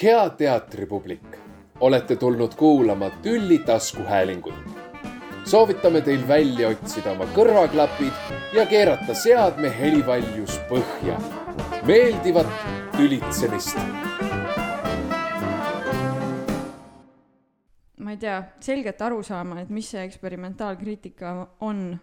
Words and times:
hea 0.00 0.30
teatripublik, 0.30 1.36
olete 1.80 2.16
tulnud 2.16 2.54
kuulama 2.54 3.10
Tülli 3.10 3.58
taskuhäälingut. 3.58 4.54
soovitame 5.44 6.00
teil 6.00 6.28
välja 6.28 6.68
otsida 6.68 7.10
oma 7.10 7.26
kõrvaklapid 7.34 8.30
ja 8.54 8.66
keerata 8.66 9.14
seadme 9.14 9.72
helivaljus 9.78 10.60
põhja. 10.70 11.20
meeldivat 11.86 12.46
tülitsemist. 12.96 13.76
ma 17.96 18.10
ei 18.10 18.16
tea, 18.16 18.42
selget 18.60 19.02
arusaama, 19.02 19.60
et 19.60 19.68
mis 19.68 19.90
see 19.90 20.04
eksperimentaalkriitika 20.04 21.48
on, 21.60 21.98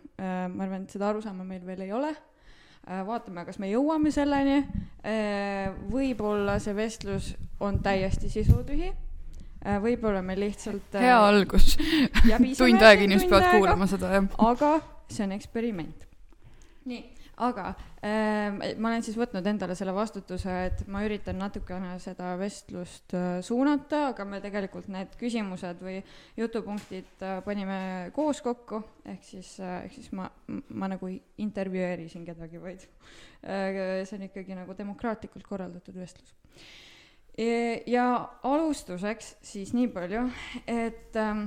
ma 0.54 0.64
arvan, 0.64 0.84
et 0.84 0.90
seda 0.90 1.10
arusaama 1.10 1.44
meil 1.44 1.66
veel 1.66 1.82
ei 1.82 1.94
ole 1.94 2.16
Äh, 2.16 2.39
vaatame, 2.88 3.46
kas 3.46 3.60
me 3.60 3.70
jõuame 3.72 4.12
selleni. 4.14 4.64
Äh, 5.06 5.70
võib-olla 5.92 6.60
see 6.64 6.76
vestlus 6.76 7.34
on 7.60 7.80
täiesti 7.84 8.32
sisutühi. 8.32 8.92
Äh, 9.60 9.80
võib-olla 9.84 10.22
me 10.24 10.38
lihtsalt. 10.40 10.96
hea 10.96 11.20
algus 11.20 11.76
tund 12.58 12.82
aega 12.82 13.04
inimesed 13.04 13.30
peavad 13.30 13.52
kuulama 13.58 13.88
seda, 13.92 14.14
jah. 14.16 14.30
aga 14.40 14.76
see 15.12 15.26
on 15.26 15.36
eksperiment. 15.36 16.06
nii 16.90 17.19
aga 17.40 17.70
äh, 18.04 18.76
ma 18.80 18.92
olen 18.92 19.04
siis 19.06 19.18
võtnud 19.20 19.46
endale 19.48 19.76
selle 19.78 19.94
vastutuse, 19.96 20.56
et 20.68 20.84
ma 20.92 21.04
üritan 21.06 21.40
natukene 21.40 21.96
seda 22.04 22.34
vestlust 22.40 23.16
äh, 23.18 23.40
suunata, 23.46 24.10
aga 24.14 24.26
me 24.28 24.42
tegelikult 24.44 24.90
need 24.92 25.16
küsimused 25.20 25.80
või 25.84 26.00
jutupunktid 26.40 27.24
äh, 27.24 27.40
panime 27.46 27.80
koos 28.16 28.44
kokku, 28.46 28.82
ehk 29.08 29.24
siis 29.26 29.56
äh,, 29.64 29.86
ehk 29.88 29.96
siis 29.96 30.12
ma, 30.20 30.28
ma 30.70 30.92
nagu 30.92 31.12
intervjueerisin 31.40 32.28
kedagi, 32.28 32.62
vaid 32.64 32.86
äh, 33.48 34.04
see 34.04 34.20
on 34.20 34.28
ikkagi 34.28 34.60
nagu 34.60 34.76
demokraatlikult 34.78 35.48
korraldatud 35.48 35.96
vestlus. 36.00 36.36
E, 37.40 37.84
ja 37.88 38.06
alustuseks 38.44 39.38
siis 39.48 39.72
nii 39.72 39.88
palju, 39.96 40.26
et 40.68 41.16
äh, 41.16 41.46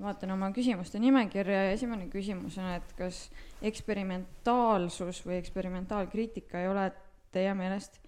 vaatan 0.00 0.34
oma 0.34 0.50
küsimuste 0.54 1.00
nimekirja 1.02 1.66
ja 1.66 1.74
esimene 1.76 2.08
küsimus 2.12 2.56
on, 2.60 2.70
et 2.76 2.94
kas 2.98 3.26
eksperimentaalsus 3.64 5.22
või 5.26 5.38
eksperimentaalkriitika 5.40 6.62
ei 6.62 6.70
ole 6.70 6.88
teie 7.32 7.52
meelest 7.56 8.00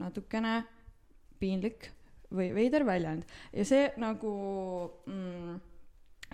natukene 0.00 0.60
piinlik 1.40 1.90
või 2.34 2.50
veider 2.54 2.86
väljend? 2.86 3.26
Ja 3.52 3.64
see 3.68 3.88
nagu 4.00 4.32
mm, 5.06 5.58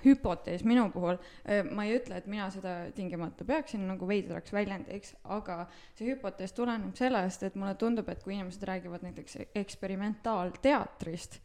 hüpotees 0.05 0.65
minu 0.67 0.89
puhul, 0.93 1.19
äh, 1.49 1.62
ma 1.65 1.87
ei 1.87 1.97
ütle, 1.97 2.19
et 2.21 2.29
mina 2.31 2.49
seda 2.53 2.77
tingimata 2.97 3.47
peaksin 3.49 3.87
nagu 3.89 4.09
veidraks 4.09 4.53
väljendiks, 4.55 5.15
aga 5.25 5.65
see 5.97 6.11
hüpotees 6.11 6.55
tuleneb 6.57 6.97
sellest, 6.99 7.47
et 7.47 7.57
mulle 7.59 7.75
tundub, 7.81 8.09
et 8.12 8.23
kui 8.25 8.37
inimesed 8.37 8.65
räägivad 8.69 9.07
näiteks 9.07 9.39
eksperimentaalteatrist, 9.62 11.41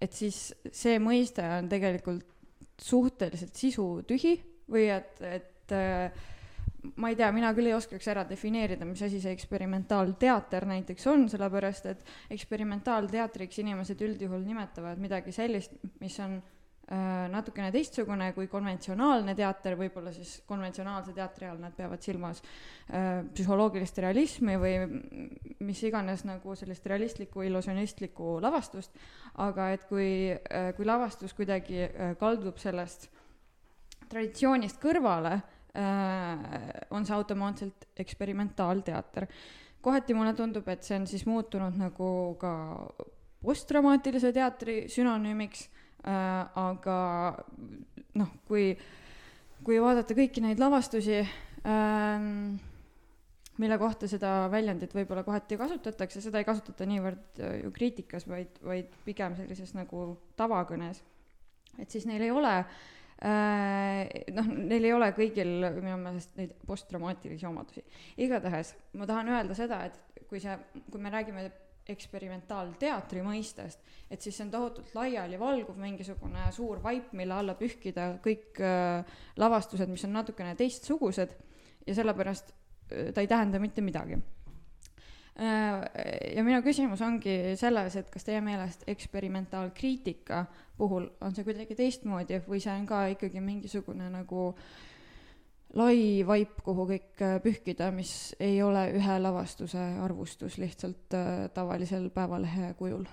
et 0.00 0.14
siis 0.14 0.50
see 0.70 0.98
mõiste 1.02 1.42
on 1.58 1.70
tegelikult 1.70 2.37
suhteliselt 2.82 3.56
sisutühi 3.58 4.34
või 4.70 4.88
et, 4.92 5.22
et 5.24 5.74
äh, 5.74 6.26
ma 6.96 7.10
ei 7.10 7.16
tea, 7.18 7.30
mina 7.34 7.50
küll 7.56 7.70
ei 7.70 7.76
oskaks 7.76 8.10
ära 8.12 8.24
defineerida, 8.28 8.86
mis 8.88 9.02
asi 9.02 9.20
see 9.22 9.32
eksperimentaalteater 9.34 10.68
näiteks 10.68 11.08
on, 11.10 11.26
sellepärast 11.32 11.88
et 11.90 12.04
eksperimentaalteatriks 12.36 13.64
inimesed 13.64 14.04
üldjuhul 14.06 14.46
nimetavad 14.46 15.00
midagi 15.02 15.34
sellist, 15.34 15.74
mis 16.02 16.18
on 16.22 16.38
äh, 16.38 16.57
natukene 16.88 17.68
teistsugune 17.72 18.30
kui 18.32 18.46
konventsionaalne 18.48 19.34
teater, 19.36 19.74
võib-olla 19.76 20.12
siis 20.14 20.38
konventsionaalse 20.48 21.12
teatri 21.12 21.48
all 21.48 21.60
nad 21.60 21.74
peavad 21.76 22.00
silmas 22.00 22.40
äh, 22.40 23.20
psühholoogilist 23.34 24.00
realismi 24.00 24.56
või 24.56 24.74
mis 25.68 25.82
iganes 25.84 26.24
nagu 26.24 26.54
sellist 26.56 26.86
realistlikku 26.88 27.44
illusionistlikku 27.44 28.38
lavastust, 28.40 28.96
aga 29.44 29.70
et 29.76 29.84
kui 29.90 30.08
äh,, 30.32 30.70
kui 30.78 30.88
lavastus 30.88 31.36
kuidagi 31.36 31.82
äh, 31.84 32.14
kaldub 32.20 32.56
sellest 32.62 33.10
traditsioonist 34.08 34.80
kõrvale 34.80 35.34
äh,, 35.36 36.46
on 36.88 37.04
see 37.04 37.16
automaatselt 37.18 37.90
eksperimentaalteater. 38.00 39.28
kohati 39.84 40.14
mulle 40.16 40.32
tundub, 40.34 40.68
et 40.68 40.88
see 40.88 40.96
on 40.96 41.06
siis 41.06 41.26
muutunud 41.28 41.76
nagu 41.76 42.08
ka 42.40 42.54
postdramaatilise 43.44 44.32
teatri 44.32 44.86
sünonüümiks 44.88 45.68
äh,, 45.68 45.77
aga 46.04 46.98
noh, 48.18 48.30
kui, 48.48 48.70
kui 49.66 49.80
vaadata 49.82 50.16
kõiki 50.16 50.42
neid 50.44 50.60
lavastusi 50.62 51.18
äh,, 51.20 52.26
mille 53.58 53.78
kohta 53.78 54.08
seda 54.10 54.32
väljendit 54.52 54.94
võib-olla 54.94 55.24
kohati 55.26 55.58
kasutatakse, 55.58 56.22
seda 56.22 56.40
ei 56.40 56.46
kasutata 56.46 56.86
niivõrd 56.88 57.40
äh, 57.42 57.56
ju 57.64 57.72
kriitikas, 57.74 58.28
vaid, 58.30 58.60
vaid 58.64 58.92
pigem 59.06 59.36
sellises 59.38 59.74
nagu 59.76 60.12
tavakõnes. 60.38 61.02
et 61.78 61.90
siis 61.90 62.06
neil 62.06 62.22
ei 62.26 62.30
ole 62.34 62.54
äh, 62.58 64.04
noh, 64.34 64.50
neil 64.54 64.84
ei 64.84 64.94
ole 64.94 65.10
kõigil 65.16 65.54
minu 65.80 65.98
meelest 66.02 66.36
neid 66.38 66.54
posttraumaatilisi 66.66 67.46
omadusi. 67.46 67.84
igatahes 68.16 68.74
ma 68.94 69.06
tahan 69.10 69.34
öelda 69.34 69.58
seda, 69.58 69.84
et 69.90 70.26
kui 70.28 70.40
see, 70.40 70.54
kui 70.90 71.02
me 71.02 71.10
räägime 71.10 71.48
eksperimentaalteatri 71.88 73.22
mõistest, 73.24 73.80
et 74.10 74.20
siis 74.20 74.36
see 74.36 74.44
on 74.46 74.52
tohutult 74.52 74.90
laialivalguv 74.96 75.78
mingisugune 75.80 76.48
suur 76.52 76.82
vaip, 76.84 77.12
mille 77.16 77.34
alla 77.34 77.54
pühkida 77.58 78.10
kõik 78.24 78.60
äh, 78.60 79.20
lavastused, 79.40 79.88
mis 79.90 80.04
on 80.04 80.16
natukene 80.18 80.54
teistsugused 80.58 81.32
ja 81.86 81.96
sellepärast 81.96 82.52
äh, 82.52 83.12
ta 83.14 83.24
ei 83.24 83.30
tähenda 83.30 83.60
mitte 83.62 83.84
midagi 83.84 84.18
äh,. 85.40 85.80
ja 86.36 86.44
minu 86.44 86.60
küsimus 86.66 87.02
ongi 87.04 87.56
selles, 87.56 87.96
et 87.96 88.12
kas 88.12 88.28
teie 88.28 88.42
meelest 88.44 88.84
eksperimentaalkriitika 88.86 90.44
puhul 90.76 91.08
on 91.24 91.34
see 91.34 91.46
kuidagi 91.48 91.78
teistmoodi 91.78 92.42
või 92.46 92.60
see 92.60 92.74
on 92.74 92.86
ka 92.86 93.06
ikkagi 93.16 93.40
mingisugune 93.40 94.10
nagu 94.12 94.50
äh, 94.52 94.87
lai 95.76 96.24
vaip, 96.26 96.60
kuhu 96.64 96.88
kõik 96.88 97.22
äh, 97.24 97.38
pühkida, 97.44 97.90
mis 97.92 98.34
ei 98.40 98.60
ole 98.64 98.88
ühe 98.96 99.20
lavastuse 99.20 99.80
arvustus 100.04 100.58
lihtsalt 100.60 101.16
äh, 101.16 101.48
tavalisel 101.54 102.08
päevalehe 102.14 102.74
kujul? 102.78 103.08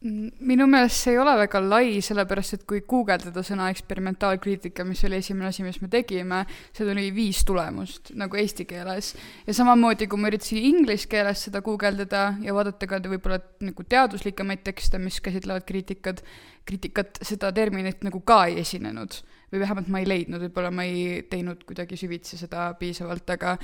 minu 0.00 0.68
meelest 0.70 1.00
see 1.02 1.16
ei 1.16 1.18
ole 1.18 1.32
väga 1.40 1.58
lai, 1.58 1.96
sellepärast 2.04 2.54
et 2.54 2.64
kui 2.70 2.84
guugeldada 2.86 3.42
sõna 3.42 3.66
eksperimentaalkriitika, 3.72 4.84
mis 4.86 5.00
oli 5.08 5.18
esimene 5.18 5.48
asi, 5.48 5.64
mis 5.66 5.80
me 5.82 5.88
tegime, 5.90 6.44
see 6.70 6.86
tuli 6.86 7.08
viis 7.16 7.40
tulemust 7.48 8.12
nagu 8.14 8.38
eesti 8.38 8.62
keeles. 8.68 9.08
ja 9.46 9.56
samamoodi, 9.58 10.06
kui 10.06 10.20
ma 10.22 10.30
üritasin 10.30 10.62
inglise 10.70 11.10
keeles 11.10 11.42
seda 11.48 11.64
guugeldada 11.66 12.28
ja 12.44 12.54
vaadata 12.54 12.86
ka 12.86 13.00
võib-olla 13.08 13.40
nagu 13.66 13.88
teaduslikemaid 13.90 14.62
tekste, 14.70 15.02
mis 15.02 15.18
käsitlevad 15.24 15.66
kriitikad, 15.66 16.22
kriitikat, 16.68 17.18
seda 17.26 17.50
terminit 17.56 18.06
nagu 18.06 18.22
ka 18.22 18.44
ei 18.46 18.60
esinenud 18.62 19.18
või 19.52 19.62
vähemalt 19.62 19.88
ma 19.92 20.02
ei 20.02 20.08
leidnud, 20.08 20.42
võib-olla 20.44 20.70
ma 20.74 20.84
ei 20.88 21.22
teinud 21.30 21.64
kuidagi 21.68 21.96
süvitsi 21.96 22.38
seda 22.40 22.68
piisavalt, 22.78 23.30
aga 23.36 23.56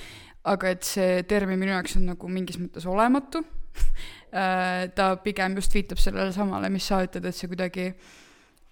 aga 0.50 0.74
et 0.74 0.84
see 0.84 1.22
termin 1.28 1.60
minu 1.60 1.72
jaoks 1.72 1.96
on 2.00 2.10
nagu 2.12 2.28
mingis 2.28 2.60
mõttes 2.60 2.88
olematu. 2.90 3.44
Äh, 4.34 4.88
ta 4.98 5.12
pigem 5.22 5.54
just 5.54 5.70
viitab 5.70 6.00
sellele 6.02 6.32
samale, 6.34 6.66
mis 6.74 6.88
sa 6.90 6.96
ütled, 7.04 7.22
et 7.28 7.36
see 7.38 7.46
kuidagi 7.46 7.84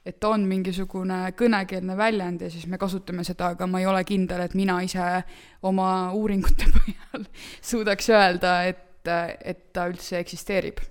et 0.02 0.26
on 0.26 0.42
mingisugune 0.50 1.20
kõnekeelne 1.38 1.94
väljend 1.94 2.42
ja 2.42 2.48
siis 2.50 2.66
me 2.66 2.80
kasutame 2.82 3.22
seda, 3.22 3.52
aga 3.54 3.68
ma 3.70 3.78
ei 3.78 3.86
ole 3.86 4.02
kindel, 4.02 4.42
et 4.42 4.56
mina 4.58 4.80
ise 4.82 5.22
oma 5.70 5.86
uuringute 6.18 6.66
põhjal 6.74 7.30
suudaks 7.62 8.10
öelda, 8.10 8.56
et, 8.72 9.06
et 9.46 9.64
ta 9.70 9.86
üldse 9.92 10.18
eksisteerib, 10.18 10.82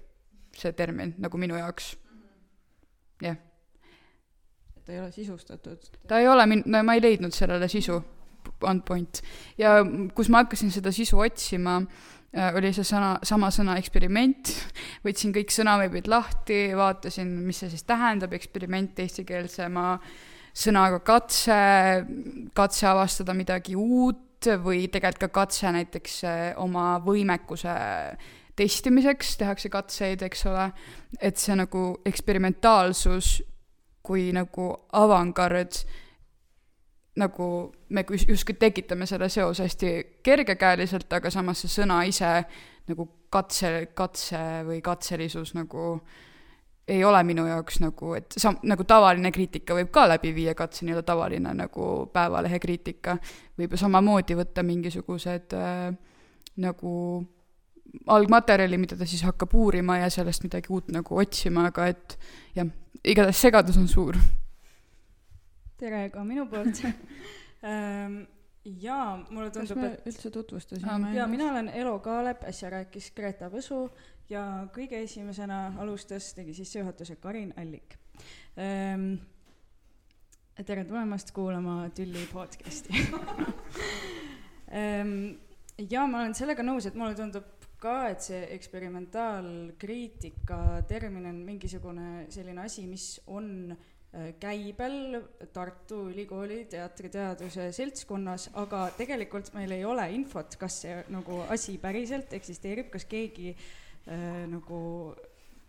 see 0.55 0.71
termin, 0.71 1.17
nagu 1.19 1.43
minu 1.43 1.59
jaoks. 1.59 1.97
jah. 3.19 3.35
yeah 3.35 3.50
ta 4.91 4.95
ei 4.95 5.01
ole 5.01 5.11
sisustatud. 5.11 5.77
ta 6.07 6.19
ei 6.19 6.27
ole 6.27 6.45
min-, 6.45 6.63
no 6.65 6.83
ma 6.83 6.95
ei 6.97 7.01
leidnud 7.01 7.31
sellele 7.31 7.67
sisu, 7.71 8.01
on 8.67 8.81
point. 8.83 9.21
ja 9.57 9.77
kus 10.15 10.29
ma 10.29 10.43
hakkasin 10.43 10.71
seda 10.71 10.91
sisu 10.91 11.19
otsima, 11.23 11.77
äh, 12.35 12.51
oli 12.57 12.73
see 12.75 12.87
sõna, 12.87 13.13
sama 13.23 13.51
sõna 13.55 13.77
eksperiment, 13.79 14.51
võtsin 15.05 15.31
kõik 15.35 15.53
sõnaveebid 15.55 16.09
lahti, 16.11 16.59
vaatasin, 16.75 17.31
mis 17.45 17.63
see 17.63 17.71
siis 17.71 17.87
tähendab, 17.87 18.35
eksperiment 18.35 18.99
eestikeelsema 18.99 19.95
sõnaga 20.51 20.99
katse, 21.07 21.61
katse 22.57 22.89
avastada 22.91 23.35
midagi 23.37 23.77
uut 23.79 24.51
või 24.59 24.89
tegelikult 24.91 25.29
ka 25.29 25.45
katse 25.45 25.71
näiteks 25.71 26.19
äh, 26.27 26.43
oma 26.59 26.97
võimekuse 27.05 27.77
testimiseks, 28.59 29.37
tehakse 29.39 29.71
katseid, 29.71 30.27
eks 30.27 30.43
ole, 30.51 30.67
et 31.23 31.39
see 31.39 31.55
nagu 31.55 31.93
eksperimentaalsus 32.05 33.37
kui 34.03 34.31
nagu 34.33 34.71
avangard, 34.97 35.77
nagu 37.21 37.47
me 37.89 38.05
justkui 38.27 38.55
tekitame 38.59 39.05
selle 39.05 39.29
seose 39.29 39.67
hästi 39.67 39.93
kergekäeliselt, 40.23 41.11
aga 41.13 41.29
samas 41.29 41.61
see 41.61 41.81
sõna 41.81 42.01
ise 42.07 42.31
nagu 42.89 43.07
katse, 43.31 43.91
katse 43.95 44.41
või 44.67 44.81
katselisus 44.83 45.53
nagu 45.55 45.99
ei 46.91 47.03
ole 47.05 47.21
minu 47.23 47.45
jaoks 47.47 47.79
nagu, 47.79 48.13
et 48.17 48.33
sam-, 48.37 48.57
nagu 48.67 48.83
tavaline 48.87 49.31
kriitika 49.31 49.75
võib 49.77 49.91
ka 49.93 50.07
läbi 50.09 50.33
viia, 50.35 50.55
katse 50.57 50.85
nii-öelda 50.85 51.05
tavaline 51.07 51.53
nagu 51.55 51.91
Päevalehe 52.13 52.59
kriitika, 52.59 53.15
võib 53.59 53.75
ju 53.75 53.79
samamoodi 53.79 54.35
võtta 54.35 54.63
mingisugused 54.65 55.55
äh, 55.55 55.91
nagu 56.59 56.95
algmaterjali, 58.07 58.77
mida 58.77 58.97
ta 58.97 59.05
siis 59.07 59.23
hakkab 59.27 59.53
uurima 59.57 59.97
ja 60.01 60.09
sellest 60.13 60.45
midagi 60.45 60.71
uut 60.71 60.91
nagu 60.93 61.17
otsima, 61.19 61.67
aga 61.71 61.87
et 61.91 62.17
jah, 62.55 62.69
igatahes 63.03 63.41
segadus 63.41 63.79
on 63.81 63.87
suur. 63.91 64.19
tere 65.81 66.09
ka 66.13 66.23
minu 66.23 66.45
poolt 66.49 66.83
ehm, 66.85 68.21
jaa, 68.83 69.17
mulle 69.29 69.49
tundub, 69.51 69.83
et 69.87 70.07
üldse 70.07 70.31
tutvustasime? 70.31 71.13
jaa, 71.15 71.27
mina 71.27 71.51
olen 71.51 71.69
Elo 71.69 71.97
Kaalep, 71.99 72.45
äsja 72.47 72.69
rääkis 72.69 73.11
Greta 73.17 73.49
Võsu 73.51 73.83
ja 74.29 74.45
kõige 74.75 75.01
esimesena 75.03 75.73
alustas, 75.81 76.33
tegi 76.37 76.53
sissejuhatuse 76.55 77.17
Karin 77.21 77.53
Allik 77.57 77.97
ähm,. 78.57 79.13
tere 80.65 80.85
tulemast 80.85 81.31
kuulama 81.33 81.89
Tülli 81.95 82.27
podcast'i 82.31 83.07
ähm, 84.71 85.15
jaa, 85.91 86.05
ma 86.07 86.21
olen 86.21 86.37
sellega 86.37 86.63
nõus, 86.63 86.85
et 86.85 86.95
mulle 86.95 87.17
tundub 87.17 87.60
ka, 87.81 88.09
et 88.11 88.21
see 88.23 88.41
eksperimentaalkriitika 88.55 90.57
termin 90.89 91.25
on 91.31 91.37
mingisugune 91.45 92.07
selline 92.33 92.61
asi, 92.63 92.83
mis 92.89 93.05
on 93.33 93.47
äh, 93.71 93.77
käibel 94.41 95.21
Tartu 95.53 95.97
Ülikooli 96.11 96.59
teatriteaduse 96.71 97.63
seltskonnas, 97.75 98.43
aga 98.61 98.79
tegelikult 98.97 99.47
meil 99.57 99.71
ei 99.77 99.85
ole 99.87 100.05
infot, 100.15 100.49
kas 100.61 100.73
see 100.85 100.95
nagu 101.13 101.33
asi 101.53 101.73
päriselt 101.81 102.29
eksisteerib, 102.37 102.87
kas 102.93 103.05
keegi 103.09 103.49
äh, 103.55 103.59
nagu 104.51 104.79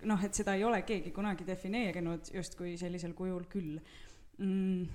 noh, 0.03 0.21
et 0.27 0.35
seda 0.35 0.53
ei 0.59 0.65
ole 0.67 0.81
keegi 0.87 1.11
kunagi 1.15 1.45
defineerinud 1.47 2.23
justkui 2.35 2.77
sellisel 2.81 3.13
kujul 3.17 3.45
küll. 3.51 3.79
Mm 4.43 4.87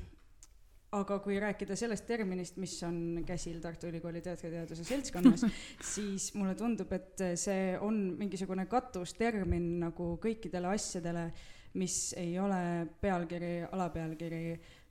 aga 0.96 1.20
kui 1.20 1.36
rääkida 1.40 1.76
sellest 1.76 2.06
terminist, 2.08 2.56
mis 2.62 2.78
on 2.88 3.24
käsil 3.28 3.60
Tartu 3.62 3.90
Ülikooli 3.90 4.22
teatriteaduse 4.24 4.86
seltskonnas, 4.88 5.44
siis 5.96 6.30
mulle 6.40 6.56
tundub, 6.56 6.94
et 6.96 7.26
see 7.36 7.76
on 7.84 8.00
mingisugune 8.20 8.66
katustermin 8.72 9.78
nagu 9.84 10.14
kõikidele 10.24 10.72
asjadele 10.72 11.28
äh, 11.28 11.46
mis 11.78 12.14
ei 12.18 12.40
ole 12.40 12.88
pealkiri, 13.02 13.68
alapealkiri, 13.72 14.44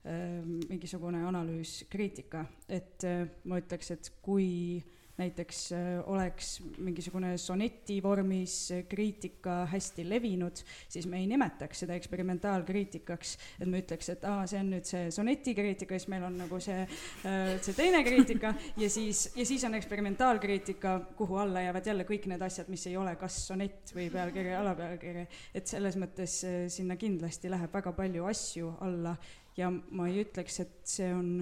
ähm, 0.07 0.59
mingisugune 0.69 1.25
analüüs, 1.27 1.85
kriitika, 1.91 2.45
et 2.69 3.05
äh, 3.05 3.27
ma 3.45 3.61
ütleks, 3.61 3.91
et 3.95 4.13
kui 4.23 4.83
näiteks 5.17 5.61
äh, 5.73 5.87
oleks 6.13 6.51
mingisugune 6.79 7.37
soneti 7.41 7.99
vormis 8.03 8.57
kriitika 8.89 9.63
hästi 9.71 10.05
levinud, 10.09 10.61
siis 10.89 11.07
me 11.11 11.21
ei 11.23 11.29
nimetaks 11.31 11.85
seda 11.85 11.97
eksperimentaalkriitikaks, 11.97 13.37
et 13.61 13.71
me 13.71 13.81
ütleks, 13.83 14.11
et 14.13 14.27
aa, 14.29 14.45
see 14.51 14.61
on 14.61 14.73
nüüd 14.75 14.89
see 14.89 15.09
sonetikriitika, 15.15 15.97
siis 15.97 16.11
meil 16.13 16.27
on 16.29 16.37
nagu 16.43 16.61
see, 16.63 16.85
äh, 17.29 17.55
see 17.65 17.77
teine 17.77 18.03
kriitika 18.07 18.53
ja 18.83 18.91
siis, 18.93 19.31
ja 19.37 19.47
siis 19.49 19.65
on 19.69 19.79
eksperimentaalkriitika, 19.79 20.99
kuhu 21.17 21.41
alla 21.43 21.65
jäävad 21.65 21.93
jälle 21.93 22.09
kõik 22.09 22.29
need 22.31 22.45
asjad, 22.45 22.71
mis 22.73 22.87
ei 22.91 22.97
ole 23.01 23.17
kas 23.21 23.41
sonett 23.49 23.95
või 23.97 24.11
pealkiri, 24.13 24.55
alapealkiri. 24.59 25.27
et 25.57 25.67
selles 25.71 25.97
mõttes 26.01 26.39
äh, 26.47 26.63
sinna 26.73 26.99
kindlasti 27.01 27.51
läheb 27.53 27.73
väga 27.73 27.97
palju 27.97 28.29
asju 28.29 28.77
alla 28.85 29.17
ja 29.57 29.71
ma 29.71 30.11
ei 30.11 30.21
ütleks, 30.25 30.61
et 30.61 30.77
see 30.85 31.09
on 31.15 31.41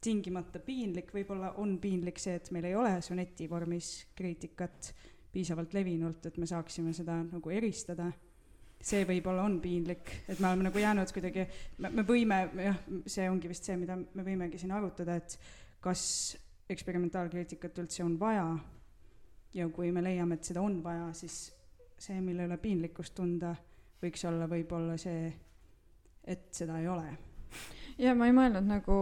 tingimata 0.00 0.60
piinlik, 0.64 1.12
võib-olla 1.12 1.52
on 1.60 1.76
piinlik 1.80 2.18
see, 2.20 2.38
et 2.40 2.50
meil 2.54 2.70
ei 2.70 2.76
ole 2.78 2.96
soneti 3.04 3.48
vormis 3.50 3.92
kriitikat 4.16 4.92
piisavalt 5.30 5.74
levinult, 5.76 6.26
et 6.26 6.38
me 6.40 6.48
saaksime 6.48 6.94
seda 6.96 7.20
nagu 7.22 7.52
eristada. 7.54 8.10
see 8.80 9.04
võib-olla 9.04 9.42
on 9.44 9.58
piinlik, 9.60 10.10
et 10.24 10.38
me 10.40 10.48
oleme 10.48 10.64
nagu 10.70 10.78
jäänud 10.80 11.10
kuidagi, 11.12 11.44
me 11.84 12.02
võime, 12.08 12.38
jah, 12.64 12.78
see 13.04 13.28
ongi 13.28 13.50
vist 13.50 13.68
see, 13.68 13.76
mida 13.76 13.98
me 13.98 14.24
võimegi 14.24 14.58
siin 14.58 14.72
arutada, 14.72 15.18
et 15.20 15.36
kas 15.84 16.02
eksperimentaalkriitikat 16.72 17.82
üldse 17.82 18.04
on 18.04 18.16
vaja. 18.18 18.46
Ja 19.52 19.66
kui 19.68 19.90
me 19.92 20.00
leiame, 20.00 20.38
et 20.38 20.48
seda 20.48 20.62
on 20.62 20.78
vaja, 20.82 21.10
siis 21.12 21.50
see, 21.98 22.20
mille 22.24 22.46
üle 22.48 22.56
piinlikkust 22.56 23.14
tunda, 23.18 23.52
võiks 24.00 24.24
olla 24.24 24.48
võib-olla 24.48 24.96
see, 24.96 25.28
et 26.24 26.48
seda 26.56 26.80
ei 26.80 26.88
ole 26.88 27.10
ja 28.00 28.14
ma 28.16 28.28
ei 28.28 28.34
mõelnud 28.34 28.66
nagu 28.68 28.96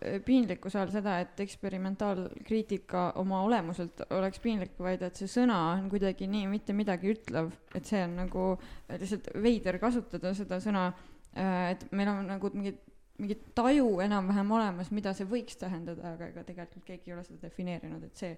eh, 0.00 0.18
piinlikkuse 0.24 0.80
all 0.80 0.92
seda, 0.94 1.18
et 1.22 1.40
eksperimentaalkriitika 1.42 3.08
oma 3.20 3.42
olemuselt 3.46 4.04
oleks 4.14 4.40
piinlik, 4.42 4.76
vaid 4.82 5.02
et 5.06 5.18
see 5.18 5.30
sõna 5.30 5.58
on 5.74 5.88
kuidagi 5.92 6.28
nii 6.30 6.46
mitte 6.50 6.76
midagi 6.76 7.14
ütlev, 7.14 7.50
et 7.74 7.88
see 7.88 8.02
on 8.06 8.16
nagu 8.22 8.48
lihtsalt 8.92 9.32
veider 9.42 9.80
kasutada 9.82 10.34
seda 10.36 10.60
sõna, 10.62 10.88
eh, 11.34 11.72
et 11.74 11.86
meil 11.92 12.12
on 12.12 12.22
nagu 12.34 12.52
mingi 12.54 12.76
mingi 13.16 13.32
taju 13.56 13.94
enam-vähem 14.04 14.50
olemas, 14.52 14.90
mida 14.92 15.14
see 15.16 15.24
võiks 15.24 15.56
tähendada, 15.56 16.10
aga 16.12 16.26
ega 16.28 16.42
tegelikult 16.44 16.84
keegi 16.84 17.08
ei 17.08 17.14
ole 17.14 17.22
seda 17.24 17.46
defineerinud, 17.46 18.02
et 18.04 18.20
see 18.20 18.34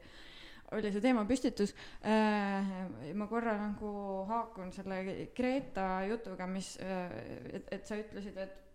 oli 0.76 0.92
see 0.94 1.02
teemapüstitus. 1.02 1.72
Eh, 2.06 2.70
ma 3.18 3.26
korra 3.26 3.56
nagu 3.58 3.90
haakun 4.28 4.70
selle 4.76 5.00
Greta 5.34 5.88
jutuga, 6.06 6.46
mis, 6.46 6.76
et, 6.78 7.66
et 7.74 7.90
sa 7.90 7.98
ütlesid, 7.98 8.38
et 8.38 8.67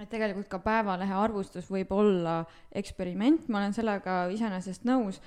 et 0.00 0.10
tegelikult 0.10 0.48
ka 0.50 0.58
Päevalehe 0.62 1.14
arvustus 1.14 1.68
võib 1.70 1.92
olla 1.94 2.42
eksperiment, 2.74 3.48
ma 3.48 3.62
olen 3.62 3.76
sellega 3.76 4.24
iseenesest 4.34 4.86
nõus. 4.88 5.20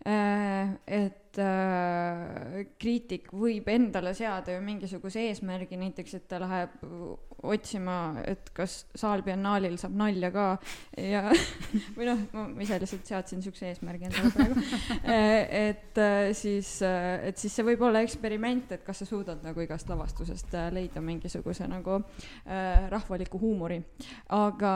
Äh, 0.00 0.72
et 0.88 1.38
äh, 1.38 2.62
kriitik 2.80 3.28
võib 3.36 3.68
endale 3.68 4.14
seada 4.16 4.54
ju 4.54 4.62
mingisuguse 4.64 5.26
eesmärgi, 5.28 5.76
näiteks 5.76 6.16
et 6.16 6.28
ta 6.30 6.40
läheb 6.40 6.78
otsima, 7.42 7.96
et 8.28 8.50
kas 8.56 8.84
saalbiennaalil 8.98 9.76
saab 9.80 9.94
nalja 9.96 10.30
ka 10.34 10.46
ja 11.00 11.22
või 11.96 12.08
noh, 12.08 12.22
ma 12.34 12.46
ise 12.64 12.80
lihtsalt 12.82 13.08
seadsin 13.08 13.40
niisuguse 13.40 13.70
eesmärgi 13.70 14.08
endale 14.08 14.32
praegu 14.34 14.64
äh, 15.08 15.38
et 15.70 16.00
äh, 16.00 16.30
siis, 16.36 16.76
äh, 16.86 17.28
et 17.30 17.40
siis 17.40 17.54
see 17.56 17.66
võib 17.66 17.84
olla 17.88 18.02
eksperiment, 18.04 18.74
et 18.76 18.84
kas 18.86 19.02
sa 19.02 19.08
suudad 19.08 19.40
nagu 19.46 19.64
igast 19.64 19.88
lavastusest 19.90 20.56
leida 20.74 21.02
mingisuguse 21.04 21.68
nagu 21.70 22.00
rahvaliku 22.90 23.38
huumori. 23.40 23.78
aga, 24.36 24.74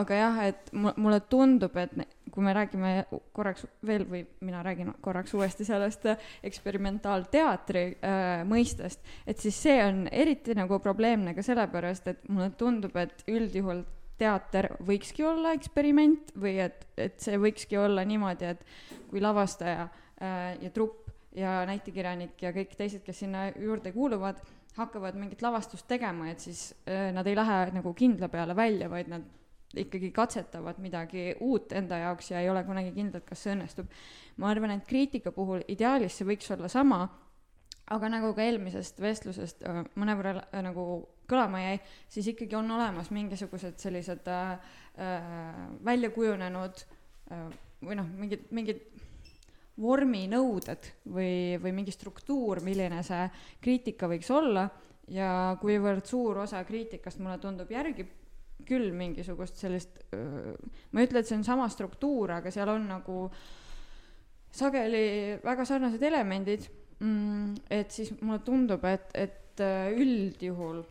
aga 0.00 0.18
jah, 0.18 0.40
et 0.48 0.72
mulle 0.72 1.20
tundub, 1.30 1.76
et 1.76 1.94
kui 2.32 2.44
me 2.44 2.54
räägime 2.56 2.92
korraks 3.36 3.66
veel 3.86 4.06
või 4.08 4.22
mina 4.40 4.62
räägin 4.64 4.92
korraks 5.04 5.34
uuesti 5.36 5.66
sellest 5.68 6.06
eksperimentaalteatri 6.42 7.84
äh, 7.92 8.44
mõistest, 8.48 9.02
et 9.26 9.40
siis 9.42 9.58
see 9.66 9.78
on 9.84 10.06
eriti 10.08 10.56
nagu 10.56 10.78
probleemne 10.82 11.36
ka 11.36 11.44
sellepärast 11.44 12.08
et 12.12 12.24
mulle 12.28 12.50
tundub, 12.58 12.96
et 12.96 13.24
üldjuhul 13.28 13.84
teater 14.22 14.70
võikski 14.86 15.26
olla 15.26 15.52
eksperiment 15.56 16.32
või 16.38 16.56
et, 16.64 16.86
et 16.96 17.20
see 17.20 17.38
võikski 17.40 17.78
olla 17.80 18.04
niimoodi, 18.06 18.54
et 18.54 18.64
kui 19.10 19.22
lavastaja 19.22 19.86
äh, 19.86 20.56
ja 20.62 20.72
trupp 20.72 21.10
ja 21.36 21.62
näitekirjanik 21.68 22.40
ja 22.42 22.52
kõik 22.54 22.74
teised, 22.76 23.04
kes 23.04 23.22
sinna 23.24 23.48
juurde 23.56 23.92
kuuluvad, 23.92 24.40
hakkavad 24.76 25.16
mingit 25.20 25.42
lavastust 25.44 25.86
tegema, 25.88 26.30
et 26.32 26.40
siis 26.44 26.70
äh, 26.86 27.10
nad 27.12 27.28
ei 27.28 27.36
lähe 27.36 27.64
nagu 27.76 27.94
kindla 27.96 28.28
peale 28.32 28.56
välja, 28.56 28.88
vaid 28.92 29.12
nad 29.12 29.28
ikkagi 29.78 30.10
katsetavad 30.14 30.78
midagi 30.82 31.32
uut 31.40 31.72
enda 31.72 31.98
jaoks 32.04 32.30
ja 32.30 32.40
ei 32.40 32.50
ole 32.50 32.64
kunagi 32.64 32.92
kindlad, 32.96 33.24
kas 33.26 33.44
see 33.44 33.54
õnnestub. 33.56 33.90
ma 34.36 34.50
arvan, 34.50 34.76
et 34.76 34.86
kriitika 34.88 35.32
puhul 35.32 35.64
ideaalis 35.68 36.16
see 36.18 36.28
võiks 36.28 36.50
olla 36.54 36.68
sama, 36.72 37.04
aga 37.92 38.08
nagu 38.08 38.32
ka 38.34 38.44
eelmisest 38.44 39.00
vestlusest 39.00 39.64
äh, 39.68 39.82
mõnevõrra 39.98 40.46
äh, 40.48 40.62
nagu 40.64 40.86
kõlama 41.32 41.62
jäi, 41.62 41.80
siis 42.12 42.28
ikkagi 42.32 42.56
on 42.58 42.70
olemas 42.76 43.10
mingisugused 43.14 43.78
sellised 43.80 44.28
äh, 44.28 44.52
äh, 44.98 45.66
välja 45.84 46.10
kujunenud 46.14 46.84
äh, 47.32 47.48
või 47.82 47.98
noh, 47.98 48.08
mingid, 48.18 48.46
mingid 48.54 48.82
vorminõuded 49.82 50.88
või, 51.08 51.58
või 51.62 51.72
mingi 51.74 51.94
struktuur, 51.94 52.60
milline 52.64 53.00
see 53.06 53.24
kriitika 53.64 54.08
võiks 54.10 54.28
olla 54.30 54.66
ja 55.10 55.56
kuivõrd 55.60 56.06
suur 56.06 56.44
osa 56.44 56.62
kriitikast 56.68 57.22
mulle 57.22 57.38
tundub 57.42 57.70
järgib 57.72 58.10
küll 58.68 58.92
mingisugust 58.96 59.58
sellist, 59.60 59.98
ma 60.12 61.02
ei 61.02 61.08
ütle, 61.08 61.22
et 61.22 61.28
see 61.28 61.38
on 61.38 61.44
sama 61.46 61.68
struktuur, 61.72 62.36
aga 62.38 62.52
seal 62.54 62.70
on 62.72 62.88
nagu 62.90 63.18
sageli 64.52 65.04
väga 65.44 65.64
sarnased 65.68 66.02
elemendid 66.04 66.66
mm,. 67.00 67.54
et 67.70 67.90
siis 67.90 68.12
mulle 68.20 68.42
tundub, 68.44 68.84
et, 68.88 69.08
et 69.14 69.62
üldjuhul 69.62 70.82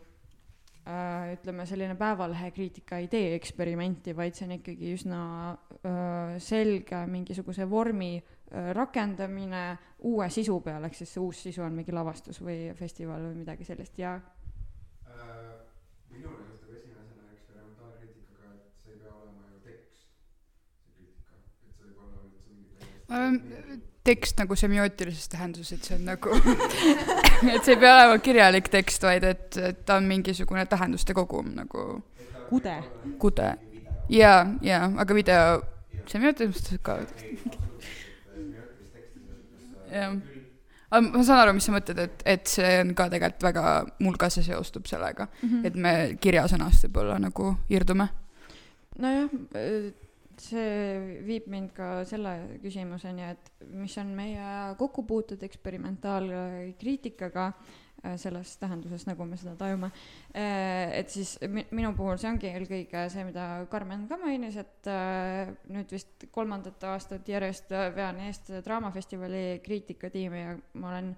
äh, 0.86 1.32
ütleme, 1.36 1.66
selline 1.66 1.96
Päevalehe 1.98 2.50
kriitika 2.50 2.98
ei 2.98 3.08
tee 3.08 3.34
eksperimenti, 3.36 4.16
vaid 4.16 4.36
see 4.36 4.46
on 4.48 4.56
ikkagi 4.58 4.92
üsna 4.96 5.22
äh, 5.52 6.36
selge 6.42 7.04
mingisuguse 7.10 7.68
vormi 7.70 8.14
äh, 8.18 8.70
rakendamine 8.76 9.64
uue 10.10 10.28
sisu 10.30 10.60
peale, 10.64 10.90
ehk 10.90 10.98
siis 10.98 11.14
see 11.14 11.22
uus 11.22 11.42
sisu 11.48 11.64
on 11.66 11.74
mingi 11.78 11.94
lavastus 11.94 12.42
või 12.42 12.70
festival 12.78 13.28
või 13.28 13.42
midagi 13.42 13.66
sellist 13.68 13.98
ja 13.98 14.16
äh,. 14.18 15.22
minule 16.10 16.48
juhtub 16.50 16.74
esimesena 16.76 17.30
eksperimentaalkriitikaga, 17.36 18.54
et 18.58 18.82
see 18.82 18.96
ei 18.96 19.00
pea 19.04 19.14
olema 19.14 19.42
ju 19.54 19.62
tekst, 19.66 20.06
see 20.82 20.96
kriitika, 20.98 21.38
et 21.38 21.46
see 21.54 21.72
võib 21.86 22.02
olla 22.06 22.26
üldse 22.26 22.48
mingi 22.50 22.68
täiesti 22.78 23.01
tekst 24.04 24.38
nagu 24.38 24.56
semiootilises 24.58 25.28
tähenduses, 25.30 25.72
et 25.78 25.86
see 25.86 25.96
on 25.98 26.08
nagu 26.10 26.34
et 27.54 27.62
see 27.62 27.74
ei 27.74 27.80
pea 27.80 27.92
olema 27.94 28.18
kirjalik 28.22 28.70
tekst, 28.72 29.04
vaid 29.06 29.26
et, 29.26 29.58
et 29.62 29.84
ta 29.86 30.00
on 30.00 30.08
mingisugune 30.10 30.64
tähenduste 30.66 31.14
kogum 31.14 31.52
nagu. 31.54 32.02
kude. 32.48 32.74
kude. 33.18 33.54
ja, 34.10 34.34
ja, 34.62 34.82
aga 34.96 35.14
video 35.14 35.62
semiootilises 36.10 36.82
ka. 36.82 36.98
jah. 39.92 40.18
ma 40.90 41.22
saan 41.22 41.38
aru, 41.44 41.54
mis 41.56 41.70
sa 41.70 41.76
mõtled, 41.76 42.02
et, 42.02 42.26
et 42.34 42.50
see 42.50 42.74
on 42.82 42.94
ka 42.98 43.06
tegelikult 43.12 43.48
väga, 43.52 43.76
mul 44.02 44.18
ka 44.18 44.32
see 44.34 44.44
seostub 44.46 44.90
sellega 44.90 45.28
mm, 45.30 45.48
-hmm. 45.48 45.66
et 45.66 45.74
me 45.74 45.94
kirjasõnast 46.20 46.88
võib-olla 46.88 47.20
nagu 47.22 47.54
irdume. 47.70 48.08
nojah, 48.98 49.30
see 50.40 51.20
viib 51.26 51.46
mind 51.52 51.70
ka 51.76 52.04
selle 52.08 52.32
küsimuseni, 52.62 53.22
et 53.34 53.50
mis 53.74 53.98
on 54.00 54.14
meie 54.16 54.44
kokkupuuted 54.78 55.42
eksperimentaalkriitikaga 55.42 57.52
Äh, 58.02 58.16
selles 58.18 58.56
tähenduses, 58.58 59.04
nagu 59.06 59.22
me 59.30 59.36
seda 59.38 59.52
tajume. 59.54 59.92
Äh, 60.34 60.90
et 60.98 61.12
siis 61.12 61.36
minu 61.70 61.92
puhul 61.94 62.16
see 62.18 62.32
ongi 62.32 62.48
eelkõige 62.50 63.04
see, 63.12 63.22
mida 63.28 63.44
Karmen 63.70 64.08
ka 64.10 64.18
mainis, 64.18 64.58
et 64.58 64.88
äh, 64.90 65.52
nüüd 65.70 65.94
vist 65.94 66.26
kolmandat 66.34 66.82
aastat 66.90 67.30
järjest 67.30 67.70
vean 67.94 68.18
eest 68.26 68.50
Draamafestivali 68.66 69.60
kriitikatiimi 69.62 70.42
ja 70.42 70.58
ma 70.82 70.90
olen 70.90 71.14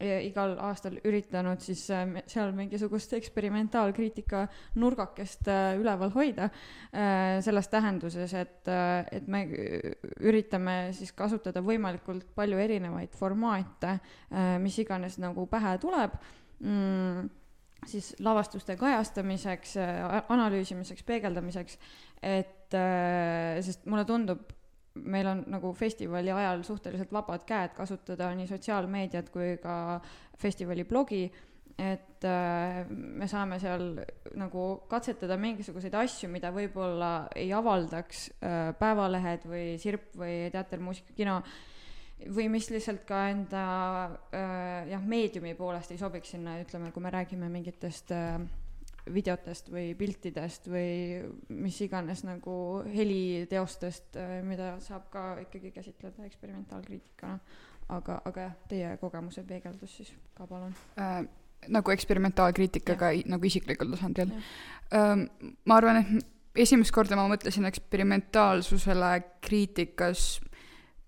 igal 0.00 0.56
aastal 0.66 0.98
üritanud 1.08 1.62
siis 1.64 1.86
äh, 1.94 2.04
seal 2.28 2.52
mingisugust 2.56 3.14
eksperimentaalkriitika 3.16 4.42
nurgakest 4.80 5.48
äh, 5.48 5.76
üleval 5.80 6.12
hoida, 6.14 6.50
äh, 6.92 7.38
selles 7.44 7.70
tähenduses, 7.72 8.34
et, 8.36 8.68
et 9.12 9.28
me 9.28 9.44
üritame 10.20 10.76
siis 10.96 11.14
kasutada 11.16 11.62
võimalikult 11.64 12.28
palju 12.36 12.60
erinevaid 12.60 13.14
formaate, 13.16 13.96
mis 14.62 14.76
iganes 14.82 15.16
nagu 15.22 15.46
pähe 15.50 15.76
tuleb 15.80 16.14
mm, 16.60 17.30
siis 17.86 18.12
lavastuste 18.24 18.76
kajastamiseks, 18.78 19.76
analüüsimiseks, 20.32 21.04
peegeldamiseks, 21.06 21.78
et 22.26 22.76
sest 23.64 23.86
mulle 23.86 24.04
tundub, 24.08 24.50
meil 25.04 25.26
on 25.30 25.42
nagu 25.52 25.72
festivali 25.76 26.32
ajal 26.32 26.62
suhteliselt 26.66 27.12
vabad 27.12 27.44
käed 27.48 27.74
kasutada 27.76 28.30
nii 28.34 28.48
sotsiaalmeediat 28.50 29.28
kui 29.34 29.56
ka 29.62 30.00
festivali 30.38 30.84
blogi, 30.84 31.26
et 31.76 32.24
äh, 32.24 32.82
me 32.88 33.28
saame 33.28 33.58
seal 33.60 33.90
nagu 34.40 34.64
katsetada 34.88 35.36
mingisuguseid 35.40 35.94
asju, 36.00 36.30
mida 36.32 36.50
võib-olla 36.54 37.28
ei 37.36 37.50
avaldaks 37.52 38.26
äh, 38.40 38.58
Päevalehed 38.78 39.44
või 39.50 39.64
Sirp 39.80 40.16
või 40.16 40.46
Teater, 40.52 40.80
Muusika, 40.80 41.12
Kino, 41.16 41.42
või 42.32 42.48
mis 42.48 42.70
lihtsalt 42.72 43.04
ka 43.08 43.26
enda 43.28 43.64
äh, 44.32 44.86
jah, 44.88 45.04
meediumi 45.04 45.52
poolest 45.58 45.92
ei 45.92 46.00
sobiks 46.00 46.32
sinna, 46.32 46.56
ütleme, 46.62 46.88
kui 46.94 47.04
me 47.04 47.12
räägime 47.12 47.52
mingitest 47.52 48.14
äh, 48.16 48.40
videotest 49.12 49.70
või 49.70 49.94
piltidest 49.98 50.68
või 50.70 51.22
mis 51.54 51.78
iganes 51.84 52.24
nagu 52.26 52.56
heliteostest, 52.90 54.16
äh, 54.18 54.38
mida 54.46 54.74
saab 54.82 55.08
ka 55.12 55.24
ikkagi 55.44 55.72
käsitleda 55.74 56.26
eksperimentaalkriitikana. 56.26 57.38
aga, 57.88 58.20
aga 58.24 58.40
jah, 58.40 58.54
teie 58.68 58.96
kogemuse 58.98 59.44
peegeldus 59.46 59.92
siis 59.96 60.08
ka 60.34 60.46
palun 60.46 60.74
äh,. 60.98 61.20
nagu 61.68 61.90
eksperimentaalkriitikaga 61.90 63.12
nagu 63.30 63.46
isiklikul 63.46 63.92
tasandil. 63.94 64.32
Ähm, 64.94 65.22
ma 65.64 65.76
arvan, 65.76 66.02
et 66.02 66.26
esimest 66.66 66.92
korda 66.92 67.16
ma 67.16 67.28
mõtlesin 67.30 67.66
eksperimentaalsusele 67.68 69.12
kriitikas 69.40 70.40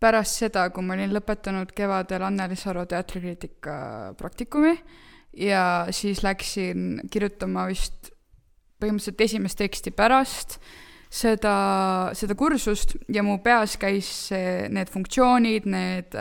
pärast 0.01 0.39
seda, 0.39 0.69
kui 0.71 0.87
ma 0.87 0.95
olin 0.95 1.13
lõpetanud 1.15 1.75
kevadel 1.75 2.23
Anneli 2.29 2.57
Saru 2.57 2.87
teatrikriitika 2.87 3.75
praktikumi 4.19 4.77
ja 5.37 5.87
siis 5.91 6.23
läksin 6.23 7.01
kirjutama 7.11 7.67
vist 7.69 8.13
põhimõtteliselt 8.79 9.25
esimest 9.27 9.59
teksti 9.59 9.91
pärast 9.95 10.59
seda, 11.11 11.55
seda 12.17 12.37
kursust 12.39 12.97
ja 13.13 13.25
mu 13.27 13.39
peas 13.45 13.77
käis 13.81 14.09
see, 14.29 14.69
need 14.73 14.91
funktsioonid, 14.93 15.69
need, 15.71 16.19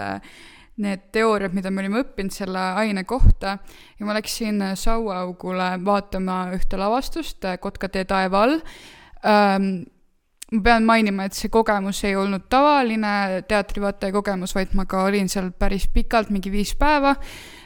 need 0.84 1.04
teooriad, 1.14 1.56
mida 1.58 1.72
me 1.74 1.84
olime 1.84 2.02
õppinud 2.06 2.34
selle 2.34 2.64
aine 2.82 3.04
kohta. 3.10 3.58
Ja 4.00 4.08
ma 4.08 4.16
läksin 4.18 4.64
Sauaaugule 4.80 5.76
vaatama 5.86 6.48
ühte 6.58 6.80
lavastust 6.80 7.46
Kotkatee 7.62 8.08
taeva 8.10 8.46
all. 8.48 8.58
Ähm, 9.28 9.72
ma 10.54 10.64
pean 10.64 10.86
mainima, 10.88 11.28
et 11.28 11.36
see 11.36 11.52
kogemus 11.52 12.00
ei 12.08 12.16
olnud 12.16 12.48
tavaline 12.50 13.44
teatrivaataja 13.50 14.16
kogemus, 14.16 14.56
vaid 14.56 14.76
ma 14.80 14.88
ka 14.88 15.04
olin 15.10 15.28
seal 15.30 15.52
päris 15.52 15.90
pikalt, 15.92 16.32
mingi 16.32 16.54
viis 16.54 16.72
päeva. 16.80 17.18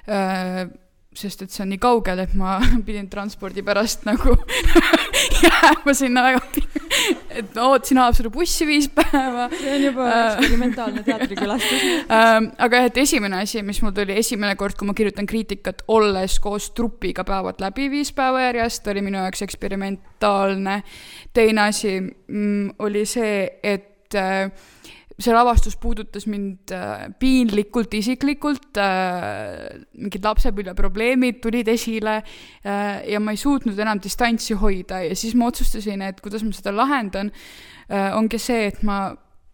Äh, 0.10 0.66
sest 1.12 1.42
et 1.44 1.52
see 1.52 1.66
on 1.66 1.72
nii 1.74 1.82
kaugel, 1.82 2.22
et 2.24 2.34
ma 2.40 2.58
pidin 2.88 3.10
transpordi 3.12 3.64
pärast 3.68 4.06
nagu 4.08 4.38
jääma 5.44 5.96
sinna 5.98 6.24
väga 6.24 6.42
et 7.38 7.56
ma 7.56 7.68
ootasin 7.68 8.00
Haapsalu 8.02 8.32
bussi 8.34 8.68
viis 8.68 8.88
päeva. 8.96 9.50
see 9.54 9.76
on 9.76 9.84
juba 9.84 10.08
äh, 10.08 10.22
eksperimentaalne 10.32 11.04
teatrikülastus 11.08 11.84
ähm, 12.06 12.50
aga 12.58 12.82
jah, 12.82 12.90
et 12.92 13.02
esimene 13.04 13.42
asi, 13.44 13.64
mis 13.66 13.82
mul 13.84 13.96
tuli 13.96 14.16
esimene 14.20 14.56
kord, 14.60 14.78
kui 14.80 14.88
ma 14.88 14.96
kirjutan 14.98 15.28
kriitikat, 15.30 15.84
olles 15.92 16.40
koos 16.44 16.72
trupiga 16.78 17.26
päevad 17.28 17.60
läbi 17.64 17.90
viis 17.92 18.14
päeva 18.16 18.48
järjest, 18.48 18.88
oli 18.92 19.04
minu 19.06 19.20
jaoks 19.20 19.44
eksperimentaalne. 19.48 20.82
teine 21.34 21.68
asi 21.68 21.98
mm, 22.02 22.76
oli 22.80 23.06
see, 23.10 23.50
et 23.64 24.16
äh, 24.16 24.48
see 25.24 25.34
lavastus 25.36 25.78
puudutas 25.82 26.28
mind 26.30 26.74
äh, 26.76 27.08
piinlikult 27.20 27.94
isiklikult 27.98 28.78
äh,, 28.82 29.82
mingid 29.98 30.26
lapsepõlveprobleemid 30.26 31.42
tulid 31.44 31.72
esile 31.72 32.20
äh, 32.20 33.02
ja 33.12 33.24
ma 33.24 33.36
ei 33.36 33.42
suutnud 33.42 33.80
enam 33.80 34.02
distantsi 34.04 34.58
hoida 34.60 35.04
ja 35.06 35.18
siis 35.18 35.36
ma 35.38 35.52
otsustasin, 35.52 36.06
et 36.08 36.22
kuidas 36.22 36.46
ma 36.46 36.56
seda 36.56 36.76
lahendan 36.76 37.32
ongi 37.92 38.38
see, 38.40 38.70
et 38.70 38.86
ma 38.88 39.02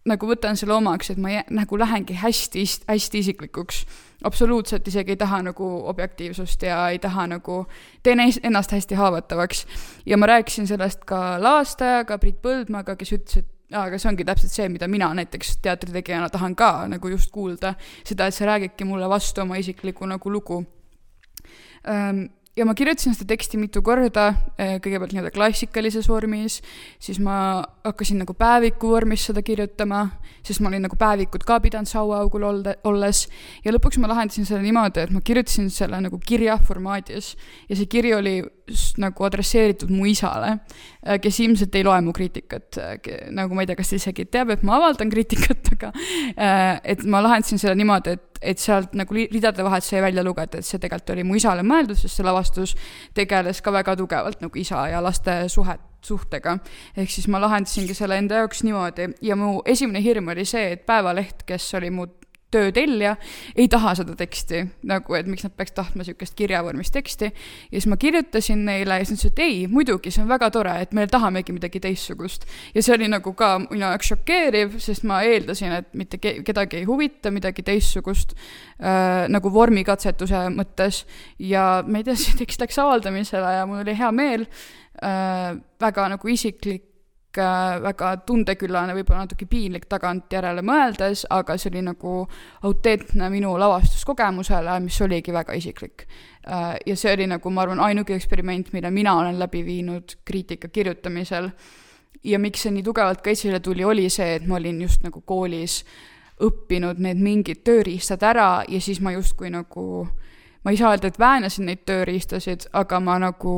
nagu 0.08 0.30
võtan 0.30 0.58
selle 0.58 0.76
omaks, 0.78 1.12
et 1.12 1.20
ma 1.22 1.32
jä, 1.32 1.44
nagu 1.54 1.80
lähengi 1.80 2.18
hästi, 2.18 2.64
hästi 2.88 3.24
isiklikuks. 3.24 3.86
absoluutselt 4.26 4.88
isegi 4.88 5.14
ei 5.14 5.18
taha 5.18 5.42
nagu 5.46 5.66
objektiivsust 5.90 6.64
ja 6.64 6.80
ei 6.90 7.00
taha 7.00 7.28
nagu, 7.28 7.66
teen 8.04 8.20
ennast 8.20 8.72
hästi 8.72 8.96
haavatavaks. 8.96 9.66
ja 10.06 10.18
ma 10.18 10.26
rääkisin 10.26 10.68
sellest 10.68 11.06
ka 11.06 11.42
lavastajaga, 11.42 12.18
Priit 12.18 12.42
Põldmaaga, 12.42 12.96
kes 12.96 13.14
ütles, 13.14 13.38
et 13.38 13.57
aga 13.76 14.00
see 14.00 14.10
ongi 14.12 14.26
täpselt 14.28 14.54
see, 14.54 14.70
mida 14.72 14.88
mina 14.88 15.10
näiteks 15.18 15.58
teatritegijana 15.66 16.30
tahan 16.32 16.56
ka 16.56 16.72
nagu 16.88 17.12
just 17.12 17.32
kuulda, 17.34 17.74
seda, 18.08 18.28
et 18.28 18.36
sa 18.36 18.48
räägidki 18.48 18.88
mulle 18.88 19.10
vastu 19.12 19.44
oma 19.44 19.60
isiklikku 19.60 20.08
nagu 20.08 20.32
lugu. 20.32 20.62
Ja 22.58 22.66
ma 22.66 22.74
kirjutasin 22.74 23.14
seda 23.14 23.28
teksti 23.36 23.60
mitu 23.62 23.84
korda, 23.86 24.32
kõigepealt 24.58 25.12
nii-öelda 25.14 25.34
klassikalises 25.36 26.08
vormis, 26.10 26.62
siis 26.98 27.20
ma 27.22 27.62
hakkasin 27.92 28.22
nagu 28.24 28.36
päeviku 28.38 28.92
vormis 28.94 29.26
seda 29.30 29.42
kirjutama, 29.46 30.04
sest 30.46 30.62
ma 30.64 30.72
olin 30.72 30.86
nagu 30.88 30.98
päevikut 31.00 31.46
ka 31.48 31.60
pidanud 31.64 31.90
sauaaugul 31.90 32.46
olde, 32.48 32.76
olles, 32.88 33.26
ja 33.66 33.74
lõpuks 33.74 34.00
ma 34.02 34.12
lahendasin 34.12 34.48
selle 34.48 34.64
niimoodi, 34.66 35.04
et 35.04 35.14
ma 35.16 35.24
kirjutasin 35.26 35.72
selle 35.74 36.00
nagu 36.04 36.20
kirja 36.24 36.60
formaadis. 36.68 37.34
Ja 37.70 37.80
see 37.80 37.90
kiri 37.92 38.14
oli 38.18 38.38
nagu 39.02 39.28
adresseeritud 39.28 39.92
mu 39.94 40.08
isale, 40.10 40.58
eh, 41.06 41.20
kes 41.24 41.42
ilmselt 41.46 41.76
ei 41.76 41.88
loe 41.88 42.00
mu 42.04 42.14
kriitikat, 42.16 42.80
eh, 42.84 43.20
nagu 43.32 43.56
ma 43.56 43.64
ei 43.64 43.72
tea, 43.72 43.80
kas 43.80 43.94
ta 43.94 44.00
isegi 44.00 44.28
teab, 44.32 44.52
et 44.56 44.64
ma 44.68 44.78
avaldan 44.80 45.12
kriitikat, 45.14 45.72
aga 45.78 45.94
et 46.84 47.04
ma 47.08 47.24
lahendasin 47.24 47.62
selle 47.62 47.78
niimoodi, 47.80 48.18
et 48.18 48.28
et 48.42 48.62
sealt 48.62 48.94
nagu 48.98 49.16
ridade 49.18 49.64
vahelt 49.66 49.86
sai 49.86 50.02
välja 50.04 50.24
lugeda, 50.26 50.60
et 50.60 50.68
see 50.68 50.82
tegelikult 50.82 51.16
oli 51.16 51.26
mu 51.28 51.38
isale 51.40 51.64
mõeldud, 51.68 51.98
sest 51.98 52.20
see 52.20 52.26
lavastus 52.26 52.76
tegeles 53.18 53.62
ka 53.64 53.74
väga 53.74 53.98
tugevalt 54.00 54.44
nagu 54.44 54.62
isa 54.62 54.88
ja 54.92 55.02
laste 55.04 55.40
suhet, 55.52 55.82
suhtega. 56.08 56.58
ehk 56.98 57.12
siis 57.12 57.28
ma 57.28 57.42
lahendasingi 57.42 57.94
selle 57.98 58.18
enda 58.18 58.44
jaoks 58.44 58.64
niimoodi 58.64 59.12
ja 59.22 59.36
mu 59.36 59.62
esimene 59.66 60.04
hirm 60.04 60.34
oli 60.34 60.46
see, 60.46 60.72
et 60.72 60.86
Päevaleht, 60.88 61.44
kes 61.48 61.74
oli 61.80 61.92
mu 61.92 62.08
töötellija 62.52 63.16
ei 63.56 63.68
taha 63.68 63.94
seda 64.00 64.16
teksti, 64.16 64.62
nagu 64.88 65.16
et 65.18 65.28
miks 65.28 65.44
nad 65.44 65.54
peaks 65.58 65.74
tahtma 65.76 66.02
niisugust 66.02 66.36
kirjavormis 66.38 66.92
teksti. 66.96 67.26
ja 67.72 67.76
siis 67.76 67.88
ma 67.92 67.98
kirjutasin 67.98 68.64
neile 68.66 69.00
ja 69.00 69.06
siis 69.06 69.10
nad 69.10 69.18
ütlesid, 69.18 69.34
et 69.34 69.44
ei, 69.44 69.68
muidugi, 69.68 70.12
see 70.12 70.24
on 70.24 70.30
väga 70.32 70.50
tore, 70.56 70.76
et 70.82 70.94
me 70.96 71.08
tahamegi 71.08 71.56
midagi 71.56 71.82
teistsugust. 71.84 72.48
ja 72.76 72.84
see 72.84 72.96
oli 72.96 73.12
nagu 73.12 73.34
ka 73.34 73.52
minu 73.66 73.84
jaoks 73.84 74.14
šokeeriv, 74.14 74.80
sest 74.84 75.04
ma 75.04 75.20
eeldasin, 75.28 75.76
et 75.82 75.92
mitte 75.94 76.22
ke 76.24 76.38
kedagi 76.48 76.82
ei 76.82 76.88
huvita 76.88 77.32
midagi 77.36 77.68
teistsugust 77.68 78.36
äh, 78.80 79.28
nagu 79.28 79.52
vormikatsetuse 79.54 80.48
mõttes. 80.56 81.04
ja 81.40 81.84
ma 81.88 82.00
ei 82.00 82.08
tea, 82.08 82.16
see 82.16 82.40
tekst 82.40 82.64
läks 82.64 82.80
avaldamisele 82.80 83.56
ja 83.60 83.68
mul 83.68 83.84
oli 83.84 83.98
hea 83.98 84.12
meel 84.16 84.48
väga 84.98 86.08
nagu 86.10 86.30
isiklik 86.32 86.88
Äh, 87.38 87.78
väga 87.84 88.16
tundeküllane, 88.26 88.96
võib-olla 88.98 89.26
natuke 89.26 89.46
piinlik 89.50 89.84
tagantjärele 89.92 90.64
mõeldes, 90.66 91.26
aga 91.30 91.54
see 91.60 91.70
oli 91.70 91.84
nagu 91.86 92.14
autentne 92.66 93.28
minu 93.30 93.52
lavastuskogemusele, 93.62 94.80
mis 94.82 94.98
oligi 95.06 95.36
väga 95.36 95.54
isiklik. 95.60 96.08
Äh, 96.48 96.80
ja 96.88 96.96
see 96.98 97.14
oli 97.14 97.28
nagu, 97.30 97.52
ma 97.54 97.62
arvan, 97.66 97.82
ainuke 97.84 98.16
eksperiment, 98.16 98.72
mille 98.74 98.90
mina 98.92 99.14
olen 99.20 99.38
läbi 99.38 99.62
viinud 99.66 100.18
kriitika 100.26 100.68
kirjutamisel. 100.68 101.52
ja 102.24 102.40
miks 102.40 102.64
see 102.66 102.72
nii 102.74 102.84
tugevalt 102.84 103.22
ka 103.22 103.30
esile 103.30 103.60
tuli, 103.60 103.84
oli 103.86 104.10
see, 104.10 104.34
et 104.40 104.48
ma 104.48 104.56
olin 104.58 104.82
just 104.82 105.04
nagu 105.06 105.22
koolis 105.22 105.84
õppinud 106.42 106.98
need 106.98 107.22
mingid 107.22 107.62
tööriistad 107.64 108.24
ära 108.26 108.64
ja 108.68 108.82
siis 108.82 109.00
ma 109.00 109.14
justkui 109.14 109.52
nagu, 109.54 110.08
ma 110.64 110.74
ei 110.74 110.78
saa 110.78 110.96
öelda, 110.96 111.08
et 111.08 111.20
väänasin 111.20 111.70
neid 111.70 111.86
tööriistasid, 111.86 112.66
aga 112.74 113.00
ma 113.00 113.20
nagu 113.22 113.54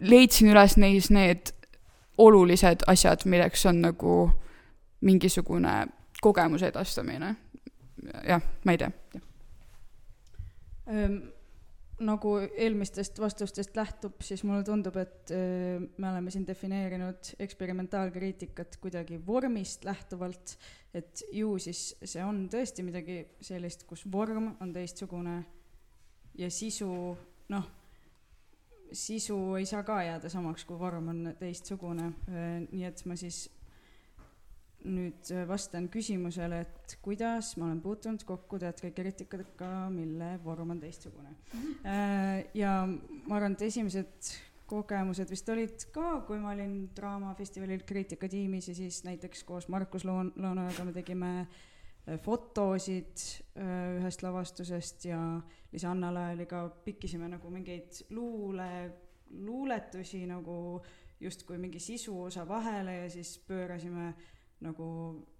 leidsin 0.00 0.50
üles 0.52 0.76
neis 0.80 1.10
need 1.10 1.52
olulised 2.18 2.86
asjad, 2.86 3.24
milleks 3.26 3.66
on 3.66 3.82
nagu 3.84 4.16
mingisugune 5.04 5.86
kogemuse 6.22 6.70
edastamine. 6.72 7.36
jah, 8.28 8.42
ma 8.64 8.72
ei 8.72 8.78
tea. 8.78 8.90
ähm, 10.88 11.16
nagu 12.04 12.34
eelmistest 12.56 13.18
vastustest 13.20 13.76
lähtub, 13.76 14.20
siis 14.22 14.44
mulle 14.44 14.64
tundub, 14.64 14.96
et 15.00 15.30
äh, 15.32 15.82
me 15.96 16.10
oleme 16.10 16.30
siin 16.30 16.46
defineerinud 16.46 17.34
eksperimentaalkriitikat 17.38 18.76
kuidagi 18.82 19.20
vormist 19.26 19.84
lähtuvalt, 19.84 20.56
et 20.94 21.22
ju 21.32 21.56
siis 21.58 21.94
see 22.04 22.24
on 22.24 22.44
tõesti 22.52 22.84
midagi 22.86 23.20
sellist, 23.40 23.86
kus 23.88 24.04
vorm 24.12 24.54
on 24.60 24.72
teistsugune 24.74 25.38
ja 26.38 26.50
sisu, 26.50 26.90
noh, 27.48 27.70
sisu 28.94 29.36
ei 29.58 29.66
saa 29.66 29.82
ka 29.86 30.00
jääda 30.02 30.30
samaks, 30.32 30.64
kui 30.64 30.78
vorm 30.78 31.10
on 31.12 31.34
teistsugune, 31.38 32.12
äh, 32.30 32.56
nii 32.70 32.86
et 32.88 33.02
ma 33.08 33.16
siis 33.18 33.44
nüüd 34.84 35.30
äh, 35.32 35.44
vastan 35.48 35.88
küsimusele, 35.92 36.60
et 36.66 36.96
kuidas 37.04 37.54
ma 37.56 37.68
olen 37.68 37.82
puutunud 37.84 38.24
kokku 38.28 38.58
teatrikriitikaga, 38.62 39.90
mille 39.92 40.34
vorm 40.44 40.74
on 40.76 40.80
teistsugune 40.80 41.30
mm. 41.30 41.60
-hmm. 41.60 42.50
ja 42.54 42.74
ma 43.26 43.36
arvan, 43.36 43.52
et 43.52 43.62
esimesed 43.62 44.32
kogemused 44.66 45.30
vist 45.30 45.48
olid 45.48 45.86
ka, 45.92 46.20
kui 46.26 46.38
ma 46.38 46.52
olin 46.52 46.90
Draamafestivalil 46.96 47.82
kriitikatiimis 47.86 48.68
ja 48.68 48.74
siis 48.74 49.04
näiteks 49.04 49.44
koos 49.44 49.68
Markus 49.68 50.04
Loon-, 50.04 50.32
Loonojaga 50.36 50.84
me 50.84 50.92
tegime 50.92 51.40
äh, 51.40 51.48
fotosid 52.20 53.22
ühest 53.56 54.22
lavastusest 54.22 55.06
ja 55.08 55.18
Liis-Annala 55.72 56.26
oli 56.34 56.44
ka, 56.46 56.66
pikkisime 56.84 57.30
nagu 57.32 57.48
mingeid 57.50 58.02
luule, 58.12 58.68
luuletusi 59.40 60.26
nagu 60.28 60.82
justkui 61.20 61.56
mingi 61.58 61.80
sisuosa 61.80 62.44
vahele 62.48 62.98
ja 62.98 63.10
siis 63.10 63.38
pöörasime 63.48 64.08
äh, 64.08 64.24
nagu 64.64 64.86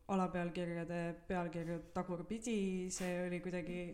alapealkirjade 0.09 1.01
pealkirju 1.29 1.79
tagurpidi, 1.95 2.91
see 2.93 3.13
oli 3.27 3.41
kuidagi 3.41 3.85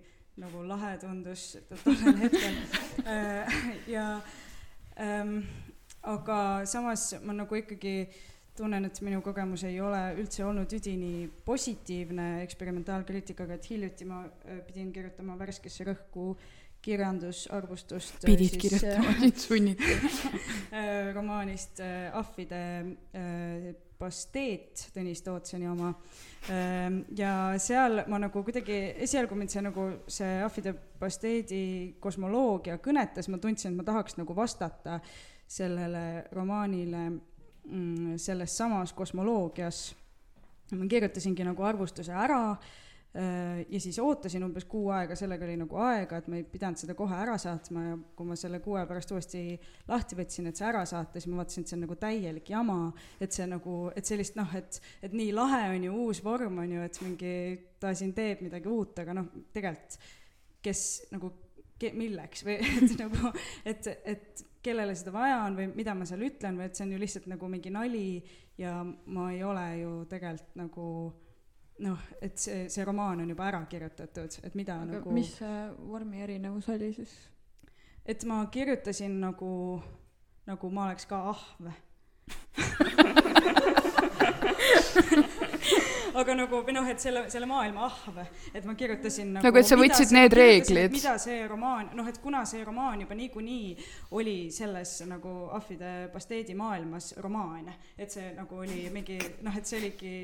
nagu 0.42 0.62
lahe 0.66 0.96
tundus 1.02 1.52
tollel 1.84 2.18
hetkel 2.24 2.56
äh, 3.14 3.60
ja 3.90 4.06
ähm, 4.98 5.38
aga 6.02 6.66
samas 6.66 7.12
ma 7.22 7.36
nagu 7.36 7.54
ikkagi 7.54 7.94
tunnen, 8.60 8.86
et 8.86 9.02
minu 9.06 9.20
kogemus 9.24 9.64
ei 9.68 9.80
ole 9.82 10.00
üldse 10.20 10.44
olnud 10.46 10.72
üdini 10.76 11.26
positiivne 11.44 12.30
eksperimentaalkriitikaga, 12.44 13.58
et 13.58 13.70
hiljuti 13.72 14.08
ma 14.08 14.22
äh, 14.28 14.62
pidin 14.68 14.92
kirjutama 14.94 15.38
värskesse 15.40 15.88
rõhku 15.88 16.34
kirjandusarvustust. 16.84 18.22
Äh, 18.22 18.32
pidid 18.32 18.56
siis, 18.56 18.64
kirjutama, 18.66 19.18
sind 19.20 19.44
sunniti 19.44 19.94
romaanist 21.16 21.80
Ahvide 22.16 22.64
pasteet, 24.00 24.86
Tõnis 24.94 25.20
Tootsoni 25.24 25.68
oma. 25.68 25.90
Ehm, 26.52 27.02
ja 27.16 27.32
seal 27.60 28.04
ma 28.08 28.20
nagu 28.22 28.44
kuidagi, 28.46 28.78
esialgu 29.04 29.36
mind 29.36 29.52
see 29.52 29.64
nagu 29.66 29.88
see 30.10 30.38
ahvide 30.44 30.72
pasteedi 31.00 31.62
kosmoloogia 32.00 32.78
kõnetas, 32.82 33.28
ma 33.28 33.40
tundsin, 33.42 33.74
et 33.74 33.80
ma 33.80 33.86
tahaks 33.86 34.16
nagu 34.20 34.36
vastata 34.36 35.00
sellele 35.50 36.30
romaanile 36.32 37.04
selles 38.16 38.56
samas 38.56 38.92
kosmoloogias. 38.92 39.94
ma 40.72 40.86
kirjutasingi 40.86 41.44
nagu 41.44 41.62
arvustuse 41.66 42.12
ära 42.12 42.40
Äh, 43.14 43.66
ja 43.68 43.80
siis 43.80 43.98
ootasin 43.98 44.44
umbes 44.46 44.64
kuu 44.70 44.92
aega, 44.94 45.16
sellega 45.18 45.42
oli 45.42 45.56
nagu 45.58 45.78
aega, 45.82 46.20
et 46.20 46.28
ma 46.30 46.36
ei 46.38 46.44
pidanud 46.46 46.78
seda 46.78 46.94
kohe 46.94 47.16
ära 47.18 47.34
saatma 47.42 47.82
ja 47.82 47.96
kui 48.14 48.28
ma 48.28 48.36
selle 48.38 48.60
kuu 48.62 48.76
aja 48.78 48.86
pärast 48.86 49.10
uuesti 49.10 49.40
lahti 49.88 50.14
võtsin, 50.14 50.46
et 50.46 50.60
see 50.60 50.68
ära 50.68 50.84
saata, 50.86 51.18
siis 51.18 51.26
ma 51.26 51.40
vaatasin, 51.40 51.64
et 51.66 51.72
see 51.72 51.74
on 51.74 51.82
nagu 51.88 51.96
täielik 51.98 52.52
jama, 52.54 52.76
et 53.18 53.34
see 53.34 53.48
nagu, 53.50 53.80
et 53.98 54.06
sellist 54.06 54.38
noh, 54.38 54.54
et, 54.54 54.78
et 55.02 55.16
nii 55.18 55.32
lahe 55.34 55.64
on 55.72 55.88
ju, 55.88 55.96
uus 56.04 56.22
vorm 56.22 56.62
on 56.62 56.76
ju, 56.76 56.86
et 56.86 57.00
mingi 57.02 57.34
ta 57.82 57.90
siin 57.98 58.14
teeb 58.14 58.46
midagi 58.46 58.70
uut, 58.70 59.02
aga 59.02 59.18
noh, 59.18 59.26
tegelikult 59.58 59.98
kes 60.62 60.86
nagu 61.10 61.32
ke,, 61.82 61.90
milleks 61.90 62.46
või 62.46 62.60
et 62.78 62.94
nagu, 63.02 63.34
et, 63.74 63.90
et 64.14 64.46
kellele 64.62 64.94
seda 64.98 65.12
vaja 65.14 65.38
on 65.46 65.56
või 65.56 65.70
mida 65.72 65.94
ma 65.96 66.04
seal 66.08 66.22
ütlen 66.26 66.58
või 66.58 66.66
et 66.68 66.76
see 66.76 66.86
on 66.86 66.94
ju 66.94 67.00
lihtsalt 67.00 67.26
nagu 67.32 67.48
mingi 67.48 67.70
nali 67.72 68.04
ja 68.60 68.72
ma 68.84 69.30
ei 69.32 69.42
ole 69.44 69.66
ju 69.80 69.92
tegelikult 70.10 70.56
nagu 70.60 70.86
noh, 71.80 71.98
et 72.20 72.38
see, 72.38 72.68
see 72.72 72.84
romaan 72.84 73.20
on 73.24 73.30
juba 73.32 73.48
ära 73.48 73.60
kirjutatud, 73.70 74.30
et 74.44 74.54
mida 74.58 74.74
aga 74.82 74.98
nagu 74.98 75.08
mis 75.16 75.32
see 75.38 75.60
vormi 75.88 76.16
erinevus 76.26 76.68
oli 76.74 76.88
siis? 76.96 77.14
et 78.04 78.24
ma 78.28 78.42
kirjutasin 78.52 79.14
nagu, 79.22 79.52
nagu 80.48 80.70
ma 80.74 80.90
oleks 80.90 81.04
ka 81.08 81.16
ahv 81.32 81.70
aga 86.20 86.34
nagu, 86.38 86.60
või 86.66 86.74
noh, 86.76 86.86
et 86.90 87.02
selle, 87.02 87.24
selle 87.32 87.48
maailma 87.50 87.84
ahv, 87.86 88.20
et 88.54 88.66
ma 88.68 88.74
kirjutasin 88.78 89.34
nagu 89.36 89.46
nagu, 89.46 89.60
et 89.60 89.68
sa 89.68 89.78
võtsid 89.80 90.14
need 90.14 90.36
reeglid. 90.36 90.94
mida 90.94 91.16
see 91.22 91.42
romaan, 91.50 91.90
noh, 91.98 92.08
et 92.10 92.20
kuna 92.22 92.42
see 92.48 92.62
romaan 92.66 93.04
juba 93.04 93.16
niikuinii 93.18 93.74
oli 94.18 94.36
selles 94.54 94.96
nagu 95.10 95.34
ahvide 95.56 95.92
pasteedi 96.12 96.56
maailmas 96.58 97.12
romaan, 97.24 97.70
et 97.98 98.12
see 98.12 98.32
nagu 98.36 98.62
oli 98.64 98.86
mingi 98.94 99.18
noh, 99.46 99.56
et 99.56 99.66
see 99.66 99.80
oligi 99.80 100.14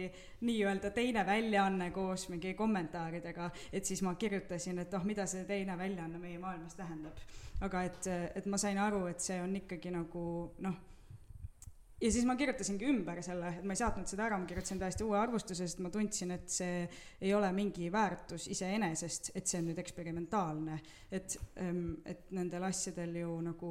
nii-öelda 0.47 0.93
teine 0.97 1.25
väljaanne 1.27 1.91
koos 1.95 2.29
mingi 2.33 2.55
kommentaaridega, 2.59 3.51
et 3.73 3.85
siis 3.85 4.03
ma 4.07 4.15
kirjutasin, 4.15 4.83
et 4.85 4.95
oh, 4.95 5.05
mida 5.05 5.27
see 5.31 5.47
teine 5.49 5.79
väljaanne 5.79 6.21
meie 6.23 6.39
maailmas 6.43 6.77
tähendab. 6.79 7.25
aga 7.61 7.87
et, 7.89 8.07
et 8.37 8.47
ma 8.53 8.59
sain 8.61 8.79
aru, 8.79 9.07
et 9.09 9.21
see 9.21 9.41
on 9.41 9.55
ikkagi 9.57 9.95
nagu 9.95 10.27
noh 10.61 10.86
ja 12.01 12.11
siis 12.13 12.27
ma 12.29 12.37
kirjutasingi 12.37 12.89
ümber 12.91 13.21
selle, 13.25 13.55
et 13.59 13.67
ma 13.67 13.75
ei 13.77 13.81
saatnud 13.81 14.09
seda 14.11 14.27
ära, 14.27 14.39
ma 14.41 14.49
kirjutasin 14.49 14.81
täiesti 14.81 15.05
uue 15.07 15.19
arvustuse, 15.19 15.65
sest 15.65 15.81
ma 15.85 15.91
tundsin, 15.93 16.35
et 16.37 16.49
see 16.53 16.83
ei 17.21 17.33
ole 17.35 17.51
mingi 17.57 17.91
väärtus 17.93 18.49
iseenesest, 18.53 19.33
et 19.35 19.47
see 19.47 19.63
on 19.63 19.71
nüüd 19.71 19.81
eksperimentaalne. 19.83 20.81
et, 21.11 21.39
ehm, 21.57 21.95
et 22.05 22.31
nendel 22.35 22.67
asjadel 22.67 23.15
ju 23.23 23.41
nagu 23.41 23.71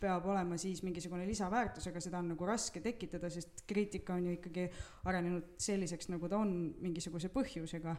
peab 0.00 0.26
olema 0.28 0.58
siis 0.60 0.82
mingisugune 0.84 1.24
lisaväärtus, 1.26 1.86
aga 1.88 2.00
seda 2.04 2.18
on 2.20 2.28
nagu 2.34 2.46
raske 2.46 2.82
tekitada, 2.84 3.30
sest 3.32 3.64
kriitika 3.68 4.14
on 4.16 4.26
ju 4.28 4.34
ikkagi 4.36 4.66
arenenud 5.08 5.56
selliseks, 5.62 6.10
nagu 6.12 6.28
ta 6.28 6.36
on, 6.42 6.50
mingisuguse 6.84 7.30
põhjusega. 7.32 7.94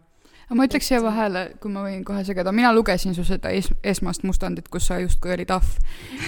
aga 0.45 0.57
ma 0.59 0.67
ütleks 0.67 0.89
siia 0.91 0.99
vahele, 1.01 1.43
kui 1.61 1.71
ma 1.73 1.85
võin 1.87 2.03
kohe 2.05 2.21
segada, 2.27 2.53
mina 2.53 2.69
lugesin 2.75 3.15
su 3.17 3.25
seda 3.25 3.49
es-, 3.55 3.71
esmast 3.81 4.25
mustandit, 4.27 4.69
kus 4.69 4.89
sa 4.91 4.99
justkui 5.01 5.33
olid 5.33 5.53
ahv 5.55 5.71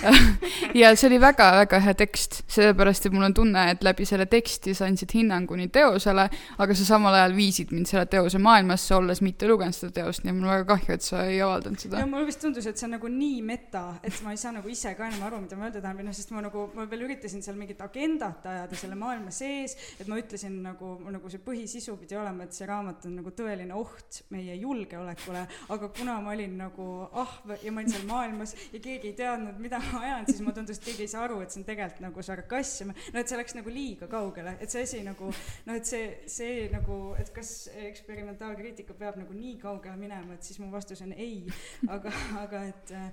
ja 0.81 0.93
see 0.95 1.09
oli 1.11 1.19
väga-väga 1.21 1.81
hea 1.85 1.95
tekst, 1.99 2.41
sellepärast 2.49 3.05
et 3.05 3.13
mul 3.13 3.29
on 3.29 3.37
tunne, 3.37 3.67
et 3.75 3.85
läbi 3.85 4.07
selle 4.09 4.25
teksti 4.31 4.73
sa 4.77 4.89
andsid 4.89 5.13
hinnangu 5.19 5.59
nii 5.59 5.69
teosele, 5.75 6.25
aga 6.57 6.79
sa 6.79 6.87
samal 6.95 7.19
ajal 7.19 7.37
viisid 7.37 7.75
mind 7.75 7.91
selle 7.91 8.07
teose 8.09 8.41
maailmasse, 8.41 8.95
olles 8.97 9.21
mitte 9.25 9.49
lugenud 9.51 9.77
seda 9.77 9.93
teost, 10.01 10.25
nii 10.25 10.33
et 10.33 10.39
mul 10.39 10.49
on 10.49 10.55
väga 10.55 10.69
kahju, 10.73 10.97
et 10.97 11.05
sa 11.05 11.27
ei 11.29 11.41
avaldanud 11.45 11.85
seda. 11.85 12.01
ja 12.01 12.09
mulle 12.09 12.25
vist 12.31 12.41
tundus, 12.41 12.65
et 12.65 12.79
see 12.79 12.89
on 12.89 12.97
nagu 12.97 13.13
nii 13.13 13.43
meta, 13.45 13.85
et 14.01 14.23
ma 14.25 14.33
ei 14.33 14.41
saa 14.41 14.55
nagu 14.55 14.71
ise 14.71 14.95
ka 14.97 15.05
enam 15.11 15.27
aru, 15.29 15.43
mida 15.45 15.58
ma 15.59 15.67
öelda 15.67 15.81
tahan 15.83 15.99
või 15.99 16.07
noh, 16.07 16.15
sest 16.15 16.31
ma 16.33 16.43
nagu, 16.45 16.65
ma 16.75 16.85
veel 16.89 17.05
üritasin 17.07 17.43
seal 17.45 17.57
mingit 17.59 17.81
agendat 17.83 18.45
ajada 18.49 18.79
selle 18.79 18.97
maailma 18.99 19.33
sees, 19.35 19.75
et 19.99 20.09
ma 20.09 20.19
ütlesin 20.21 20.59
nagu, 20.63 20.95
nagu 21.11 21.31
see 21.31 21.43
põhisisu 21.43 21.97
pidi 22.01 22.17
olema, 22.19 22.47
et 22.47 22.55
see 22.55 22.67
raamat 22.69 23.07
on 23.09 23.19
nagu 23.19 23.33
tõeline 23.35 23.75
oht 23.77 24.21
meie 24.33 24.55
julgeolekule, 24.59 25.45
aga 25.75 25.91
kuna 25.97 26.19
ma 26.23 26.33
olin 26.35 26.57
nagu 26.63 26.87
ahv 27.23 27.55
ja 27.63 27.73
ma 27.73 27.83
olin 27.83 27.93
seal 27.93 28.07
maailmas 28.09 28.55
ja 28.73 28.81
keegi 28.81 29.11
ei 29.11 29.17
teadnud, 29.19 29.59
mida 29.61 29.81
ma 29.83 30.03
ajan, 30.05 30.29
siis 30.29 30.41
mulle 30.43 30.57
tundus, 30.59 30.79
et 30.79 30.89
keegi 30.89 31.05
ei 31.05 31.11
saa 31.11 31.25
aru, 31.27 31.41
et 31.43 31.53
see 31.53 31.61
on 31.61 31.67
tegelikult 31.67 32.05
nagu 32.07 32.25
sarkasm, 32.25 32.93
no 33.13 33.21
et 33.21 33.31
see 33.31 33.39
läks 33.39 33.57
nagu 33.57 33.73
liiga 33.73 34.09
kaugele, 34.11 34.55
et 34.63 34.71
see 34.71 34.85
asi 34.87 35.03
nagu 35.05 35.29
noh, 35.29 35.75
et 35.75 35.89
see, 35.89 36.05
see 36.31 36.67
nagu, 36.73 36.99
et 37.19 37.31
kas 37.35 37.53
eksperimentaalkriitika 37.89 38.95
peab 38.99 39.19
nagu 39.21 39.35
nii 39.35 39.57
kaugele 39.61 39.97
minema, 39.99 40.35
et 40.35 40.45
siis 40.45 40.59
mu 40.61 40.69
vastus 40.73 41.01
on 41.05 41.13
ei, 41.15 41.41
aga, 41.87 42.13
aga 42.43 42.63
et 42.69 42.95
äh, 42.95 43.09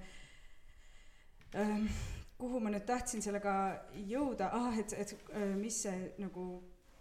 ähm, 1.54 1.88
kuhu 2.38 2.60
ma 2.60 2.72
nüüd 2.72 2.84
tahtsin 2.88 3.22
sellega 3.24 3.52
jõuda, 4.08 4.50
ah, 4.52 4.74
et, 4.78 4.92
et 4.92 5.14
äh, 5.32 5.54
mis 5.56 5.82
see 5.86 6.10
nagu 6.20 6.46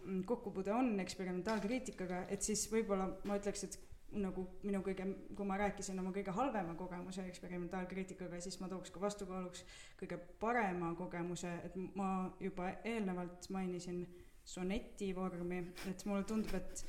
mm, 0.04 0.22
kokkupuude 0.28 0.72
on 0.72 0.94
eksperimentaalkriitikaga, 1.04 2.24
et 2.32 2.46
siis 2.46 2.66
võib-olla 2.72 3.10
ma 3.28 3.36
ütleks, 3.40 3.66
et 3.68 3.78
nagu 4.16 4.46
minu 4.64 4.80
kõige, 4.86 5.06
kui 5.36 5.48
ma 5.48 5.58
rääkisin 5.60 5.98
oma 6.00 6.12
kõige 6.14 6.32
halvema 6.36 6.76
kogemuse 6.78 7.26
eksperimentaalkriitikaga, 7.28 8.38
siis 8.40 8.58
ma 8.62 8.68
tooks 8.70 8.92
ka 8.94 9.02
vastukaaluks 9.02 9.64
kõige 10.00 10.18
parema 10.40 10.92
kogemuse, 10.98 11.50
et 11.66 11.76
ma 11.98 12.30
juba 12.40 12.70
eelnevalt 12.86 13.50
mainisin 13.52 14.04
soneti 14.46 15.10
vormi, 15.14 15.58
et 15.90 16.04
mulle 16.06 16.24
tundub, 16.28 16.54
et 16.54 16.84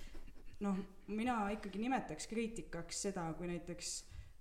noh, 0.63 0.77
mina 1.09 1.39
ikkagi 1.55 1.81
nimetaks 1.81 2.29
kriitikaks 2.29 3.01
seda, 3.07 3.25
kui 3.37 3.49
näiteks 3.49 3.97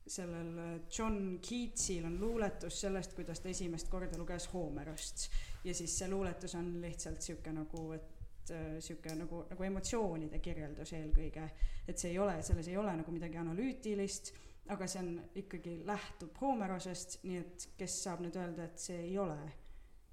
sellel 0.07 0.59
äh, 0.59 0.81
John 0.99 1.39
Keatsil 1.49 2.05
on 2.07 2.21
luuletus 2.21 2.81
sellest, 2.81 3.15
kuidas 3.15 3.41
ta 3.41 3.51
esimest 3.51 3.89
korda 3.91 4.19
luges 4.19 4.49
Homerost 4.53 5.29
ja 5.65 5.75
siis 5.75 5.99
see 5.99 6.09
luuletus 6.11 6.55
on 6.55 6.77
lihtsalt 6.83 7.23
sihuke 7.23 7.53
nagu, 7.53 7.83
et 7.97 8.53
äh, 8.55 8.77
sihuke 8.81 9.15
nagu, 9.19 9.43
nagu 9.51 9.69
emotsioonide 9.69 10.39
kirjeldus 10.43 10.93
eelkõige. 10.99 11.51
et 11.89 11.99
see 11.99 12.11
ei 12.11 12.19
ole, 12.19 12.41
selles 12.43 12.69
ei 12.69 12.77
ole 12.77 12.97
nagu 12.97 13.13
midagi 13.15 13.39
analüütilist, 13.39 14.33
aga 14.75 14.87
see 14.91 15.03
on 15.03 15.13
ikkagi, 15.43 15.81
lähtub 15.87 16.39
Homerosest, 16.41 17.21
nii 17.25 17.39
et 17.39 17.69
kes 17.79 18.01
saab 18.07 18.23
nüüd 18.25 18.39
öelda, 18.39 18.67
et 18.67 18.83
see 18.83 18.99
ei 19.09 19.19
ole 19.19 19.39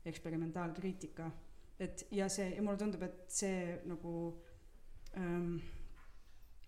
eksperimentaalkriitika. 0.06 1.32
et 1.80 2.06
ja 2.12 2.30
see, 2.30 2.50
ja 2.56 2.62
mulle 2.62 2.78
tundub, 2.78 3.02
et 3.04 3.24
see 3.34 3.80
nagu 3.90 4.14
ähm, 5.18 5.58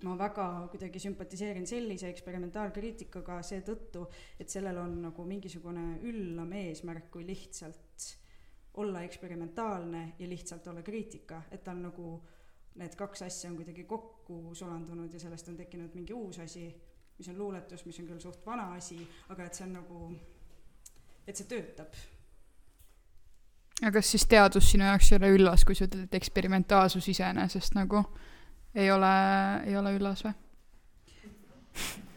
ma 0.05 0.13
väga 0.19 0.45
kuidagi 0.71 1.01
sümpatiseerin 1.01 1.65
sellise 1.69 2.11
eksperimentaalkriitikaga 2.13 3.39
seetõttu, 3.45 4.05
et 4.39 4.51
sellel 4.51 4.77
on 4.81 4.99
nagu 5.07 5.25
mingisugune 5.25 5.97
üllam 6.05 6.53
eesmärk, 6.61 7.09
kui 7.13 7.25
lihtsalt 7.27 8.09
olla 8.81 9.01
eksperimentaalne 9.07 10.05
ja 10.19 10.29
lihtsalt 10.29 10.67
olla 10.67 10.83
kriitika, 10.85 11.41
et 11.51 11.63
ta 11.63 11.71
on 11.71 11.85
nagu 11.87 12.09
need 12.75 12.95
kaks 12.99 13.21
asja 13.23 13.49
on 13.49 13.55
kuidagi 13.55 13.83
kokku 13.87 14.55
sulandunud 14.55 15.13
ja 15.13 15.19
sellest 15.19 15.47
on 15.49 15.57
tekkinud 15.57 15.95
mingi 15.95 16.13
uus 16.13 16.39
asi, 16.43 16.67
mis 17.17 17.29
on 17.31 17.37
luuletus, 17.37 17.85
mis 17.85 17.99
on 17.99 18.09
küll 18.09 18.19
suht 18.19 18.45
vana 18.45 18.67
asi, 18.75 18.99
aga 19.31 19.47
et 19.47 19.55
see 19.55 19.67
on 19.67 19.73
nagu, 19.77 20.01
et 21.27 21.39
see 21.39 21.47
töötab. 21.47 21.95
aga 23.81 23.91
kas 23.97 24.11
siis 24.11 24.27
teadus 24.27 24.71
sinu 24.71 24.83
jaoks 24.87 25.11
ei 25.11 25.17
ole 25.21 25.31
üllas, 25.37 25.63
kui 25.65 25.75
sa 25.75 25.87
ütled, 25.87 26.09
et 26.09 26.19
eksperimentaalsus 26.19 27.07
iseenesest 27.15 27.79
nagu 27.79 28.03
ei 28.75 28.91
ole, 28.91 29.13
ei 29.65 29.77
ole 29.77 29.95
üllas 29.97 30.23
või? 30.25 30.33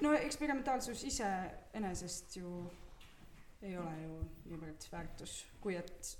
no 0.04 0.14
eksperimentaalsus 0.14 1.02
iseenesest 1.08 2.38
ju 2.38 2.52
ei 3.62 3.74
ole 3.76 3.94
ju 4.04 4.16
niivõrd 4.50 4.88
väärtus, 4.92 5.40
kui 5.60 5.74
et 5.78 6.14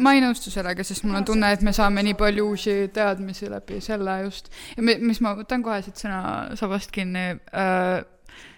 ma 0.00 0.12
ei 0.16 0.22
nõustu 0.24 0.50
sellega, 0.52 0.84
sest 0.84 1.04
mul 1.06 1.18
on 1.20 1.26
tunne, 1.28 1.48
et 1.52 1.62
me 1.64 1.72
saame 1.76 2.02
nii 2.04 2.16
palju 2.18 2.50
uusi 2.50 2.76
teadmisi 2.92 3.48
läbi 3.52 3.80
selle 3.84 4.18
just. 4.24 4.50
ja 4.76 4.84
mis 4.84 5.20
ma 5.24 5.34
võtan 5.38 5.64
kohe 5.64 5.80
siit 5.84 6.00
sõnasabast 6.00 6.92
kinni 6.92 7.26
äh,, 7.36 8.00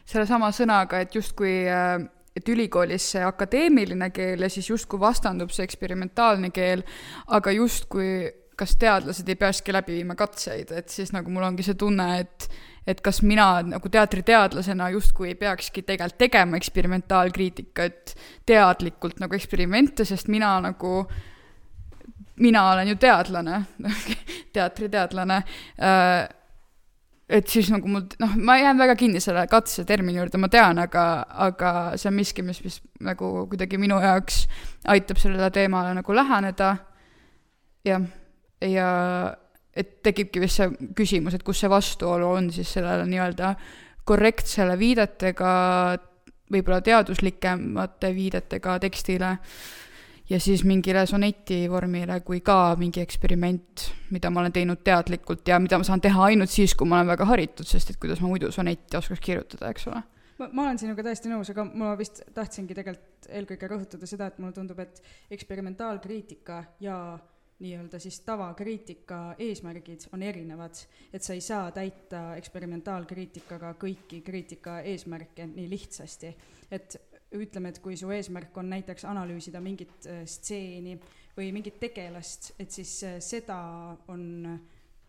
sellesama 0.08 0.50
sõnaga, 0.54 1.02
et 1.04 1.14
justkui 1.14 1.60
äh, 1.70 1.98
et 2.38 2.48
ülikoolis 2.48 3.06
see 3.14 3.22
akadeemiline 3.26 4.10
keel 4.14 4.44
ja 4.46 4.50
siis 4.52 4.68
justkui 4.70 5.00
vastandub 5.00 5.50
see 5.54 5.66
eksperimentaalne 5.66 6.52
keel, 6.54 6.84
aga 7.34 7.54
justkui 7.56 8.28
kas 8.58 8.74
teadlased 8.80 9.28
ei 9.28 9.38
peakski 9.38 9.74
läbi 9.74 10.00
viima 10.00 10.16
katseid, 10.18 10.72
et 10.74 10.90
siis 10.92 11.12
nagu 11.14 11.30
mul 11.32 11.46
ongi 11.46 11.66
see 11.66 11.78
tunne, 11.78 12.08
et 12.24 12.50
et 12.88 13.02
kas 13.04 13.18
mina 13.20 13.60
nagu 13.68 13.90
teatriteadlasena 13.92 14.86
justkui 14.94 15.28
ei 15.28 15.34
peakski 15.36 15.82
tegelikult 15.84 16.18
tegema 16.22 16.56
eksperimentaalkriitikat 16.56 18.14
teadlikult 18.48 19.20
nagu 19.20 19.36
eksperimente, 19.36 20.06
sest 20.08 20.30
mina 20.32 20.54
nagu, 20.64 21.02
mina 22.40 22.64
olen 22.70 22.88
ju 22.88 22.96
teadlane 22.96 23.60
teatriteadlane 24.56 25.36
äh, 25.36 26.28
et 27.28 27.48
siis 27.48 27.68
nagu 27.72 27.88
mul, 27.92 28.06
noh, 28.22 28.36
ma 28.40 28.56
jään 28.56 28.78
väga 28.80 28.96
kinni 28.96 29.20
selle 29.20 29.44
katsetermini 29.50 30.18
juurde, 30.18 30.40
ma 30.40 30.48
tean, 30.52 30.80
aga, 30.80 31.04
aga 31.48 31.72
see 32.00 32.08
on 32.10 32.16
miski, 32.16 32.44
mis, 32.46 32.62
mis 32.64 32.78
nagu 33.04 33.32
kuidagi 33.50 33.80
minu 33.80 34.00
jaoks 34.00 34.46
aitab 34.88 35.20
sellele 35.20 35.50
teemale 35.52 35.92
nagu 35.98 36.16
läheneda. 36.16 36.76
jah, 37.84 38.08
ja, 38.64 38.90
et 39.74 39.98
tekibki 40.02 40.42
vist 40.42 40.60
see 40.60 40.90
küsimus, 40.98 41.36
et 41.36 41.44
kus 41.46 41.60
see 41.62 41.70
vastuolu 41.70 42.30
on 42.38 42.52
siis 42.54 42.72
sellele 42.78 43.06
nii-öelda 43.10 43.54
korrektsele 44.08 44.78
viidetega, 44.80 45.50
võib-olla 46.48 46.80
teaduslikemate 46.80 48.14
viidetega 48.16 48.78
tekstile 48.80 49.34
ja 50.30 50.40
siis 50.40 50.64
mingile 50.64 51.06
soneti 51.06 51.62
vormile 51.70 52.20
kui 52.24 52.40
ka 52.44 52.76
mingi 52.80 53.02
eksperiment, 53.04 53.88
mida 54.12 54.30
ma 54.32 54.42
olen 54.42 54.54
teinud 54.54 54.82
teadlikult 54.84 55.48
ja 55.48 55.58
mida 55.60 55.78
ma 55.80 55.86
saan 55.88 56.02
teha 56.04 56.28
ainult 56.30 56.52
siis, 56.52 56.74
kui 56.74 56.88
ma 56.88 57.00
olen 57.00 57.12
väga 57.14 57.28
haritud, 57.28 57.68
sest 57.68 57.92
et 57.92 58.00
kuidas 58.00 58.22
ma 58.24 58.32
muidu 58.32 58.52
sonetti 58.52 58.96
oskaks 58.96 59.24
kirjutada, 59.24 59.72
eks 59.72 59.88
ole. 59.92 60.02
Ma, 60.38 60.48
ma 60.52 60.66
olen 60.68 60.78
sinuga 60.78 61.02
täiesti 61.02 61.30
nõus, 61.32 61.48
aga 61.50 61.64
ma 61.66 61.94
vist 61.98 62.20
tahtsingi 62.34 62.76
tegelikult 62.76 63.28
eelkõige 63.28 63.72
rõhutada 63.72 64.06
seda, 64.06 64.28
et 64.28 64.38
mulle 64.38 64.54
tundub, 64.54 64.78
et 64.84 65.02
eksperimentaalkriitika 65.34 66.62
ja 66.84 66.98
nii-öelda 67.58 67.98
siis 67.98 68.20
tavakriitika 68.26 69.34
eesmärgid 69.42 70.06
on 70.12 70.22
erinevad, 70.22 70.78
et 71.12 71.22
sa 71.22 71.34
ei 71.34 71.42
saa 71.42 71.70
täita 71.74 72.36
eksperimentaalkriitikaga 72.38 73.72
kõiki 73.82 74.22
kriitika 74.24 74.80
eesmärke 74.86 75.46
nii 75.50 75.70
lihtsasti. 75.70 76.34
et 76.70 76.96
ütleme, 77.34 77.68
et 77.68 77.78
kui 77.84 77.96
su 77.96 78.10
eesmärk 78.12 78.56
on 78.56 78.70
näiteks 78.70 79.04
analüüsida 79.04 79.60
mingit 79.60 80.06
äh, 80.06 80.22
stseeni 80.24 80.96
või 81.36 81.50
mingit 81.52 81.78
tegelast, 81.80 82.52
et 82.58 82.70
siis 82.72 82.94
äh, 83.04 83.18
seda 83.20 83.58
on 84.08 84.58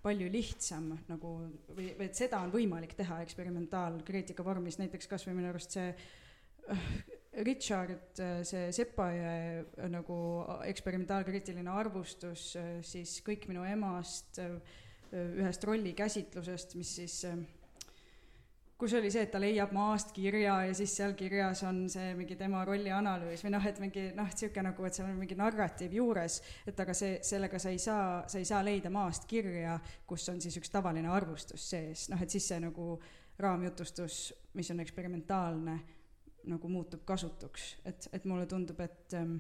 palju 0.03 0.29
lihtsam 0.31 0.91
nagu 1.09 1.33
või, 1.69 1.93
või 1.97 2.07
et 2.07 2.19
seda 2.19 2.41
on 2.43 2.51
võimalik 2.51 2.95
teha 2.97 3.21
eksperimentaalkriitika 3.23 4.43
vormis, 4.43 4.79
näiteks 4.79 5.07
kas 5.11 5.27
või 5.27 5.39
minu 5.39 5.51
arust 5.53 5.77
see 5.77 5.93
äh, 5.93 6.91
Richard, 7.45 8.19
see 8.43 8.71
Sepaje 8.75 9.89
nagu 9.91 10.17
eksperimentaalkriitiline 10.67 11.71
arvustus 11.71 12.51
siis 12.83 13.19
Kõik 13.25 13.47
minu 13.51 13.63
emast, 13.67 14.41
ühest 15.13 15.63
rollikäsitlusest, 15.65 16.75
mis 16.77 16.91
siis 16.99 17.21
kus 18.79 18.93
oli 18.95 19.09
see, 19.11 19.25
et 19.27 19.31
ta 19.33 19.39
leiab 19.41 19.73
maast 19.75 20.13
kirja 20.15 20.53
ja 20.69 20.75
siis 20.77 20.93
seal 20.95 21.11
kirjas 21.19 21.65
on 21.67 21.81
see 21.91 22.13
mingi 22.15 22.37
tema 22.39 22.61
rolli 22.67 22.91
analüüs 22.95 23.43
või 23.43 23.51
noh, 23.51 23.65
et 23.67 23.81
mingi 23.83 24.05
noh, 24.15 24.29
niisugune 24.31 24.69
nagu, 24.69 24.85
et 24.87 24.95
seal 24.95 25.09
on 25.09 25.17
mingi 25.19 25.35
narratiiv 25.39 25.97
juures, 25.99 26.39
et 26.69 26.79
aga 26.79 26.95
see, 26.95 27.17
sellega 27.27 27.59
sa 27.59 27.73
ei 27.75 27.81
saa, 27.83 28.05
sa 28.31 28.39
ei 28.39 28.47
saa 28.47 28.61
leida 28.63 28.91
maast 28.93 29.27
kirja, 29.27 29.75
kus 30.07 30.29
on 30.31 30.39
siis 30.39 30.55
üks 30.61 30.71
tavaline 30.71 31.11
arvustus 31.11 31.67
sees, 31.73 32.07
noh 32.13 32.23
et 32.23 32.31
siis 32.31 32.47
see 32.53 32.61
nagu 32.63 32.93
raamjutustus, 33.39 34.21
mis 34.55 34.71
on 34.71 34.79
eksperimentaalne 34.83 35.75
nagu 36.49 36.69
muutub 36.71 37.03
kasutuks, 37.07 37.71
et, 37.85 38.09
et 38.13 38.25
mulle 38.29 38.45
tundub, 38.49 38.79
et 38.83 39.15
ähm, 39.17 39.37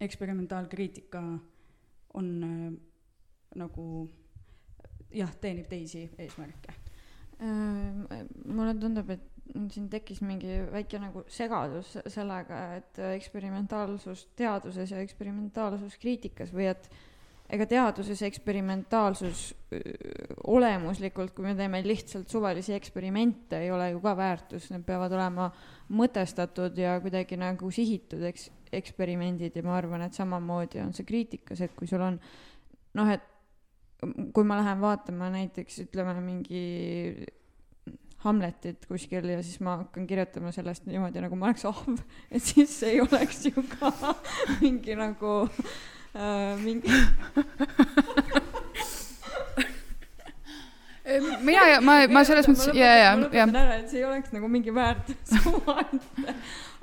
eksperimentaalkriitika 0.00 1.22
on 2.18 2.28
äh, 2.44 2.76
nagu 3.58 3.86
jah, 5.14 5.32
teenib 5.40 5.68
teisi 5.70 6.06
eesmärke. 6.18 6.74
Äh, 7.38 8.22
mulle 8.44 8.74
tundub, 8.80 9.10
et 9.14 9.26
siin 9.72 9.88
tekkis 9.90 10.20
mingi 10.26 10.60
väike 10.72 11.00
nagu 11.00 11.24
segadus 11.32 11.94
sellega, 12.10 12.60
et 12.78 12.98
eksperimentaalsus 13.14 14.26
teaduses 14.36 14.92
ja 14.92 15.00
eksperimentaalsus 15.04 15.96
kriitikas 16.00 16.52
või 16.54 16.68
et 16.72 16.90
ega 17.48 17.64
teaduses 17.68 18.20
eksperimentaalsus 18.26 19.42
olemuslikult, 20.52 21.32
kui 21.36 21.46
me 21.46 21.54
teeme 21.56 21.80
lihtsalt 21.84 22.28
suvalisi 22.28 22.74
eksperimente, 22.76 23.62
ei 23.64 23.70
ole 23.72 23.90
ju 23.94 24.02
ka 24.04 24.14
väärtus, 24.18 24.68
need 24.72 24.84
peavad 24.88 25.14
olema 25.16 25.48
mõtestatud 25.96 26.76
ja 26.76 26.98
kuidagi 27.00 27.38
nagu 27.40 27.70
sihitud 27.72 28.26
eks-, 28.28 28.50
eksperimendid 28.72 29.56
ja 29.56 29.64
ma 29.64 29.78
arvan, 29.78 30.04
et 30.04 30.16
samamoodi 30.16 30.82
on 30.84 30.92
see 30.96 31.08
kriitikas, 31.08 31.64
et 31.64 31.74
kui 31.76 31.88
sul 31.88 32.04
on 32.04 32.20
noh, 32.98 33.12
et 33.12 33.24
kui 34.34 34.46
ma 34.46 34.60
lähen 34.60 34.80
vaatama 34.82 35.32
näiteks 35.34 35.82
ütleme 35.88 36.14
mingi 36.22 37.26
Hamletit 38.18 38.82
kuskil 38.90 39.28
ja 39.30 39.42
siis 39.46 39.60
ma 39.62 39.76
hakkan 39.84 40.06
kirjutama 40.10 40.50
sellest 40.50 40.88
niimoodi, 40.88 41.20
nagu 41.22 41.36
ma 41.38 41.52
oleks 41.52 41.64
ahv, 41.70 42.00
et 42.34 42.42
siis 42.42 42.72
see 42.80 42.96
ei 42.96 43.04
oleks 43.04 43.44
ju 43.46 43.62
ka 43.78 43.92
mingi 44.60 44.96
nagu 44.98 45.44
mingi 46.64 46.92
mina 51.40 51.66
ja 51.68 51.80
ma, 51.84 52.00
ma 52.10 52.24
selles 52.26 52.48
mõttes 52.48 52.72
ja, 52.76 52.90
ja, 52.98 53.12
ja. 53.32 53.46
ära, 53.46 53.78
et 53.80 53.90
see 53.90 54.02
ei 54.02 54.06
oleks 54.08 54.32
nagu 54.34 54.48
mingi 54.50 54.74
väärtus 54.74 55.36
omaette, 55.52 56.34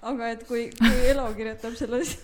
aga 0.06 0.32
et 0.34 0.46
kui, 0.50 0.68
kui 0.80 1.10
Elo 1.12 1.28
kirjutab 1.38 1.78
sellest 1.78 2.22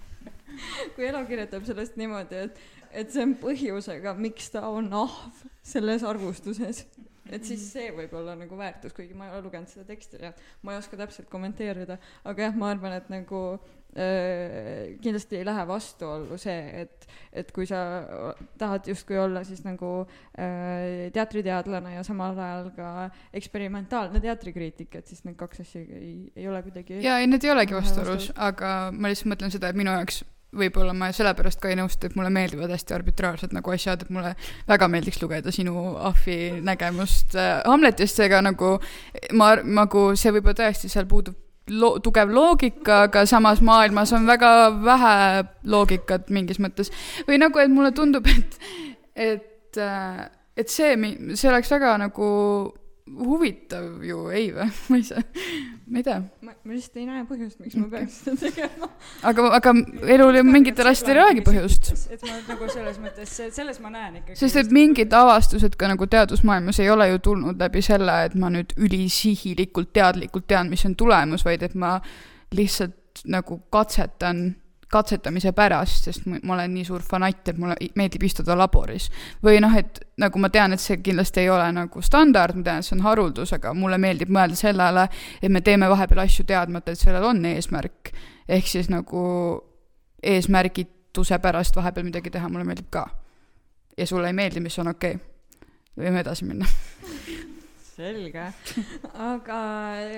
kui 0.94 1.08
Elo 1.08 1.22
kirjutab 1.28 1.66
sellest 1.68 1.98
niimoodi, 2.00 2.46
et, 2.46 2.64
et 3.02 3.12
see 3.12 3.26
on 3.26 3.36
põhjusega, 3.40 4.14
miks 4.18 4.50
ta 4.54 4.66
on 4.70 4.90
ahv 5.02 5.44
selles 5.66 6.04
arvustuses 6.06 6.84
et 7.30 7.46
siis 7.46 7.64
see 7.72 7.90
võib 7.96 8.14
olla 8.20 8.36
nagu 8.38 8.58
väärtus, 8.58 8.94
kuigi 8.96 9.16
ma 9.16 9.28
ei 9.28 9.34
ole 9.36 9.44
lugenud 9.46 9.70
seda 9.70 9.86
teksti 9.88 10.22
ja 10.22 10.32
ma 10.66 10.74
ei 10.74 10.80
oska 10.80 10.98
täpselt 11.00 11.30
kommenteerida, 11.32 11.98
aga 12.28 12.48
jah, 12.48 12.56
ma 12.58 12.70
arvan, 12.74 12.96
et 12.98 13.10
nagu 13.12 13.42
äh, 13.54 14.96
kindlasti 15.02 15.40
ei 15.40 15.46
lähe 15.46 15.66
vastuollu 15.68 16.38
see, 16.40 16.84
et, 16.84 17.06
et 17.42 17.52
kui 17.54 17.68
sa 17.70 17.82
tahad 18.60 18.90
justkui 18.90 19.18
olla 19.20 19.44
siis 19.46 19.62
nagu 19.66 19.92
äh, 20.02 21.08
teatriteadlane 21.14 21.96
ja 21.98 22.04
samal 22.06 22.38
ajal 22.38 22.72
ka 22.76 22.90
eksperimentaalne 23.36 24.22
teatrikriitik, 24.22 25.00
et 25.00 25.10
siis 25.10 25.24
need 25.28 25.38
kaks 25.40 25.64
asja 25.66 25.84
ei, 25.86 26.32
ei 26.36 26.50
ole 26.50 26.62
kuidagi. 26.66 27.00
ja 27.04 27.20
ei, 27.20 27.30
need 27.30 27.46
ei 27.46 27.54
olegi 27.54 27.78
vastuolus, 27.78 28.32
aga 28.36 28.74
ma 28.92 29.12
lihtsalt 29.12 29.34
mõtlen 29.34 29.54
seda, 29.54 29.70
et 29.70 29.78
minu 29.78 29.94
jaoks 29.94 30.24
võib-olla 30.56 30.94
ma 30.96 31.10
sellepärast 31.14 31.60
ka 31.62 31.70
ei 31.70 31.78
nõustu, 31.78 32.08
et 32.08 32.16
mulle 32.18 32.30
meeldivad 32.34 32.72
hästi 32.74 32.94
arbitraarsed 32.96 33.52
nagu 33.54 33.74
asjad, 33.74 34.02
et 34.02 34.10
mulle 34.14 34.32
väga 34.68 34.88
meeldiks 34.90 35.20
lugeda 35.22 35.52
sinu 35.54 35.94
ahvi 36.10 36.38
nägemust 36.66 37.36
äh, 37.38 37.60
Hamletist, 37.66 38.18
seega 38.18 38.42
nagu 38.42 38.76
ma, 39.38 39.52
nagu 39.62 40.10
see 40.18 40.34
võib-olla 40.34 40.58
tõesti, 40.64 40.90
seal 40.90 41.06
puudub 41.10 41.38
lo-, 41.70 41.96
tugev 42.02 42.32
loogika, 42.34 43.04
aga 43.06 43.24
samas 43.30 43.62
maailmas 43.64 44.12
on 44.16 44.26
väga 44.28 44.50
vähe 44.82 45.14
loogikat 45.70 46.30
mingis 46.34 46.60
mõttes. 46.62 46.90
või 47.28 47.40
nagu, 47.42 47.62
et 47.62 47.70
mulle 47.70 47.94
tundub, 47.94 48.26
et, 48.26 48.58
et, 49.14 49.78
äh, 49.78 50.26
et 50.56 50.68
see, 50.68 50.96
see 51.34 51.50
oleks 51.52 51.70
väga 51.70 51.96
nagu 52.02 52.30
huvitav 53.18 54.04
ju, 54.04 54.22
ei 54.34 54.50
või? 54.54 54.66
ma 54.90 54.98
ei 54.98 55.04
saa, 55.06 55.22
ma 55.86 56.00
ei 56.00 56.06
tea. 56.06 56.18
ma, 56.46 56.54
ma 56.54 56.74
lihtsalt 56.74 57.00
ei 57.00 57.06
näe 57.08 57.24
põhjust, 57.28 57.58
miks 57.62 57.76
ma 57.80 57.88
peaks 57.92 58.20
seda 58.24 58.50
tegema. 58.50 58.90
aga, 59.30 59.48
aga 59.58 59.74
elul 60.16 60.38
ju 60.38 60.44
mingitel 60.46 60.90
asjadel 60.90 61.20
ei 61.20 61.24
olegi 61.24 61.44
põhjust. 61.46 61.90
et 62.14 62.24
ma 62.26 62.38
nagu 62.48 62.70
selles 62.72 63.00
mõttes, 63.02 63.34
selles 63.56 63.82
ma 63.82 63.92
näen 63.94 64.20
ikkagi. 64.20 64.38
sest 64.40 64.60
et 64.62 64.72
mingid 64.74 65.14
avastused 65.16 65.76
ka 65.80 65.90
nagu 65.90 66.08
teadusmaailmas 66.10 66.80
ei 66.82 66.90
ole 66.92 67.10
ju 67.12 67.22
tulnud 67.30 67.60
läbi 67.60 67.82
selle, 67.84 68.16
et 68.28 68.38
ma 68.38 68.52
nüüd 68.52 68.74
ülisihilikult 68.78 69.92
teadlikult 69.96 70.48
tean, 70.50 70.70
mis 70.72 70.86
on 70.88 70.96
tulemus, 70.98 71.44
vaid 71.46 71.66
et 71.66 71.76
ma 71.78 71.96
lihtsalt 72.54 73.24
nagu 73.30 73.60
katsetan 73.72 74.50
katsetamise 74.90 75.52
pärast, 75.54 76.08
sest 76.08 76.26
ma 76.26 76.54
olen 76.54 76.72
nii 76.74 76.84
suur 76.84 77.02
fanatt, 77.06 77.48
et 77.52 77.58
mulle 77.60 77.76
meeldib 77.98 78.24
istuda 78.26 78.56
laboris. 78.58 79.10
või 79.44 79.60
noh, 79.62 79.74
et 79.78 80.00
nagu 80.18 80.38
ma 80.42 80.50
tean, 80.50 80.74
et 80.74 80.82
see 80.82 80.98
kindlasti 80.98 81.44
ei 81.44 81.50
ole 81.50 81.68
nagu 81.72 82.02
standard, 82.02 82.56
ma 82.58 82.66
tean, 82.66 82.82
et 82.82 82.88
see 82.88 82.96
on 82.98 83.04
haruldus, 83.06 83.54
aga 83.56 83.74
mulle 83.74 83.98
meeldib 84.02 84.32
mõelda 84.34 84.58
sellele, 84.58 85.06
et 85.40 85.50
me 85.50 85.62
teeme 85.62 85.88
vahepeal 85.90 86.24
asju 86.24 86.46
teadmata, 86.48 86.92
et 86.92 86.98
sellel 86.98 87.24
on 87.30 87.44
eesmärk. 87.52 88.12
ehk 88.48 88.66
siis 88.66 88.90
nagu 88.90 89.22
eesmärgituse 90.22 91.38
pärast 91.38 91.76
vahepeal 91.76 92.04
midagi 92.04 92.30
teha, 92.30 92.48
mulle 92.48 92.64
meeldib 92.64 92.90
ka. 92.90 93.06
ja 93.96 94.06
sulle 94.06 94.26
ei 94.26 94.32
meeldi, 94.34 94.60
mis 94.60 94.78
on 94.78 94.88
okei 94.88 95.14
okay.. 95.14 95.70
võime 95.98 96.20
edasi 96.20 96.44
minna 96.44 96.66
selge, 98.00 98.46
aga 99.34 99.56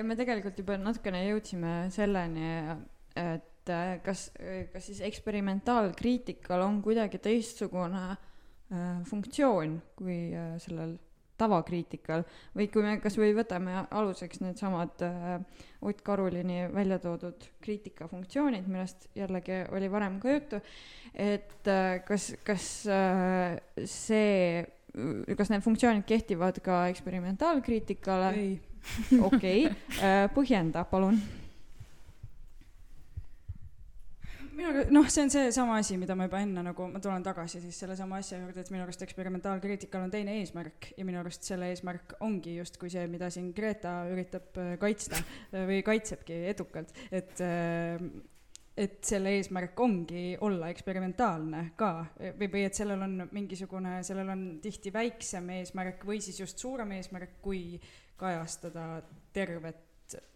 me 0.03 0.15
tegelikult 0.15 0.57
juba 0.57 0.77
natukene 0.79 1.27
jõudsime 1.27 1.73
selleni, 1.91 2.77
et 3.19 3.49
et 3.63 3.71
äh, 3.71 4.01
kas, 4.03 4.27
kas 4.73 4.89
siis 4.89 4.99
eksperimentaalkriitikal 5.07 6.61
on 6.65 6.81
kuidagi 6.83 7.19
teistsugune 7.23 8.03
äh, 8.11 9.01
funktsioon 9.07 9.77
kui 9.95 10.33
äh, 10.35 10.55
sellel 10.59 10.97
tavakriitikal? 11.39 12.25
Või 12.57 12.67
kui 12.71 12.83
me 12.83 12.97
kasvõi 13.01 13.31
võtame 13.37 13.85
aluseks 13.89 14.41
needsamad 14.43 15.03
äh, 15.07 15.37
Ott 15.81 16.03
Karulini 16.03 16.67
välja 16.73 16.99
toodud 16.99 17.47
kriitikafunktsioonid, 17.63 18.67
millest 18.67 19.07
jällegi 19.15 19.63
oli 19.71 19.89
varem 19.91 20.19
ka 20.19 20.35
juttu, 20.35 20.59
et 21.15 21.67
äh, 21.71 22.01
kas, 22.07 22.33
kas 22.43 22.67
äh, 22.91 23.55
see, 23.87 24.65
kas 25.37 25.53
need 25.53 25.63
funktsioonid 25.63 26.03
kehtivad 26.07 26.59
ka 26.63 26.83
eksperimentaalkriitikale? 26.91 28.35
okei, 29.23 29.69
äh, 30.03 30.27
põhjenda 30.35 30.83
palun 30.83 31.21
minu, 34.57 34.83
noh, 34.93 35.07
see 35.11 35.23
on 35.25 35.31
seesama 35.33 35.77
asi, 35.81 35.97
mida 35.99 36.15
ma 36.17 36.27
juba 36.27 36.41
enne 36.43 36.63
nagu, 36.65 36.87
ma 36.91 37.01
tulen 37.03 37.23
tagasi 37.25 37.61
siis 37.63 37.77
sellesama 37.83 38.19
asja 38.21 38.39
juurde, 38.41 38.63
et 38.63 38.73
minu 38.73 38.85
arust 38.85 39.05
eksperimentaalkriitikal 39.05 40.05
on 40.05 40.13
teine 40.13 40.37
eesmärk 40.41 40.91
ja 40.97 41.07
minu 41.07 41.21
arust 41.21 41.47
selle 41.47 41.71
eesmärk 41.73 42.17
ongi 42.25 42.57
justkui 42.59 42.91
see, 42.93 43.05
mida 43.11 43.29
siin 43.33 43.51
Greta 43.55 44.01
üritab 44.11 44.59
äh, 44.61 44.75
kaitsta 44.81 45.19
äh, 45.19 45.65
või 45.69 45.81
kaitsebki 45.85 46.43
edukalt, 46.53 46.93
et 47.11 47.41
äh, 47.43 47.97
et 48.73 49.03
selle 49.05 49.35
eesmärk 49.37 49.77
ongi 49.85 50.31
olla 50.41 50.71
eksperimentaalne 50.73 51.59
ka 51.77 51.91
või, 52.17 52.47
või 52.55 52.63
et 52.65 52.73
sellel 52.73 53.03
on 53.05 53.27
mingisugune, 53.29 53.99
sellel 54.01 54.31
on 54.33 54.41
tihti 54.63 54.89
väiksem 54.93 55.51
eesmärk 55.59 56.01
või 56.09 56.17
siis 56.25 56.39
just 56.41 56.57
suurem 56.57 56.95
eesmärk, 56.97 57.37
kui 57.45 57.77
kajastada 58.17 59.03
tervet 59.33 59.82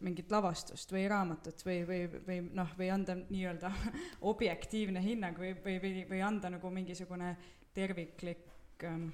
mingit 0.06 0.32
lavastust 0.32 0.91
või 0.93 1.06
raamatut 1.10 1.62
või, 1.65 1.82
või, 1.88 2.01
või 2.27 2.39
noh, 2.56 2.69
või 2.77 2.89
anda 2.93 3.15
nii-öelda 3.19 3.71
objektiivne 4.32 5.03
hinnang 5.03 5.39
või, 5.39 5.53
või, 5.63 5.77
või, 5.84 6.03
või 6.10 6.21
anda 6.25 6.51
nagu 6.53 6.71
mingisugune 6.73 7.36
terviklik 7.75 8.86
ähm, 8.88 9.10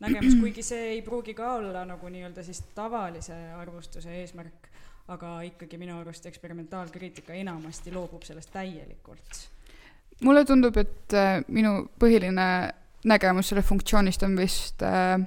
nägemus, 0.00 0.38
kuigi 0.42 0.64
see 0.66 0.94
ei 0.94 1.02
pruugi 1.02 1.34
ka 1.38 1.54
olla 1.58 1.84
nagu 1.88 2.10
nii-öelda 2.12 2.44
siis 2.46 2.62
tavalise 2.74 3.36
arvustuse 3.58 4.12
eesmärk, 4.20 4.68
aga 5.08 5.38
ikkagi 5.48 5.78
minu 5.80 5.98
arust 6.00 6.26
eksperimentaalkriitika 6.28 7.36
enamasti 7.38 7.94
loobub 7.94 8.26
sellest 8.28 8.52
täielikult. 8.52 9.46
mulle 10.24 10.44
tundub, 10.44 10.76
et 10.76 11.14
äh, 11.14 11.38
minu 11.48 11.88
põhiline 12.00 12.48
nägemus 13.08 13.52
selle 13.52 13.62
funktsioonist 13.62 14.22
on 14.26 14.36
vist 14.36 14.82
äh, 14.82 15.20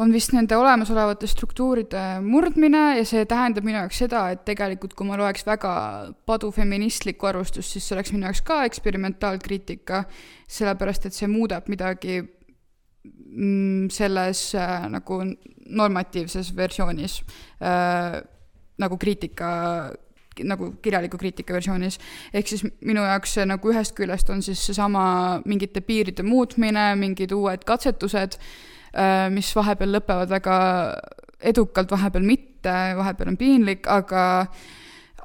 on 0.00 0.12
vist 0.12 0.32
nende 0.32 0.56
olemasolevate 0.56 1.28
struktuuride 1.28 2.02
murdmine 2.24 2.82
ja 2.96 3.04
see 3.08 3.26
tähendab 3.28 3.66
minu 3.66 3.76
jaoks 3.82 3.98
seda, 4.04 4.24
et 4.32 4.44
tegelikult 4.48 4.94
kui 4.96 5.08
ma 5.08 5.18
loeks 5.20 5.44
väga 5.46 5.72
padufeministlikku 6.28 7.28
arvustust, 7.28 7.74
siis 7.74 7.88
see 7.88 7.96
oleks 7.96 8.14
minu 8.14 8.24
jaoks 8.28 8.40
ka 8.46 8.62
eksperimentaalkriitika, 8.68 10.04
sellepärast 10.48 11.10
et 11.10 11.18
see 11.18 11.28
muudab 11.28 11.68
midagi 11.72 12.22
mm, 12.22 13.90
selles 13.92 14.46
äh, 14.56 14.78
nagu 14.92 15.20
normatiivses 15.82 16.54
versioonis 16.56 17.20
äh, 17.60 18.16
nagu 18.80 18.96
kriitika 18.98 19.52
nagu 20.48 20.70
kirjaliku 20.80 21.18
kriitika 21.20 21.52
versioonis. 21.52 21.98
ehk 22.32 22.48
siis 22.48 22.62
minu 22.80 23.04
jaoks 23.04 23.34
see 23.36 23.44
nagu 23.44 23.68
ühest 23.68 23.92
küljest 23.92 24.30
on 24.32 24.40
siis 24.42 24.64
seesama 24.64 25.42
mingite 25.44 25.84
piiride 25.84 26.24
muutmine, 26.24 26.94
mingid 26.96 27.36
uued 27.36 27.68
katsetused 27.68 28.40
äh,, 28.40 28.71
mis 29.32 29.48
vahepeal 29.56 29.94
lõpevad 29.96 30.28
väga 30.28 30.56
edukalt, 31.42 31.90
vahepeal 31.90 32.24
mitte, 32.26 32.74
vahepeal 32.98 33.32
on 33.32 33.38
piinlik, 33.40 33.88
aga 33.90 34.24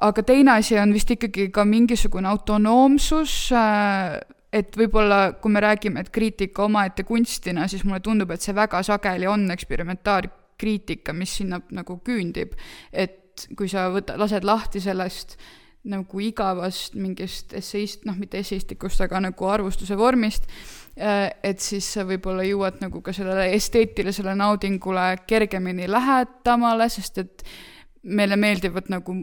aga 0.04 0.22
teine 0.22 0.54
asi 0.54 0.78
on 0.78 0.92
vist 0.94 1.10
ikkagi 1.10 1.48
ka 1.54 1.64
mingisugune 1.66 2.28
autonoomsus, 2.30 3.34
äh, 3.56 4.18
et 4.52 4.76
võib-olla 4.78 5.34
kui 5.42 5.52
me 5.52 5.62
räägime, 5.62 6.00
et 6.00 6.10
kriitika 6.14 6.64
omaette 6.64 7.04
kunstina, 7.04 7.66
siis 7.68 7.84
mulle 7.84 8.00
tundub, 8.04 8.30
et 8.30 8.44
see 8.44 8.54
väga 8.56 8.82
sageli 8.86 9.28
on 9.28 9.48
eksperimentaalkriitika, 9.52 11.12
mis 11.12 11.38
sinna 11.40 11.60
nagu 11.74 12.00
küündib. 12.04 12.54
et 12.92 13.48
kui 13.56 13.68
sa 13.70 13.86
võta, 13.94 14.16
lased 14.18 14.44
lahti 14.44 14.80
sellest 14.80 15.36
nagu 15.88 16.20
igavast 16.20 16.94
mingist 16.98 17.52
esseist, 17.54 18.04
noh, 18.04 18.16
mitte 18.18 18.38
esseistikust, 18.38 19.00
aga 19.00 19.20
nagu 19.20 19.46
arvustuse 19.46 19.96
vormist, 19.96 20.48
Äh, 20.50 20.87
et 20.98 21.62
siis 21.62 21.86
sa 21.94 22.04
võib-olla 22.06 22.42
jõuad 22.46 22.80
nagu 22.82 23.00
ka 23.04 23.12
sellele 23.14 23.52
esteetilisele 23.54 24.34
naudingule 24.34 25.08
kergemini 25.26 25.86
lähedamale, 25.90 26.88
sest 26.90 27.18
et 27.22 27.44
meile 28.02 28.36
meeldivad 28.36 28.90
nagu 28.90 29.14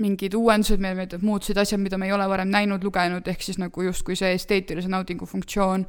mingid 0.00 0.34
uuendused, 0.34 0.80
meile 0.80 0.96
meeldivad 0.96 1.24
muutused, 1.26 1.58
asjad, 1.60 1.80
mida 1.82 1.98
me 2.00 2.08
ei 2.08 2.14
ole 2.16 2.24
varem 2.28 2.48
näinud, 2.48 2.84
lugenud, 2.84 3.26
ehk 3.28 3.44
siis 3.44 3.60
nagu 3.60 3.84
justkui 3.84 4.16
see 4.16 4.32
esteetilise 4.36 4.88
naudingu 4.88 5.28
funktsioon 5.28 5.84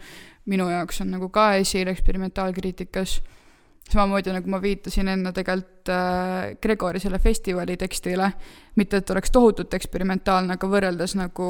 minu 0.51 0.67
jaoks 0.69 1.01
on 1.03 1.13
nagu 1.15 1.29
ka 1.29 1.53
esil 1.61 1.87
eksperimentaalkriitikas 1.91 3.21
samamoodi 3.89 4.33
nagu 4.35 4.49
ma 4.51 4.59
viitasin 4.61 5.09
enne 5.11 5.31
tegelikult 5.35 5.89
äh, 5.91 6.51
Gregori 6.61 6.99
selle 6.99 7.19
festivali 7.19 7.77
tekstile, 7.77 8.29
mitte 8.79 9.01
et 9.01 9.09
oleks 9.09 9.31
tohutult 9.33 9.73
eksperimentaalne, 9.73 10.55
aga 10.55 10.69
võrreldes 10.69 11.15
nagu 11.19 11.47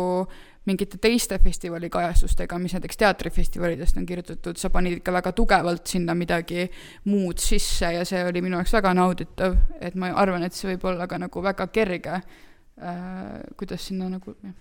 mingite 0.66 0.98
teiste 1.02 1.40
festivali 1.42 1.90
kajastustega, 1.90 2.58
mis 2.62 2.76
näiteks 2.78 2.98
teatrifestivalidest 3.02 3.98
on 3.98 4.06
kirjutatud, 4.06 4.58
sa 4.62 4.70
panid 4.70 5.00
ikka 5.00 5.14
väga 5.14 5.34
tugevalt 5.38 5.90
sinna 5.90 6.14
midagi 6.18 6.68
muud 7.10 7.42
sisse 7.42 7.94
ja 7.96 8.06
see 8.06 8.22
oli 8.26 8.44
minu 8.46 8.60
jaoks 8.60 8.74
väga 8.78 8.94
nauditav, 8.98 9.58
et 9.82 9.98
ma 9.98 10.12
arvan, 10.22 10.46
et 10.46 10.58
see 10.58 10.70
võib 10.74 10.86
olla 10.94 11.10
ka 11.10 11.18
nagu 11.22 11.46
väga 11.46 11.68
kerge 11.74 12.18
äh,, 12.18 13.40
kuidas 13.58 13.88
sinna 13.90 14.10
nagu, 14.10 14.36
jah. 14.44 14.54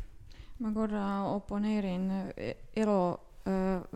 ma 0.60 0.72
korra 0.72 1.04
oponeerin 1.34 2.08
Elo 2.76 3.29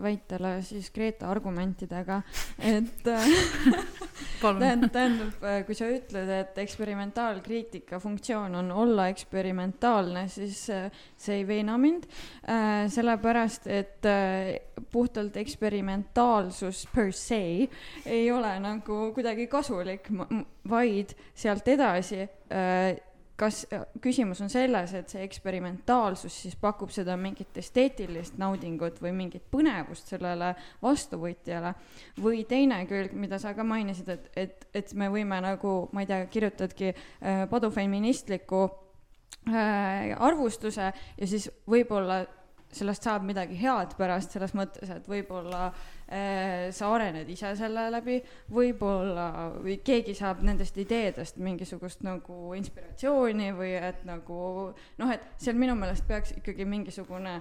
väitele 0.01 0.57
siis 0.65 0.89
Greta 0.95 1.29
argumentidega, 1.31 2.21
et 2.75 3.03
tähendab, 3.03 4.91
tähendab, 4.93 5.45
kui 5.67 5.77
sa 5.77 5.89
ütled, 5.91 6.31
et 6.39 6.59
eksperimentaalkriitika 6.65 7.99
funktsioon 8.03 8.55
on 8.61 8.71
olla 8.85 9.07
eksperimentaalne, 9.13 10.27
siis 10.31 10.65
see 10.67 11.39
ei 11.39 11.47
veena 11.47 11.77
mind, 11.81 12.07
sellepärast 12.93 13.67
et 13.71 14.09
puhtalt 14.91 15.37
eksperimentaalsus 15.41 16.85
per 16.93 17.11
se 17.15 17.41
ei 18.05 18.31
ole 18.31 18.53
nagu 18.63 19.09
kuidagi 19.15 19.47
kasulik, 19.51 20.09
vaid 20.69 21.15
sealt 21.35 21.67
edasi 21.67 22.25
kas 23.35 23.65
küsimus 24.01 24.39
on 24.43 24.49
selles, 24.51 24.93
et 24.95 25.11
see 25.11 25.23
eksperimentaalsus 25.25 26.37
siis 26.45 26.55
pakub 26.59 26.91
seda 26.93 27.17
mingit 27.19 27.57
esteetilist 27.59 28.37
naudingut 28.39 29.01
või 29.03 29.11
mingit 29.15 29.43
põnevust 29.51 30.13
sellele 30.13 30.53
vastuvõtjale? 30.83 31.73
Või 32.23 32.45
teine 32.47 32.79
külg, 32.89 33.15
mida 33.19 33.39
sa 33.41 33.55
ka 33.57 33.65
mainisid, 33.67 34.09
et, 34.13 34.31
et, 34.39 34.65
et 34.73 34.95
me 34.95 35.09
võime 35.11 35.41
nagu, 35.43 35.75
ma 35.91 36.05
ei 36.05 36.09
tea, 36.09 36.23
kirjutadki 36.31 36.93
äh, 36.93 37.43
padufeministliku 37.51 38.63
äh, 39.51 40.15
arvustuse 40.15 40.91
ja 40.93 41.27
siis 41.27 41.49
võib-olla 41.67 42.23
sellest 42.75 43.05
saab 43.07 43.23
midagi 43.27 43.59
head 43.59 43.93
pärast, 43.99 44.31
selles 44.35 44.55
mõttes, 44.55 44.89
et 44.91 45.11
võib-olla 45.11 45.67
äh, 45.69 45.93
sa 46.05 46.89
arened 46.93 47.29
ise 47.33 47.49
selle 47.57 47.87
läbi, 47.89 48.19
võib-olla 48.53 49.27
või 49.63 49.79
keegi 49.85 50.13
saab 50.17 50.43
nendest 50.45 50.77
ideedest 50.77 51.39
mingisugust 51.41 52.03
nagu 52.05 52.53
inspiratsiooni 52.57 53.49
või 53.57 53.71
et 53.79 54.03
nagu 54.05 54.39
noh, 55.01 55.13
et 55.13 55.25
seal 55.41 55.57
minu 55.57 55.73
meelest 55.79 56.05
peaks 56.07 56.35
ikkagi 56.37 56.67
mingisugune 56.69 57.39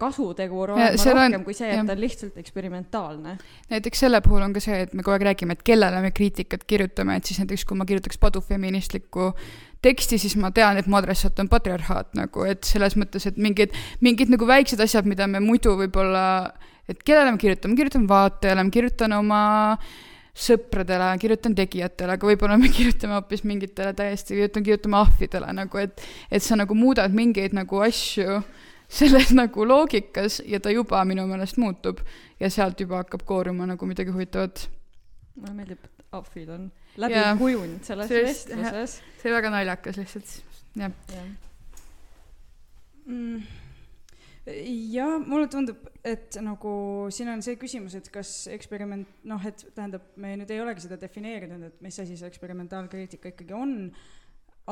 kasutegur 0.00 0.74
olema 0.74 0.90
rohkem 0.98 1.38
on, 1.38 1.46
kui 1.46 1.54
see, 1.56 1.70
et 1.70 1.78
jah. 1.78 1.86
ta 1.86 1.94
on 1.94 2.02
lihtsalt 2.02 2.38
eksperimentaalne. 2.42 3.36
näiteks 3.70 4.06
selle 4.06 4.20
puhul 4.24 4.42
on 4.42 4.56
ka 4.56 4.62
see, 4.64 4.82
et 4.86 4.94
me 4.94 5.06
kogu 5.06 5.16
aeg 5.16 5.28
räägime, 5.30 5.54
et 5.58 5.62
kellele 5.66 6.02
me 6.02 6.10
kriitikat 6.10 6.66
kirjutame, 6.66 7.16
et 7.20 7.28
siis 7.28 7.38
näiteks 7.42 7.66
kui 7.68 7.78
ma 7.78 7.86
kirjutaks 7.88 8.18
padufeministlikku 8.18 9.32
teksti, 9.82 10.18
siis 10.18 10.36
ma 10.38 10.52
tean, 10.54 10.78
et 10.78 10.86
mu 10.86 10.96
adressaat 10.98 11.38
on 11.42 11.50
patriarhaat 11.50 12.14
nagu, 12.18 12.46
et 12.48 12.62
selles 12.66 12.96
mõttes, 12.98 13.26
et 13.28 13.38
mingid, 13.42 13.74
mingid 14.04 14.30
nagu 14.32 14.46
väiksed 14.46 14.80
asjad, 14.82 15.08
mida 15.10 15.26
me 15.30 15.42
muidu 15.42 15.74
võib-olla, 15.80 16.24
et 16.88 17.02
kellele 17.02 17.34
ma 17.34 17.40
kirjutan, 17.40 17.72
ma 17.72 17.78
kirjutan 17.78 18.08
vaatajale, 18.10 18.64
ma 18.66 18.74
kirjutan 18.74 19.14
oma 19.18 19.42
sõpradele, 20.32 21.10
kirjutan 21.20 21.54
tegijatele, 21.56 22.16
aga 22.16 22.28
võib-olla 22.28 22.56
me 22.60 22.70
kirjutame 22.76 23.18
hoopis 23.18 23.44
mingitele 23.48 23.92
täiesti, 23.96 24.36
kirjutan, 24.38 24.64
kirjutame 24.66 24.98
ahvidele 25.02 25.52
nagu, 25.56 25.80
et, 25.82 26.04
et 26.32 26.44
sa 26.44 26.56
nagu 26.58 26.76
muudad 26.76 27.12
mingeid 27.14 27.56
nagu 27.56 27.82
asju 27.84 28.40
selles 28.92 29.32
nagu 29.40 29.66
loogikas 29.68 30.40
ja 30.48 30.60
ta 30.60 30.72
juba 30.72 31.04
minu 31.08 31.26
meelest 31.28 31.60
muutub 31.60 32.00
ja 32.40 32.50
sealt 32.52 32.80
juba 32.80 33.02
hakkab 33.04 33.26
kooruma 33.28 33.68
nagu 33.68 33.88
midagi 33.88 34.12
huvitavat. 34.12 34.66
mulle 35.36 35.54
meeldib, 35.56 35.84
et 35.84 36.04
ahvid 36.12 36.48
on 36.52 36.68
läbi 36.96 37.16
yeah. 37.16 37.38
kujunud 37.38 37.84
selles 37.84 38.10
vestluses. 38.10 39.00
see 39.20 39.30
oli 39.30 39.38
väga 39.38 39.52
naljakas 39.52 40.00
lihtsalt, 40.00 40.38
jah 40.80 40.92
ja. 41.12 41.26
mm 43.04 43.61
jah, 44.46 45.20
mulle 45.22 45.46
tundub, 45.50 45.84
et 46.04 46.34
nagu 46.42 46.72
siin 47.14 47.30
on 47.30 47.44
see 47.44 47.58
küsimus, 47.60 47.94
et 47.98 48.08
kas 48.12 48.48
eksperiment, 48.50 49.08
noh, 49.30 49.46
et 49.46 49.64
tähendab, 49.76 50.08
me 50.18 50.34
nüüd 50.40 50.50
ei 50.50 50.62
olegi 50.62 50.86
seda 50.86 50.98
defineerinud, 51.00 51.68
et 51.68 51.80
mis 51.84 51.98
asi 52.02 52.18
see 52.18 52.30
eksperimentaalkriitika 52.32 53.30
ikkagi 53.32 53.54
on, 53.54 53.76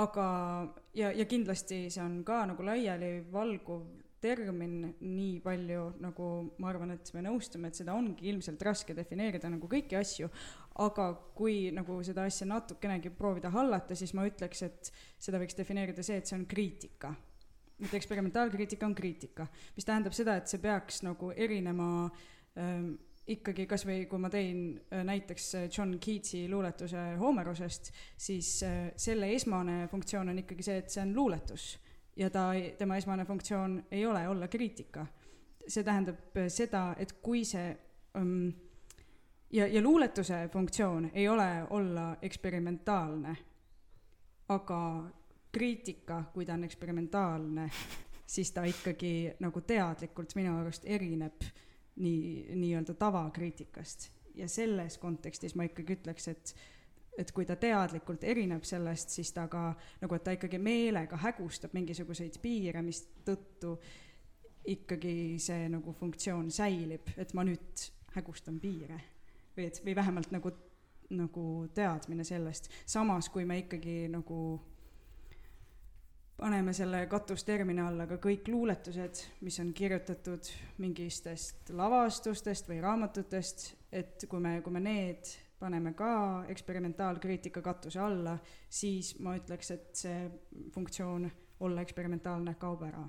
aga, 0.01 0.27
ja, 0.99 1.13
ja 1.15 1.27
kindlasti 1.31 1.85
see 1.91 2.03
on 2.03 2.21
ka 2.27 2.43
nagu 2.51 2.67
laialivalguv 2.67 3.87
termin 4.21 4.91
nii 5.01 5.39
palju, 5.45 5.87
nagu 6.03 6.27
ma 6.61 6.69
arvan, 6.69 6.93
et 6.93 7.13
me 7.17 7.23
nõustume, 7.25 7.71
et 7.71 7.79
seda 7.79 7.95
ongi 7.97 8.29
ilmselt 8.29 8.61
raske 8.67 8.95
defineerida 8.97 9.49
nagu 9.49 9.71
kõiki 9.71 9.97
asju, 9.97 10.29
aga 10.85 11.09
kui 11.37 11.71
nagu 11.75 11.97
seda 12.07 12.27
asja 12.29 12.49
natukenegi 12.49 13.13
proovida 13.17 13.53
hallata, 13.55 13.97
siis 13.97 14.13
ma 14.17 14.27
ütleks, 14.29 14.63
et 14.67 14.93
seda 15.19 15.41
võiks 15.41 15.57
defineerida 15.57 16.05
see, 16.05 16.21
et 16.21 16.29
see 16.29 16.37
on 16.37 16.47
kriitika. 16.51 17.15
Et 17.81 17.95
eksperimentaalkriitika 17.95 18.87
on 18.87 18.95
kriitika, 18.95 19.47
mis 19.77 19.87
tähendab 19.89 20.17
seda, 20.17 20.37
et 20.37 20.51
see 20.51 20.61
peaks 20.61 21.03
nagu 21.07 21.31
erinema 21.37 21.89
ähm, 22.59 22.93
ikkagi 23.31 23.67
kasvõi 23.69 24.07
kui 24.11 24.21
ma 24.23 24.31
tõin 24.33 24.63
äh, 24.91 25.05
näiteks 25.07 25.47
äh, 25.59 25.69
John 25.71 25.97
Keatsi 26.03 26.47
luuletuse 26.51 27.03
Homerosest, 27.21 27.93
siis 28.17 28.63
äh, 28.67 28.91
selle 28.97 29.31
esmane 29.35 29.85
funktsioon 29.91 30.33
on 30.33 30.43
ikkagi 30.43 30.67
see, 30.67 30.81
et 30.83 30.91
see 30.91 31.05
on 31.05 31.15
luuletus 31.17 31.71
ja 32.17 32.31
ta, 32.33 32.51
tema 32.79 32.99
esmane 32.99 33.25
funktsioon 33.29 33.79
ei 33.91 34.07
ole 34.07 34.27
olla 34.29 34.49
kriitika. 34.49 35.07
see 35.71 35.85
tähendab 35.87 36.35
seda, 36.51 36.97
et 36.99 37.13
kui 37.23 37.45
see 37.47 37.69
um, 38.19 38.51
ja, 39.53 39.67
ja 39.67 39.83
luuletuse 39.83 40.49
funktsioon 40.53 41.11
ei 41.15 41.29
ole 41.29 41.67
olla 41.71 42.17
eksperimentaalne, 42.23 43.37
aga 44.49 44.81
kriitika, 45.53 46.25
kui 46.35 46.47
ta 46.47 46.55
on 46.55 46.65
eksperimentaalne, 46.65 47.71
siis 48.27 48.53
ta 48.53 48.65
ikkagi 48.65 49.33
nagu 49.43 49.61
teadlikult 49.61 50.35
minu 50.39 50.55
arust 50.61 50.87
erineb 50.87 51.47
nii, 51.97 52.57
nii-öelda 52.57 52.95
tavakriitikast. 52.95 54.11
ja 54.35 54.49
selles 54.49 54.99
kontekstis 54.99 55.55
ma 55.59 55.67
ikkagi 55.67 55.97
ütleks, 55.99 56.29
et, 56.31 56.53
et 57.19 57.33
kui 57.35 57.45
ta 57.45 57.57
teadlikult 57.57 58.25
erineb 58.25 58.63
sellest, 58.65 59.11
siis 59.11 59.33
ta 59.35 59.49
ka 59.51 59.75
nagu, 60.01 60.15
et 60.15 60.25
ta 60.25 60.37
ikkagi 60.37 60.59
meelega 60.59 61.19
hägustab 61.19 61.75
mingisuguseid 61.75 62.39
piire, 62.43 62.83
mistõttu 62.83 63.75
ikkagi 64.71 65.39
see 65.43 65.69
nagu 65.73 65.93
funktsioon 65.93 66.51
säilib, 66.55 67.11
et 67.17 67.35
ma 67.35 67.45
nüüd 67.45 67.91
hägustan 68.15 68.61
piire 68.61 69.01
või 69.57 69.67
et, 69.67 69.81
või 69.85 69.95
vähemalt 69.97 70.31
nagu, 70.31 70.53
nagu 71.11 71.47
teadmine 71.75 72.25
sellest, 72.25 72.71
samas 72.87 73.29
kui 73.29 73.45
me 73.45 73.59
ikkagi 73.65 74.05
nagu 74.13 74.39
paneme 76.41 76.73
selle 76.73 77.05
katustermini 77.11 77.83
alla 77.85 78.07
ka 78.09 78.17
kõik 78.23 78.49
luuletused, 78.49 79.21
mis 79.45 79.59
on 79.61 79.75
kirjutatud 79.77 80.49
mingistest 80.81 81.73
lavastustest 81.77 82.71
või 82.71 82.81
raamatutest, 82.81 83.67
et 83.93 84.25
kui 84.29 84.41
me, 84.41 84.57
kui 84.65 84.73
me 84.73 84.81
need 84.85 85.35
paneme 85.61 85.93
ka 85.93 86.13
eksperimentaalkriitika 86.49 87.61
katuse 87.63 88.01
alla, 88.01 88.39
siis 88.73 89.13
ma 89.21 89.37
ütleks, 89.37 89.75
et 89.75 89.91
see 90.01 90.23
funktsioon 90.73 91.29
olla 91.61 91.85
eksperimentaalne 91.85 92.57
kaob 92.61 92.87
ära. 92.89 93.05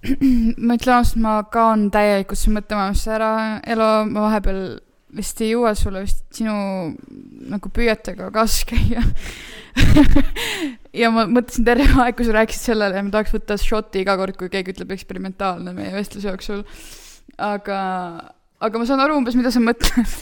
Ma 0.66 0.76
ütlen 0.78 0.94
ausalt, 0.94 1.18
ma 1.20 1.32
kaon 1.52 1.90
täielikult 1.92 2.38
su 2.40 2.52
mõttemaailmast 2.54 3.10
ära, 3.12 3.32
Elo, 3.68 3.88
ma 4.08 4.22
vahepeal 4.30 4.78
vist 5.18 5.42
ei 5.44 5.50
jõua 5.50 5.74
sulle 5.76 6.06
vist 6.06 6.22
sinu 6.32 6.54
nagu 7.50 7.72
püüetega 7.74 8.30
kaasas 8.32 8.64
käia 8.70 9.02
ja 11.00 11.10
ma 11.14 11.26
mõtlesin 11.30 11.66
terve 11.66 11.86
aeg, 12.02 12.16
kui 12.18 12.26
sa 12.26 12.34
rääkisid 12.36 12.72
sellele 12.72 12.98
ja 12.98 13.06
ma 13.06 13.14
tahaks 13.14 13.34
võtta 13.34 13.56
šoti 13.60 14.04
iga 14.04 14.16
kord, 14.20 14.36
kui 14.40 14.50
keegi 14.52 14.74
ütleb 14.74 14.92
eksperimentaalne 14.96 15.74
meie 15.76 15.94
vestluse 15.94 16.30
jooksul. 16.30 16.64
aga, 17.38 17.80
aga 18.60 18.82
ma 18.82 18.88
saan 18.88 19.02
aru 19.04 19.18
umbes, 19.20 19.38
mida 19.38 19.52
sa 19.54 19.62
mõtled 19.64 20.14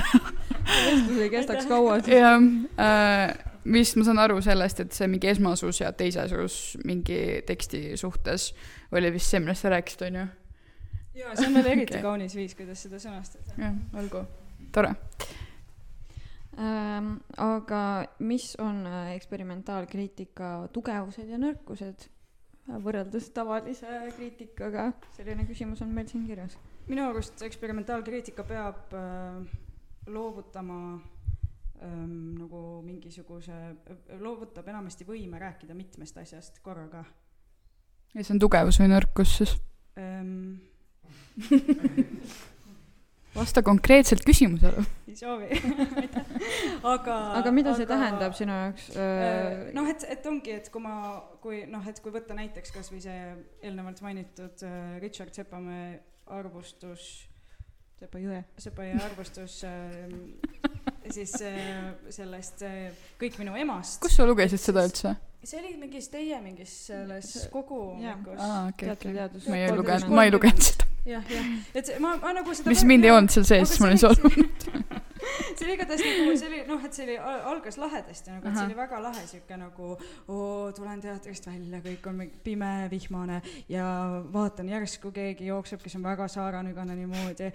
vestlus 0.86 1.20
ei 1.20 1.30
kestaks 1.32 1.70
kaua. 1.70 2.00
jah 2.06 2.38
äh,, 2.38 3.36
vist 3.70 3.98
ma 4.00 4.06
saan 4.06 4.22
aru 4.22 4.40
sellest, 4.44 4.84
et 4.84 4.96
see 4.96 5.08
mingi 5.10 5.30
esmasus 5.32 5.82
ja 5.82 5.92
teisesus 5.92 6.78
mingi 6.84 7.40
teksti 7.46 7.96
suhtes 8.00 8.52
oli 8.94 9.12
vist 9.14 9.32
see, 9.32 9.42
millest 9.42 9.66
sa 9.66 9.74
rääkisid, 9.74 10.06
on 10.08 10.22
ju 10.22 10.26
jaa, 11.20 11.36
see 11.36 11.50
on 11.50 11.58
veel 11.58 11.72
eriti 11.74 11.92
okay. 11.96 12.04
kaunis 12.06 12.36
viis, 12.38 12.56
kuidas 12.58 12.86
seda 12.86 13.02
sõnastada. 13.02 13.58
jah, 13.58 13.78
olgu, 14.00 14.24
tore 14.74 14.94
ähm,. 16.60 17.12
aga 17.36 17.82
mis 18.18 18.54
on 18.60 18.86
äh, 18.86 19.14
eksperimentaalkriitika 19.16 20.68
tugevused 20.72 21.28
ja 21.28 21.38
nõrkused 21.40 22.08
võrreldes 22.84 23.30
tavalise 23.34 23.88
kriitikaga, 24.16 24.90
selline 25.16 25.46
küsimus 25.48 25.80
on 25.82 25.94
meil 25.94 26.08
siin 26.10 26.26
kirjas. 26.28 26.58
minu 26.88 27.06
arust 27.08 27.42
eksperimentaalkriitika 27.42 28.44
peab 28.44 28.94
äh, 28.94 29.40
loovutama 30.06 31.00
ähm, 31.82 32.36
nagu 32.38 32.82
mingisuguse, 32.84 33.56
loovutab 34.20 34.68
enamasti 34.68 35.06
võime 35.08 35.40
rääkida 35.40 35.74
mitmest 35.74 36.18
asjast 36.18 36.60
korraga. 36.62 37.04
ja 38.14 38.24
see 38.24 38.34
on 38.36 38.42
tugevus 38.42 38.80
või 38.82 38.92
nõrkus 38.94 39.36
siis 39.40 39.56
ähm,? 39.98 40.60
vasta 43.40 43.62
konkreetselt 43.66 44.24
küsimusele. 44.26 44.84
ei 45.08 45.16
soovi 45.18 45.48
aga. 46.94 47.16
aga 47.40 47.54
mida 47.54 47.74
see 47.78 47.88
aga, 47.88 47.96
tähendab 47.96 48.36
sinu 48.38 48.58
jaoks 48.58 48.90
äh,? 48.94 49.72
noh, 49.76 49.88
et, 49.90 50.06
et 50.16 50.30
ongi, 50.30 50.54
et 50.60 50.70
kui 50.72 50.84
ma, 50.84 50.94
kui 51.42 51.64
noh, 51.70 51.88
et 51.90 52.00
kui 52.04 52.14
võtta 52.14 52.36
näiteks 52.38 52.76
kasvõi 52.76 53.02
see 53.04 53.18
eelnevalt 53.62 54.04
mainitud 54.04 54.64
äh, 54.66 55.00
Richard 55.02 55.34
Sepamäe 55.36 55.98
arvustus. 56.30 57.08
Sepajõe. 58.00 58.44
Sepajõe 58.60 59.00
arvustus 59.04 59.58
äh, 59.68 59.82
siis 61.16 61.34
äh, 61.44 61.90
sellest 62.12 62.62
äh, 62.64 62.94
Kõik 63.20 63.40
minu 63.42 63.56
emast. 63.60 64.00
kus 64.04 64.16
sa 64.16 64.28
lugesid 64.28 64.62
seda 64.62 64.86
üldse? 64.88 65.16
see 65.40 65.56
oli 65.56 65.72
mingis 65.80 66.10
teie 66.12 66.36
mingis 66.44 66.72
selles 66.90 67.32
kogumikus. 67.52 68.36
aa, 68.36 68.66
okei, 68.68 68.90
okei. 68.92 69.14
ma 69.48 69.60
ei 69.60 69.72
lugenud, 69.72 70.12
ma 70.12 70.26
ei 70.28 70.34
lugenud 70.34 70.66
seda. 70.66 70.89
Jah, 71.06 71.22
jah, 71.30 71.46
et 71.74 71.92
ma, 72.00 72.16
ma 72.22 72.32
nagu 72.36 72.54
seda 72.54 72.72
mis 72.72 72.84
mind 72.88 73.08
ei 73.08 73.14
olnud 73.14 73.32
seal 73.34 73.46
sees, 73.48 73.76
ma 73.80 73.90
olin 73.90 74.02
solvunud 74.02 74.59
see 75.58 75.66
oli 75.66 75.74
igatahes 75.76 76.02
nagu, 76.04 76.36
see 76.38 76.48
oli 76.50 76.60
noh, 76.68 76.84
et 76.86 76.96
see 76.96 77.06
oli, 77.06 77.16
algas 77.50 77.78
lahedasti 77.80 78.34
nagu, 78.34 78.48
et 78.48 78.56
see 78.56 78.66
oli 78.68 78.76
väga 78.78 79.00
lahe 79.02 79.24
sihuke 79.28 79.58
nagu 79.60 79.90
oo, 79.94 80.70
tulen 80.76 81.02
teatrist 81.02 81.48
välja, 81.50 81.80
kõik 81.84 82.08
on 82.10 82.22
pime, 82.44 82.72
vihmane 82.92 83.40
ja 83.72 83.86
vaatan 84.32 84.70
järsku 84.72 85.12
keegi 85.14 85.50
jookseb, 85.50 85.82
kes 85.84 85.96
on 85.98 86.06
väga 86.06 86.28
saaranügane 86.30 86.96
niimoodi. 86.98 87.50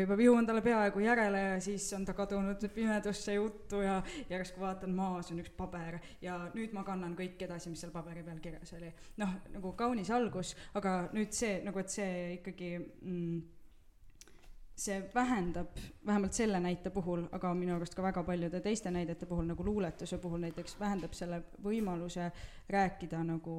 juba 0.00 0.18
jõuan 0.20 0.46
talle 0.48 0.62
peaaegu 0.64 1.04
järele 1.04 1.42
ja 1.42 1.58
siis 1.62 1.88
on 1.96 2.04
ta 2.04 2.14
kadunud 2.16 2.68
pimedusse 2.74 3.36
juttu 3.36 3.82
ja 3.84 4.00
järsku 4.30 4.60
vaatan, 4.60 4.94
maas 4.96 5.30
on 5.32 5.42
üks 5.42 5.52
paber 5.56 6.00
ja 6.22 6.38
nüüd 6.54 6.74
ma 6.76 6.84
kannan 6.86 7.16
kõik 7.18 7.42
edasi, 7.48 7.70
mis 7.70 7.82
seal 7.84 7.94
paberi 7.94 8.24
peal 8.26 8.40
kirjas 8.42 8.72
oli. 8.78 8.92
noh, 9.22 9.36
nagu 9.54 9.72
kaunis 9.78 10.10
algus, 10.10 10.54
aga 10.74 11.06
nüüd 11.16 11.34
see 11.36 11.60
nagu, 11.64 11.80
et 11.82 11.92
see 11.92 12.16
ikkagi 12.38 12.72
mm, 12.78 13.55
see 14.76 14.98
vähendab, 15.14 15.78
vähemalt 16.06 16.36
selle 16.36 16.60
näite 16.60 16.90
puhul, 16.92 17.24
aga 17.32 17.54
minu 17.56 17.74
arust 17.76 17.94
ka 17.96 18.04
väga 18.04 18.22
paljude 18.26 18.60
teiste 18.60 18.90
näidete 18.92 19.26
puhul, 19.26 19.46
nagu 19.48 19.64
luuletuse 19.64 20.18
puhul 20.20 20.42
näiteks, 20.44 20.76
vähendab 20.80 21.16
selle 21.16 21.40
võimaluse 21.64 22.28
rääkida 22.68 23.22
nagu 23.24 23.56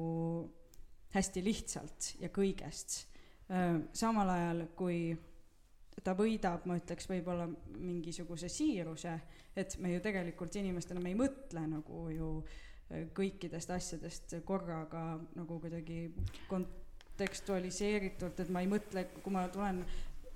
hästi 1.14 1.44
lihtsalt 1.44 2.14
ja 2.20 2.28
kõigest. 2.28 3.04
samal 3.92 4.28
ajal, 4.28 4.66
kui 4.76 5.16
ta 6.04 6.12
võidab, 6.14 6.66
ma 6.68 6.76
ütleks, 6.78 7.08
võib-olla 7.08 7.48
mingisuguse 7.80 8.48
siiruse, 8.52 9.14
et 9.56 9.78
me 9.80 9.94
ju 9.94 10.02
tegelikult 10.04 10.56
inimestena, 10.60 11.00
me 11.00 11.14
ei 11.14 11.18
mõtle 11.18 11.64
nagu 11.66 12.08
ju 12.12 12.28
kõikidest 13.16 13.70
asjadest 13.74 14.36
korraga 14.44 15.18
nagu 15.36 15.58
kuidagi 15.60 16.12
kontekstualiseeritult, 16.48 18.40
et 18.40 18.52
ma 18.52 18.62
ei 18.64 18.70
mõtle, 18.70 19.08
kui 19.18 19.32
ma 19.34 19.48
tulen 19.52 19.82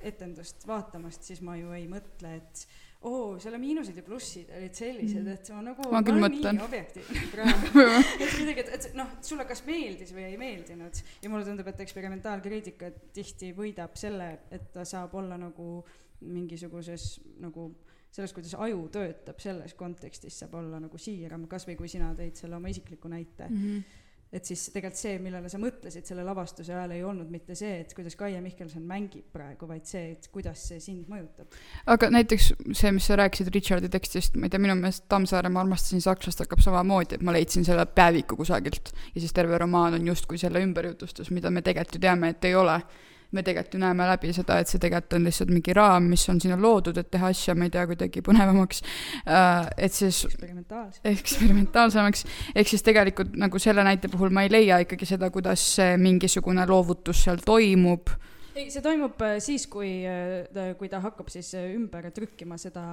etendust 0.09 0.67
vaatamast, 0.69 1.27
siis 1.29 1.43
ma 1.45 1.57
ju 1.59 1.73
ei 1.77 1.87
mõtle, 1.91 2.35
et 2.39 2.65
oo, 3.09 3.39
selle 3.43 3.59
miinused 3.59 3.97
ja 3.99 4.05
plussid 4.07 4.51
olid 4.57 4.77
sellised, 4.79 5.29
et 5.33 5.51
ma 5.55 5.63
nagu 5.71 5.87
ma 5.91 6.03
küll 6.07 6.23
olen 6.23 6.37
nii 6.39 6.65
objektiivne 6.65 7.23
praegu. 7.35 7.87
Et 8.23 8.37
kuidagi, 8.37 8.63
et, 8.63 8.75
et 8.77 8.99
noh, 8.99 9.17
sulle 9.27 9.47
kas 9.49 9.65
meeldis 9.67 10.13
või 10.15 10.29
ei 10.29 10.37
meeldinud. 10.41 11.01
Ja 11.25 11.31
mulle 11.33 11.47
tundub, 11.49 11.71
et 11.73 11.83
eksperimentaalkriitika 11.83 12.93
tihti 13.15 13.51
võidab 13.57 13.97
selle, 13.99 14.29
et 14.55 14.71
ta 14.75 14.87
saab 14.89 15.17
olla 15.19 15.39
nagu 15.41 15.81
mingisuguses 16.23 17.17
nagu 17.43 17.73
selles, 18.13 18.35
kuidas 18.37 18.55
aju 18.61 18.85
töötab, 18.93 19.41
selles 19.43 19.75
kontekstis 19.75 20.37
saab 20.43 20.55
olla 20.61 20.79
nagu 20.83 21.01
siiram, 21.01 21.49
kasvõi 21.51 21.79
kui 21.81 21.91
sina 21.91 22.13
tõid 22.19 22.39
selle 22.39 22.59
oma 22.59 22.71
isikliku 22.71 23.11
näite. 23.11 23.49
Mm. 23.49 23.67
-hmm 23.67 24.01
et 24.33 24.49
siis 24.49 24.63
tegelikult 24.73 24.97
see, 24.97 25.19
millele 25.21 25.51
sa 25.53 25.59
mõtlesid 25.61 26.09
selle 26.09 26.25
lavastuse 26.25 26.73
ajal, 26.73 26.95
ei 26.97 27.03
olnud 27.05 27.29
mitte 27.33 27.57
see, 27.59 27.83
et 27.83 27.93
kuidas 27.97 28.17
Kaie 28.17 28.41
Mihkelson 28.41 28.85
mängib 28.89 29.27
praegu, 29.35 29.69
vaid 29.69 29.85
see, 29.89 30.15
et 30.15 30.29
kuidas 30.33 30.63
see 30.71 30.81
sind 30.81 31.11
mõjutab. 31.13 31.53
aga 31.93 32.11
näiteks 32.15 32.49
see, 32.73 32.95
mis 32.97 33.09
sa 33.11 33.19
rääkisid 33.21 33.53
Richardi 33.53 33.93
tekstist, 33.93 34.39
ma 34.41 34.49
ei 34.49 34.55
tea, 34.55 34.63
minu 34.63 34.79
meelest 34.81 35.05
Tammsaare 35.13 35.53
Ma 35.53 35.61
armastasin 35.67 36.05
sakslast 36.05 36.41
hakkab 36.47 36.65
samamoodi, 36.65 37.19
et 37.19 37.27
ma 37.27 37.37
leidsin 37.37 37.67
selle 37.69 37.85
päeviku 37.87 38.39
kusagilt 38.41 38.95
ja 39.13 39.21
siis 39.21 39.37
terve 39.37 39.61
romaan 39.61 39.99
on 39.99 40.13
justkui 40.13 40.41
selle 40.41 40.65
ümberjutustus, 40.65 41.31
mida 41.31 41.53
me 41.53 41.63
tegelikult 41.63 42.01
ju 42.01 42.07
teame, 42.07 42.33
et 42.33 42.49
ei 42.49 42.57
ole 42.57 42.81
me 43.33 43.43
tegelikult 43.43 43.77
ju 43.77 43.81
näeme 43.83 44.07
läbi 44.09 44.33
seda, 44.37 44.59
et 44.61 44.71
see 44.71 44.81
tegelikult 44.83 45.19
on 45.19 45.29
lihtsalt 45.29 45.53
mingi 45.53 45.77
raam, 45.77 46.09
mis 46.13 46.25
on 46.33 46.41
sinna 46.43 46.59
loodud, 46.61 46.99
et 47.01 47.11
teha 47.13 47.31
asja, 47.33 47.55
ma 47.59 47.69
ei 47.69 47.73
tea, 47.75 47.87
kuidagi 47.91 48.25
põnevamaks. 48.25 48.83
et 49.77 49.93
siis 49.97 50.25
eksperimentaalsemaks, 51.13 52.27
ehk 52.55 52.69
siis 52.75 52.85
tegelikult 52.87 53.37
nagu 53.41 53.63
selle 53.63 53.85
näite 53.87 54.11
puhul 54.13 54.35
ma 54.35 54.47
ei 54.47 54.53
leia 54.53 54.83
ikkagi 54.85 55.09
seda, 55.09 55.31
kuidas 55.35 55.65
mingisugune 55.99 56.67
loovutus 56.69 57.25
seal 57.25 57.41
toimub 57.45 58.13
ei, 58.55 58.69
see 58.73 58.83
toimub 58.85 59.21
äh, 59.25 59.37
siis, 59.43 59.67
kui, 59.71 59.91
äh, 60.09 60.73
kui 60.79 60.91
ta 60.93 61.01
hakkab 61.05 61.31
siis 61.33 61.53
äh, 61.59 61.71
ümber 61.77 62.09
trükkima 62.15 62.59
seda 62.61 62.85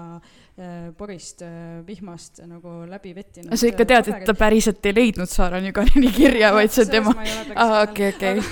porist 1.00 1.40
vihmast 1.88 2.42
nagu 2.44 2.82
läbi 2.90 3.14
vettinud. 3.16 3.54
sa 3.56 3.70
ikka 3.70 3.86
tead, 3.88 4.10
et 4.12 4.26
ta 4.28 4.36
päriselt 4.36 4.84
ei 4.90 4.96
leidnud 4.98 5.32
Saara 5.32 5.62
Nüganeni 5.64 6.12
kirja, 6.12 6.52
vaid 6.56 6.74
see 6.76 6.84
on 6.84 6.92
tema. 6.92 7.14
aa, 7.56 7.84
okei, 7.86 8.12
okei. 8.12 8.44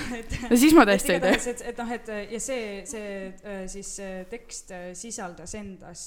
no 0.48 0.60
siis 0.60 0.76
ma 0.76 0.86
tõesti 0.88 1.16
ei 1.16 1.24
tea. 1.24 1.34
et, 1.52 1.82
noh, 1.82 1.92
et 1.98 2.12
ja 2.32 2.40
see, 2.40 2.62
see 2.88 3.66
siis 3.74 3.92
tekst 4.32 4.72
sisaldas 4.96 5.52
endas 5.58 6.06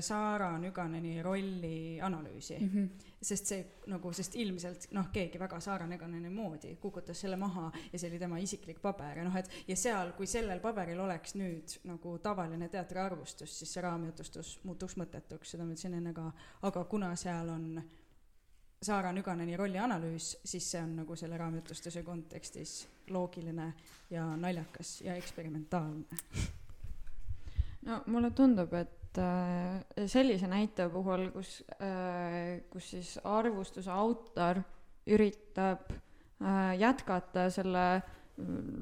Saara 0.00 0.58
Nüganeni 0.60 1.22
rolli 1.22 2.00
analüüsi 2.02 2.58
mm. 2.60 2.70
-hmm 2.74 3.12
sest 3.22 3.46
see 3.46 3.62
nagu, 3.90 4.10
sest 4.14 4.34
ilmselt 4.40 4.88
noh, 4.96 5.08
keegi 5.14 5.38
väga 5.38 5.60
saaranegane 5.62 6.30
moodi 6.32 6.74
kukutas 6.82 7.20
selle 7.22 7.36
maha 7.38 7.68
ja 7.92 7.98
see 7.98 8.10
oli 8.10 8.18
tema 8.18 8.38
isiklik 8.42 8.80
paber 8.82 9.20
ja 9.20 9.26
noh, 9.26 9.36
et 9.38 9.50
ja 9.68 9.76
seal, 9.78 10.12
kui 10.18 10.26
sellel 10.26 10.60
paberil 10.62 11.00
oleks 11.04 11.36
nüüd 11.38 11.76
nagu 11.88 12.16
tavaline 12.22 12.68
teatriarvustus, 12.72 13.58
siis 13.58 13.74
see 13.74 13.84
raamjutustus 13.84 14.52
muutuks 14.66 14.98
mõttetuks, 14.98 15.54
seda 15.54 15.66
ma 15.66 15.76
ütlesin 15.76 15.98
enne 16.00 16.14
ka, 16.16 16.30
aga 16.68 16.84
kuna 16.90 17.12
seal 17.16 17.52
on 17.52 17.82
Saara 18.82 19.12
Nüganeni 19.14 19.54
rolli 19.54 19.78
analüüs, 19.78 20.32
siis 20.42 20.66
see 20.72 20.80
on 20.82 20.96
nagu 21.04 21.14
selle 21.14 21.36
raamjutustuse 21.38 22.02
kontekstis 22.02 22.80
loogiline 23.14 23.68
ja 24.10 24.24
naljakas 24.36 24.96
ja 25.06 25.14
eksperimentaalne. 25.14 26.18
no 27.86 28.00
mulle 28.10 28.32
tundub, 28.34 28.74
et 28.74 29.01
et 29.12 29.20
äh, 29.20 30.06
sellise 30.08 30.48
näite 30.48 30.88
puhul, 30.92 31.28
kus, 31.34 31.60
äh, 31.80 32.62
kus 32.72 32.92
siis 32.94 33.18
arvustuse 33.24 33.90
autor 33.92 34.62
üritab 35.06 35.92
äh, 35.92 36.72
jätkata 36.80 37.50
selle 37.52 38.02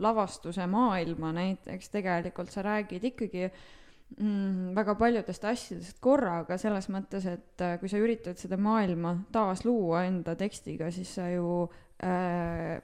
lavastuse 0.00 0.64
maailma 0.70 1.32
näiteks, 1.34 1.90
tegelikult 1.90 2.52
sa 2.54 2.62
räägid 2.62 3.02
ikkagi 3.10 3.48
mm, 3.50 4.70
väga 4.76 4.94
paljudest 4.94 5.44
asjadest 5.50 5.98
korraga, 6.00 6.56
selles 6.58 6.86
mõttes, 6.88 7.26
et 7.26 7.64
kui 7.80 7.90
sa 7.90 7.98
üritad 7.98 8.38
seda 8.38 8.56
maailma 8.56 9.16
taasluua 9.34 10.04
enda 10.06 10.36
tekstiga, 10.38 10.92
siis 10.94 11.10
sa 11.18 11.26
ju 11.32 11.66
äh, 12.06 12.78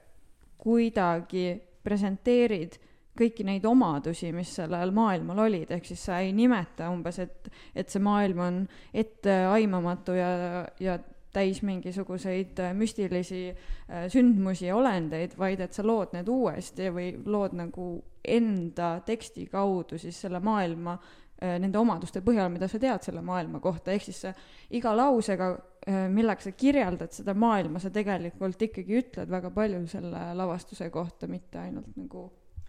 kuidagi 0.59 1.47
presenteerid 1.87 2.75
kõiki 3.17 3.45
neid 3.47 3.65
omadusi, 3.65 4.31
mis 4.35 4.53
sellel 4.59 4.93
maailmal 4.95 5.45
olid, 5.47 5.71
ehk 5.73 5.85
siis 5.89 6.07
sa 6.09 6.21
ei 6.23 6.33
nimeta 6.35 6.91
umbes, 6.93 7.19
et, 7.23 7.51
et 7.75 7.89
see 7.89 8.03
maailm 8.03 8.41
on 8.45 8.63
etteaimamatu 8.93 10.17
ja, 10.17 10.31
ja 10.79 10.97
täis 11.37 11.61
mingisuguseid 11.61 12.59
müstilisi 12.73 13.49
äh, 13.49 14.07
sündmusi 14.11 14.67
ja 14.69 14.75
olendeid, 14.75 15.35
vaid 15.37 15.61
et 15.61 15.75
sa 15.75 15.85
lood 15.85 16.15
need 16.15 16.29
uuesti 16.31 16.89
või 16.93 17.11
lood 17.25 17.55
nagu 17.57 17.87
enda 18.27 18.97
teksti 19.05 19.47
kaudu 19.51 19.99
siis 20.01 20.17
selle 20.23 20.41
maailma 20.43 20.95
äh, 20.97 21.57
nende 21.61 21.79
omaduste 21.79 22.23
põhjal, 22.25 22.49
mida 22.53 22.69
sa 22.71 22.79
tead 22.81 23.05
selle 23.05 23.21
maailma 23.25 23.61
kohta, 23.63 23.93
ehk 23.93 24.07
siis 24.07 24.23
sa 24.25 24.33
iga 24.77 24.95
lausega, 24.97 25.51
äh, 25.85 26.07
millega 26.13 26.47
sa 26.47 26.55
kirjeldad 26.57 27.13
seda 27.15 27.37
maailma, 27.37 27.83
sa 27.83 27.93
tegelikult 27.93 28.67
ikkagi 28.69 28.99
ütled 29.03 29.31
väga 29.31 29.53
palju 29.53 29.85
selle 29.91 30.27
lavastuse 30.37 30.89
kohta, 30.93 31.29
mitte 31.31 31.61
ainult 31.61 31.93
nagu 31.99 32.27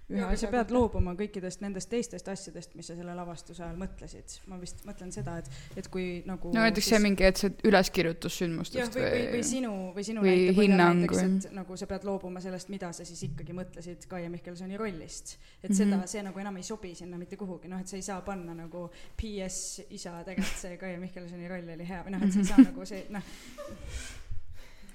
ühe 0.09 0.25
asja. 0.25 0.47
sa 0.47 0.53
pead 0.53 0.73
loobuma 0.73 1.13
kõikidest 1.19 1.63
nendest 1.65 1.91
teistest 1.93 2.29
asjadest, 2.33 2.75
mis 2.79 2.89
sa 2.89 2.97
selle 2.97 3.15
lavastuse 3.17 3.63
ajal 3.65 3.77
mõtlesid. 3.81 4.39
ma 4.49 4.59
vist 4.61 4.81
mõtlen 4.89 5.13
seda, 5.15 5.37
et, 5.43 5.51
et 5.77 5.89
kui 5.93 6.23
nagu. 6.29 6.53
no 6.55 6.65
näiteks 6.65 6.87
siis... 6.87 6.95
see 6.97 7.05
mingi, 7.05 7.27
et 7.29 7.41
see 7.41 7.53
üleskirjutus 7.69 8.39
sündmustest 8.43 8.97
või, 8.97 9.05
või, 9.05 9.25
või 9.35 9.43
sinu, 9.51 9.73
või 9.97 10.07
sinu 10.09 10.25
või 10.25 10.35
näite 10.35 10.57
põhjal 10.59 10.77
näiteks, 10.83 11.23
et 11.27 11.49
nagu 11.59 11.79
sa 11.81 11.91
pead 11.91 12.07
loobuma 12.09 12.43
sellest, 12.45 12.73
mida 12.73 12.93
sa 12.97 13.07
siis 13.09 13.25
ikkagi 13.29 13.57
mõtlesid 13.57 14.09
Kaie 14.11 14.31
Mihkelsoni 14.33 14.81
rollist. 14.81 15.37
et 15.63 15.71
mm 15.71 15.75
-hmm. 15.75 15.79
seda, 15.83 16.01
see 16.07 16.25
nagu 16.25 16.45
enam 16.45 16.57
ei 16.57 16.69
sobi 16.69 16.95
sinna 16.95 17.19
mitte 17.19 17.37
kuhugi, 17.37 17.69
noh, 17.69 17.81
et 17.81 17.89
sa 17.89 17.97
ei 17.97 18.03
saa 18.03 18.21
panna 18.21 18.55
nagu 18.55 18.89
PS 19.17 19.83
isa, 19.91 20.23
tegelikult 20.25 20.63
see 20.65 20.77
Kaie 20.77 20.97
Mihkelsoni 20.99 21.49
roll 21.49 21.75
oli 21.75 21.89
hea 21.89 22.05
või 22.05 22.17
noh, 22.17 22.25
et 22.25 22.33
sa 22.33 22.39
ei 22.39 22.53
saa 22.53 22.65
nagu 22.71 22.85
see, 22.89 23.05
noh 23.11 23.23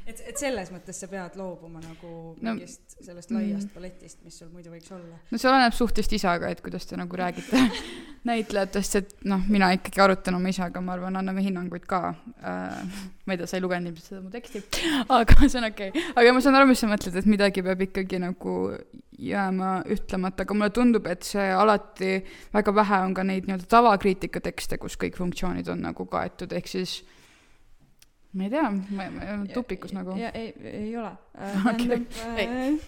et, 0.07 0.21
et 0.29 0.39
selles 0.39 0.71
mõttes 0.73 0.97
sa 0.99 1.07
pead 1.11 1.37
loobuma 1.39 1.81
nagu 1.83 2.13
no, 2.35 2.53
mingist 2.53 2.97
sellest 2.97 3.31
laiast 3.33 3.69
mm. 3.69 3.73
paletist, 3.75 4.19
mis 4.25 4.37
sul 4.39 4.49
muidu 4.53 4.73
võiks 4.73 4.91
olla. 4.95 5.19
no 5.31 5.39
see 5.39 5.51
oleneb 5.51 5.75
suhtest 5.77 6.15
isaga, 6.17 6.51
et 6.53 6.63
kuidas 6.65 6.87
te 6.89 6.99
nagu 6.99 7.19
räägite 7.19 7.61
näitlejatest, 8.29 8.99
et 8.99 9.15
noh, 9.27 9.43
mina 9.51 9.71
ikkagi 9.75 10.03
arutan 10.03 10.37
oma 10.37 10.51
isaga, 10.51 10.81
ma 10.83 10.95
arvan, 10.97 11.19
anname 11.19 11.43
hinnanguid 11.45 11.87
ka 11.89 12.01
äh,. 12.39 12.99
ma 13.23 13.35
ei 13.35 13.39
tea, 13.39 13.49
sa 13.49 13.59
ei 13.59 13.63
lugenud 13.63 13.91
ilmselt 13.91 14.11
seda 14.11 14.21
mu 14.23 14.33
teksti, 14.33 14.63
aga 15.19 15.39
see 15.47 15.61
on 15.61 15.69
okei 15.69 15.93
okay.. 15.93 16.05
aga 16.19 16.35
ma 16.35 16.43
saan 16.43 16.59
aru, 16.59 16.69
mis 16.71 16.83
sa 16.83 16.91
mõtled, 16.91 17.17
et 17.19 17.29
midagi 17.29 17.65
peab 17.65 17.87
ikkagi 17.87 18.21
nagu 18.23 18.59
jääma 19.23 19.73
ütlemata, 19.93 20.43
aga 20.43 20.55
mulle 20.57 20.71
tundub, 20.75 21.07
et 21.11 21.27
see 21.27 21.49
alati, 21.55 22.15
väga 22.55 22.75
vähe 22.75 23.01
on 23.07 23.13
ka 23.15 23.25
neid 23.27 23.47
nii-öelda 23.47 23.69
tavakriitika 23.71 24.41
tekste, 24.43 24.79
kus 24.81 24.97
kõik 24.99 25.19
funktsioonid 25.19 25.69
on 25.71 25.83
nagu 25.85 26.07
kaetud, 26.09 26.55
ehk 26.55 26.71
siis 26.71 27.01
ma 28.33 28.47
ei 28.47 28.49
tea, 28.49 28.69
ma, 28.71 29.07
ma 29.13 29.29
olen 29.35 29.47
tupikus 29.53 29.93
ja, 29.93 29.99
nagu. 30.01 30.17
ei, 30.17 30.53
ei 30.71 30.97
ole 30.97 31.13
äh,. 31.37 31.67
Okay. 31.73 32.01
Äh, 32.25 32.79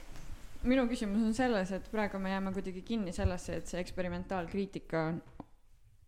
minu 0.65 0.87
küsimus 0.89 1.21
on 1.25 1.33
selles, 1.37 1.71
et 1.75 1.85
praegu 1.91 2.19
me 2.21 2.33
jääme 2.33 2.53
kuidagi 2.55 2.81
kinni 2.85 3.13
sellesse, 3.13 3.59
et 3.59 3.69
see 3.69 3.81
eksperimentaalkriitika 3.83 5.03
on, 5.11 5.21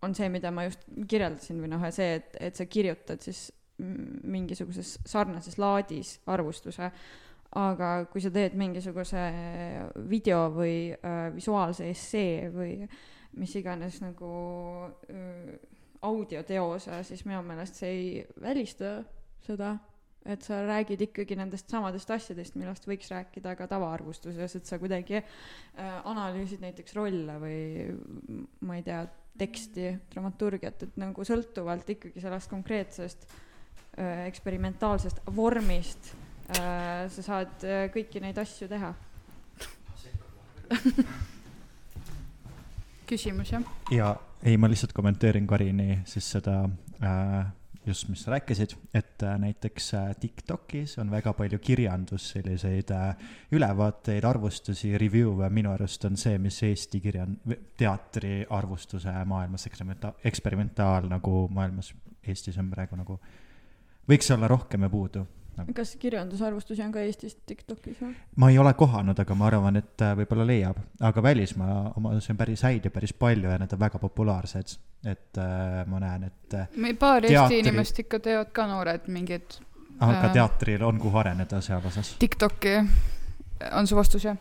on 0.08 0.16
see, 0.18 0.30
mida 0.34 0.52
ma 0.54 0.66
just 0.68 0.84
kirjeldasin 1.10 1.62
või 1.62 1.72
noh, 1.74 1.86
see, 1.94 2.18
et, 2.20 2.36
et 2.50 2.58
sa 2.58 2.66
kirjutad 2.66 3.22
siis 3.24 3.48
mingisuguses 3.78 4.96
sarnases 5.06 5.60
laadis 5.62 6.16
arvustuse, 6.34 6.90
aga 7.58 7.92
kui 8.12 8.22
sa 8.24 8.32
teed 8.34 8.58
mingisuguse 8.58 9.22
video 10.10 10.48
või 10.54 10.90
äh, 10.98 11.28
visuaalse 11.36 11.92
essee 11.94 12.50
või 12.54 12.80
mis 13.38 13.54
iganes 13.60 14.02
nagu 14.02 14.32
äh, 15.14 15.54
audioteose, 16.08 17.04
siis 17.06 17.24
minu 17.30 17.44
meelest 17.46 17.78
see 17.80 17.94
ei 17.94 18.26
välista 18.42 18.98
seda, 19.46 19.76
et 20.28 20.44
sa 20.44 20.60
räägid 20.66 21.02
ikkagi 21.08 21.38
nendest 21.40 21.70
samadest 21.72 22.10
asjadest, 22.12 22.58
millest 22.60 22.88
võiks 22.88 23.12
rääkida 23.14 23.56
ka 23.60 23.68
tavaarvustuses, 23.72 24.58
et 24.60 24.68
sa 24.68 24.80
kuidagi 24.82 25.22
äh, 25.22 25.28
analüüsid 26.04 26.64
näiteks 26.64 26.96
rolle 26.98 27.38
või 27.42 27.60
ma 28.68 28.80
ei 28.80 28.86
tea, 28.88 29.06
teksti, 29.38 29.92
dramaturgiat, 30.14 30.84
et 30.84 30.96
nagu 30.98 31.26
sõltuvalt 31.28 31.90
ikkagi 31.94 32.22
sellest 32.24 32.50
konkreetsest 32.50 33.28
äh, 33.30 34.26
eksperimentaalsest 34.26 35.22
vormist 35.36 36.12
äh, 36.58 37.06
sa 37.14 37.26
saad 37.26 37.68
äh, 37.68 37.86
kõiki 37.94 38.24
neid 38.24 38.40
asju 38.42 38.68
teha 38.72 38.94
küsimus, 43.08 43.54
jah? 43.54 43.64
ja 43.94 44.16
ei, 44.44 44.58
ma 44.58 44.70
lihtsalt 44.70 44.94
kommenteerin 44.96 45.48
Karini 45.48 46.02
siis 46.10 46.28
seda 46.36 46.64
äh, 47.02 47.46
just, 47.88 48.10
mis 48.10 48.24
sa 48.24 48.32
rääkisid, 48.32 48.76
et 48.94 49.24
äh, 49.24 49.38
näiteks 49.40 49.94
äh, 49.94 50.16
TikTokis 50.20 50.98
on 51.00 51.12
väga 51.12 51.34
palju 51.34 51.60
kirjandus, 51.60 52.30
selliseid 52.34 52.92
äh, 52.92 53.16
ülevaateid, 53.52 54.26
arvustusi, 54.28 54.92
review'e, 54.98 55.50
minu 55.54 55.72
arust 55.72 56.06
on 56.06 56.18
see, 56.20 56.38
mis 56.42 56.60
Eesti 56.64 57.02
kirjan-, 57.04 57.38
teatri 57.78 58.42
arvustuse 58.50 59.14
maailmas 59.26 59.68
eksperimenta-, 59.70 60.14
eksperimentaal 60.26 61.10
nagu 61.12 61.48
maailmas, 61.54 61.94
Eestis 62.28 62.58
on 62.60 62.70
praegu 62.72 63.00
nagu, 63.00 63.20
võiks 64.10 64.32
olla 64.36 64.50
rohkem 64.52 64.84
ja 64.84 64.90
puudu 64.92 65.24
nagu. 65.58 65.74
kas 65.78 65.96
kirjandusarvustusi 66.00 66.84
on 66.86 66.92
ka 66.96 67.04
Eestis 67.06 67.38
TikTokis 67.46 68.02
või? 68.02 68.16
ma 68.36 68.50
ei 68.54 68.60
ole 68.62 68.74
kohanud, 68.78 69.20
aga 69.20 69.36
ma 69.36 69.48
arvan, 69.52 69.80
et 69.82 70.06
äh, 70.06 70.16
võib-olla 70.22 70.48
leiab, 70.48 70.82
aga 71.02 71.24
välismaa 71.24 71.94
omadusi 71.98 72.34
on 72.34 72.42
päris 72.42 72.66
häid 72.68 72.90
ja 72.90 72.94
päris 72.94 73.14
palju 73.14 73.50
ja 73.50 73.60
need 73.62 73.74
on 73.74 73.80
väga 73.86 74.00
populaarsed. 74.00 74.78
et 75.06 75.42
äh, 75.42 75.86
ma 75.88 76.02
näen, 76.04 76.30
et 76.32 76.54
äh, 76.54 76.68
meil 76.76 76.96
paar 76.96 77.22
teatri... 77.22 77.38
Eesti 77.38 77.64
inimest 77.66 78.06
ikka 78.06 78.20
teevad 78.20 78.54
ka 78.54 78.68
noored 78.68 79.08
mingid 79.08 79.60
aga 80.00 80.28
äh, 80.28 80.34
teatril 80.34 80.84
on 80.84 81.00
kuhu 81.00 81.18
areneda 81.18 81.62
seal 81.62 81.86
osas. 81.86 82.16
TikToki 82.20 82.76
on 83.72 83.88
su 83.88 83.96
vastus, 83.96 84.26
jah? 84.26 84.38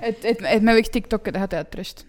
et, 0.00 0.24
et, 0.24 0.42
et 0.42 0.62
me 0.62 0.74
võiks 0.76 0.90
TikTok'e 0.92 1.34
teha 1.34 1.48
teatrist? 1.48 2.06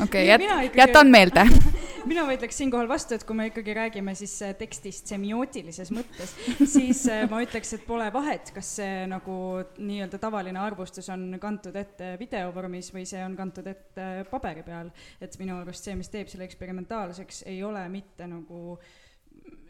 Okei 0.00 0.04
okay,, 0.04 0.26
jät-, 0.30 0.78
jätan 0.82 1.10
meelde 1.12 1.46
mina 2.06 2.24
võitleks 2.26 2.58
siinkohal 2.60 2.88
vastu, 2.90 3.16
et 3.16 3.24
kui 3.26 3.36
me 3.36 3.48
ikkagi 3.50 3.74
räägime 3.76 4.14
siis 4.18 4.34
äh, 4.46 4.54
tekstist 4.58 5.10
semiootilises 5.10 5.90
mõttes, 5.94 6.34
siis 6.76 7.02
äh, 7.10 7.24
ma 7.30 7.40
ütleks, 7.44 7.72
et 7.76 7.86
pole 7.86 8.06
vahet, 8.14 8.52
kas 8.54 8.70
see 8.78 9.04
nagu 9.10 9.36
nii-öelda 9.78 10.20
tavaline 10.22 10.60
arvustus 10.62 11.10
on 11.12 11.28
kantud 11.42 11.76
ette 11.78 12.14
videovormis 12.20 12.92
või 12.94 13.06
see 13.08 13.22
on 13.24 13.36
kantud 13.38 13.66
ette 13.70 14.08
paberi 14.30 14.64
peal. 14.66 14.92
et 15.20 15.38
minu 15.40 15.58
arust 15.60 15.86
see, 15.86 15.96
mis 15.98 16.10
teeb 16.12 16.30
selle 16.32 16.46
eksperimentaalseks, 16.48 17.44
ei 17.50 17.62
ole 17.66 17.82
mitte 17.92 18.28
nagu 18.30 18.78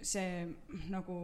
see 0.04 0.44
nagu 0.92 1.20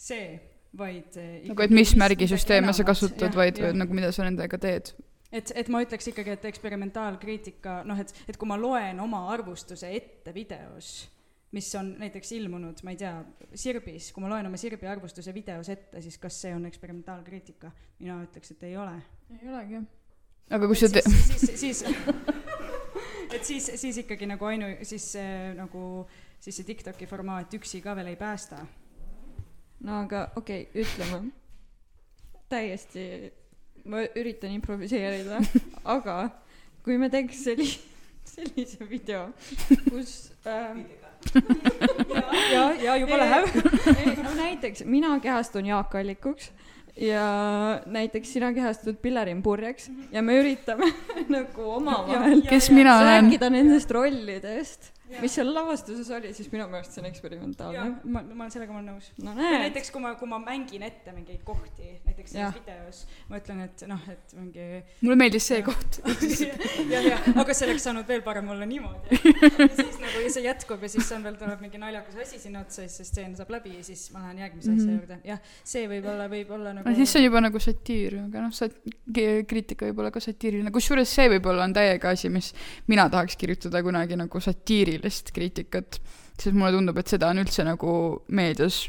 see, 0.00 0.34
vaid 0.78 1.20
äh, 1.20 1.46
nagu, 1.50 1.62
et 1.62 1.74
mis 1.74 1.94
märgisüsteeme 1.98 2.74
sa 2.74 2.86
kasutad, 2.86 3.34
vaid 3.36 3.62
ja. 3.62 3.72
nagu 3.76 3.94
mida 3.96 4.12
sa 4.14 4.26
nendega 4.26 4.58
teed 4.60 4.94
et, 5.32 5.52
et 5.54 5.70
ma 5.70 5.80
ütleks 5.84 6.10
ikkagi, 6.10 6.34
et 6.34 6.50
eksperimentaalkriitika, 6.50 7.80
noh, 7.88 7.98
et, 8.02 8.12
et 8.28 8.38
kui 8.38 8.50
ma 8.50 8.58
loen 8.60 9.00
oma 9.02 9.26
arvustuse 9.32 9.90
ette 9.94 10.34
videos, 10.34 11.08
mis 11.54 11.68
on 11.78 11.94
näiteks 11.98 12.32
ilmunud, 12.38 12.82
ma 12.86 12.94
ei 12.94 12.98
tea, 12.98 13.14
Sirbis, 13.58 14.10
kui 14.14 14.22
ma 14.22 14.30
loen 14.30 14.46
oma 14.46 14.58
Sirbi 14.60 14.86
arvustuse 14.90 15.34
videos 15.34 15.70
ette, 15.72 16.02
siis 16.02 16.18
kas 16.22 16.36
see 16.44 16.52
on 16.54 16.66
eksperimentaalkriitika? 16.68 17.72
mina 18.00 18.20
ütleks, 18.24 18.54
et 18.54 18.62
ei 18.68 18.76
ole. 18.80 18.94
ei 19.38 19.48
olegi. 19.48 19.82
aga 20.50 20.70
kui 20.70 20.78
sa 20.78 20.90
te-. 20.92 21.02
siis, 21.06 21.46
siis, 21.46 21.60
siis, 21.60 21.82
et 23.34 23.44
siis, 23.44 23.72
siis 23.82 24.02
ikkagi 24.04 24.30
nagu 24.30 24.46
ainu-, 24.50 24.76
siis 24.86 25.10
see 25.16 25.34
nagu, 25.58 26.06
siis 26.40 26.60
see 26.60 26.70
TikToki 26.70 27.10
formaat 27.10 27.58
üksi 27.58 27.82
ka 27.82 27.96
veel 27.98 28.14
ei 28.14 28.18
päästa. 28.20 28.62
no 29.86 30.00
aga 30.04 30.30
okei 30.36 30.68
okay,, 30.70 30.86
ütleme 30.86 31.32
täiesti 32.50 33.04
ma 33.84 34.04
üritan 34.16 34.52
improviseerida 34.56 35.40
aga 35.96 36.16
kui 36.84 36.98
me 37.00 37.10
teeks 37.12 37.44
selli-, 37.48 37.76
sellise 38.24 38.86
video, 38.88 39.28
kus 39.88 40.32
ähm, 40.48 40.84
ja, 42.54 42.64
ja 42.80 42.96
juba 42.96 43.20
läheb. 43.20 43.50
no 44.24 44.34
näiteks 44.38 44.84
mina 44.88 45.12
kehastun 45.20 45.68
Jaak 45.68 45.94
Allikuks 46.00 46.50
ja 47.00 47.80
näiteks 47.86 48.32
sina 48.32 48.52
kehastud 48.52 48.96
Pillerin 49.02 49.42
Purjeks 49.42 49.90
ja 50.12 50.22
me 50.22 50.38
üritame 50.40 50.88
nagu 51.36 51.68
omavahel 51.76 52.42
rääkida 52.46 53.50
nendest 53.50 53.90
rollidest 53.90 54.92
mis 55.18 55.34
seal 55.34 55.50
lavastuses 55.54 56.10
oli, 56.14 56.30
siis 56.36 56.50
minu 56.52 56.66
meelest 56.70 56.94
see 56.94 57.02
on 57.02 57.08
eksperimentaalne. 57.10 57.86
ma, 58.04 58.22
ma 58.22 58.44
olen 58.44 58.52
sellega 58.54 58.74
ma 58.74 58.80
olen 58.80 58.90
nõus 58.92 59.08
no,. 59.24 59.34
näiteks 59.34 59.90
kui 59.94 60.02
ma, 60.04 60.12
kui 60.20 60.30
ma 60.30 60.38
mängin 60.42 60.84
ette 60.86 61.14
mingeid 61.14 61.42
kohti, 61.46 61.88
näiteks 62.06 62.34
selles 62.34 62.58
videos, 62.60 63.02
ma 63.30 63.40
ütlen, 63.40 63.62
et 63.66 63.84
noh, 63.90 64.04
et 64.12 64.34
mingi. 64.38 64.66
mulle 65.02 65.18
meeldis 65.18 65.48
see 65.50 65.64
koht 65.66 66.00
jah, 66.94 67.06
jah, 67.06 67.28
aga 67.34 67.56
see 67.56 67.68
oleks 67.68 67.86
saanud 67.88 68.08
veel 68.08 68.22
parem 68.26 68.52
olla 68.54 68.68
niimoodi. 68.68 69.18
ja 69.58 69.68
siis 69.74 69.98
nagu 70.02 70.24
ja 70.24 70.32
see 70.36 70.44
jätkub 70.46 70.86
ja 70.86 70.92
siis 70.92 71.10
on 71.16 71.26
veel, 71.26 71.38
tuleb 71.40 71.64
mingi 71.64 71.80
naljakas 71.82 72.20
asi 72.26 72.40
sinna 72.42 72.62
otsa, 72.64 72.84
siis 72.86 73.00
see 73.00 73.10
stseen 73.10 73.34
saab 73.38 73.50
läbi 73.56 73.74
ja 73.78 73.84
siis 73.86 74.06
ma 74.14 74.24
lähen 74.26 74.44
järgmise 74.44 74.70
mm 74.70 74.76
-hmm. 74.76 74.82
asja 74.82 74.92
mhm. 74.92 75.00
juurde. 75.00 75.18
jah, 75.24 75.42
see 75.74 75.86
võib-olla, 75.90 76.28
võib-olla 76.30 76.74
nagu. 76.78 76.94
siis 76.94 77.12
see 77.12 77.22
on 77.22 77.28
juba 77.28 77.44
nagu 77.48 77.64
satiir, 77.66 78.18
aga 78.26 78.46
noh, 78.46 78.54
sat-, 78.54 78.78
kriitika 79.50 79.90
võib 79.90 80.04
olla 80.04 80.14
ka 80.14 80.22
satiiriline, 80.22 80.70
kusjuures 80.74 81.14
see 81.18 81.28
võib-olla 81.34 81.66
on 81.66 81.74
täiega 81.74 82.14
asi, 82.14 82.28
mis 82.28 82.52
mina 82.86 83.08
tahaks 83.10 83.36
kirjutada 83.40 83.82
kunagi 83.82 84.18
nagu 84.20 84.40
satiiri 84.40 84.99
poliitilist 85.00 85.32
kriitikat, 85.32 86.00
sest 86.36 86.56
mulle 86.56 86.74
tundub, 86.76 86.98
et 87.00 87.08
seda 87.08 87.30
on 87.30 87.40
üldse 87.42 87.64
nagu 87.64 87.92
meedias 88.28 88.88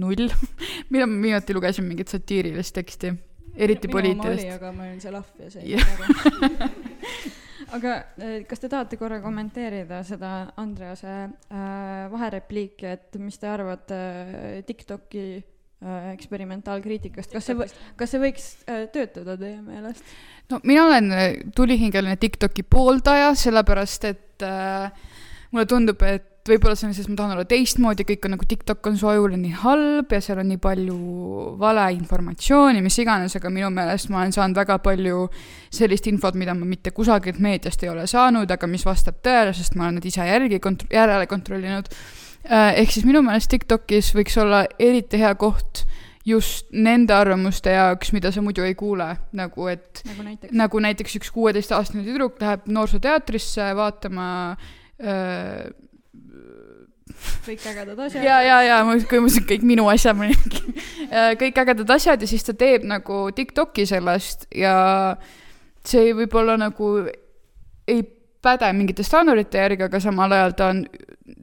null 0.00 0.30
mina 0.92 1.06
viimati 1.08 1.54
lugesin 1.54 1.84
mingit 1.88 2.08
satiirilist 2.08 2.74
teksti, 2.74 3.12
eriti 3.56 3.88
poliitilist. 3.88 4.48
aga 4.54 4.72
ma 4.72 4.86
olin 4.86 5.00
see 5.00 5.12
lahv 5.12 5.40
ja 5.40 5.50
see 5.50 5.64
yeah. 5.66 5.86
aga 7.76 7.96
eh, 8.18 8.42
kas 8.48 8.62
te 8.62 8.70
tahate 8.70 8.98
korra 8.98 9.20
kommenteerida 9.22 10.02
seda 10.06 10.50
Andrease 10.56 11.10
äh, 11.10 12.10
vaherepliiki, 12.10 12.86
et 12.86 13.18
mis 13.18 13.38
te 13.38 13.50
arvate 13.50 13.98
äh, 13.98 14.64
TikToki 14.66 15.24
äh, 15.36 16.10
eksperimentaalkriitikast, 16.14 17.34
kas 17.34 17.50
see, 17.50 17.70
kas 17.98 18.14
see 18.14 18.22
võiks 18.22 18.50
äh, 18.66 18.86
töötada 18.94 19.36
teie 19.40 19.60
meelest? 19.62 20.06
no 20.50 20.62
mina 20.64 20.86
olen 20.86 21.14
tulihingeline 21.54 22.16
TikToki 22.22 22.64
pooldaja, 22.66 23.34
sellepärast 23.38 24.08
et 24.10 24.46
äh, 24.46 25.10
mulle 25.50 25.66
tundub, 25.66 26.02
et 26.06 26.30
võib-olla 26.48 26.76
see 26.78 26.88
on 26.88 26.94
siis, 26.96 27.08
ma 27.10 27.18
tahan 27.18 27.34
olla 27.34 27.44
teistmoodi, 27.48 28.06
kõik 28.08 28.26
on 28.26 28.34
nagu 28.34 28.46
TikTok 28.48 28.86
on 28.90 28.96
su 28.98 29.08
ajule 29.10 29.36
nii 29.38 29.58
halb 29.60 30.14
ja 30.14 30.20
seal 30.24 30.40
on 30.40 30.48
nii 30.50 30.60
palju 30.62 30.96
valeinformatsiooni, 31.60 32.80
mis 32.84 32.96
iganes, 33.02 33.36
aga 33.36 33.52
minu 33.52 33.68
meelest 33.74 34.10
ma 34.12 34.22
olen 34.22 34.34
saanud 34.34 34.56
väga 34.56 34.78
palju 34.84 35.26
sellist 35.74 36.08
infot, 36.10 36.38
mida 36.40 36.54
ma 36.56 36.68
mitte 36.68 36.94
kusagilt 36.96 37.42
meediast 37.42 37.84
ei 37.84 37.92
ole 37.92 38.06
saanud, 38.10 38.50
aga 38.50 38.70
mis 38.70 38.86
vastab 38.88 39.20
tõele, 39.26 39.52
sest 39.56 39.76
ma 39.76 39.86
olen 39.88 40.00
need 40.00 40.10
ise 40.10 40.26
järgi 40.26 40.62
kont-, 40.64 40.88
järele 40.94 41.28
kontrollinud. 41.30 41.92
Äh, 42.48 42.80
ehk 42.80 42.96
siis 42.96 43.04
minu 43.04 43.20
meelest 43.26 43.52
TikTokis 43.52 44.14
võiks 44.16 44.40
olla 44.40 44.64
eriti 44.80 45.20
hea 45.20 45.34
koht 45.38 45.84
just 46.24 46.70
nende 46.72 47.12
arvamuste 47.16 47.72
jaoks, 47.74 48.14
mida 48.16 48.32
sa 48.32 48.40
muidu 48.44 48.64
ei 48.64 48.74
kuule, 48.78 49.12
nagu 49.36 49.68
et 49.72 50.02
nagu 50.08 50.24
näiteks, 50.24 50.56
nagu 50.56 50.82
näiteks 50.84 51.16
üks 51.20 51.32
kuueteistaastane 51.36 52.04
tüdruk 52.06 52.40
läheb 52.40 52.68
noorsooteatrisse 52.68 53.72
vaatama 53.76 54.28
Äh, 54.56 54.79
kõik 57.44 57.66
ägedad 57.66 57.98
asjad. 57.98 58.24
ja, 58.24 58.40
ja, 58.44 58.60
ja 58.64 58.78
ma 58.84 58.96
mõtlesin 58.96 59.46
kõik 59.48 59.64
minu 59.66 59.88
asjad 59.92 60.18
muidugi 60.18 60.62
äh, 61.08 61.32
kõik 61.40 61.58
ägedad 61.62 61.90
asjad 61.96 62.22
ja 62.22 62.28
siis 62.30 62.44
ta 62.46 62.54
teeb 62.56 62.86
nagu 62.88 63.28
Tiktoki 63.36 63.86
sellest 63.88 64.48
ja 64.56 64.74
see 65.86 66.14
võib-olla 66.16 66.58
nagu 66.60 66.92
ei 67.88 68.02
päde 68.40 68.72
mingite 68.72 69.04
standardite 69.04 69.60
järgi, 69.60 69.86
aga 69.88 70.00
samal 70.00 70.32
ajal 70.32 70.56
ta 70.56 70.72
on, 70.74 70.84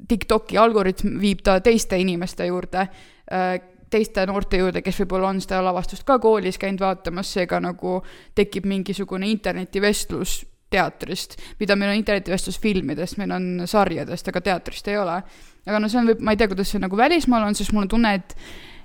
Tiktoki 0.07 0.57
algoritm 0.57 1.17
viib 1.21 1.41
ta 1.45 1.59
teiste 1.63 1.97
inimeste 1.99 2.47
juurde, 2.47 2.87
äh, 3.31 3.57
teiste 3.89 4.25
noorte 4.27 4.59
juurde, 4.59 4.81
kes 4.83 5.01
võib-olla 5.03 5.31
on 5.33 5.41
seda 5.43 5.61
lavastust 5.63 6.05
ka 6.07 6.19
koolis 6.19 6.59
käinud 6.59 6.83
vaatamas, 6.83 7.31
seega 7.33 7.59
nagu 7.63 7.99
tekib 8.35 8.67
mingisugune 8.67 9.29
internetivestlus 9.31 10.41
teatrist, 10.69 11.37
mida 11.59 11.75
meil 11.75 11.93
on 11.93 11.99
internetivestlus 11.99 12.59
filmidest, 12.59 13.17
meil 13.17 13.31
on 13.35 13.45
sarjadest, 13.65 14.27
aga 14.27 14.41
teatrist 14.41 14.87
ei 14.87 14.97
ole. 14.97 15.21
aga 15.67 15.79
no 15.79 15.89
see 15.91 15.99
on, 16.01 16.15
ma 16.19 16.33
ei 16.33 16.39
tea, 16.39 16.47
kuidas 16.51 16.71
see 16.71 16.81
nagu 16.83 16.97
välismaal 16.97 17.47
on, 17.47 17.55
sest 17.55 17.73
mul 17.75 17.87
on 17.87 17.93
tunne, 17.95 18.13
et 18.13 18.35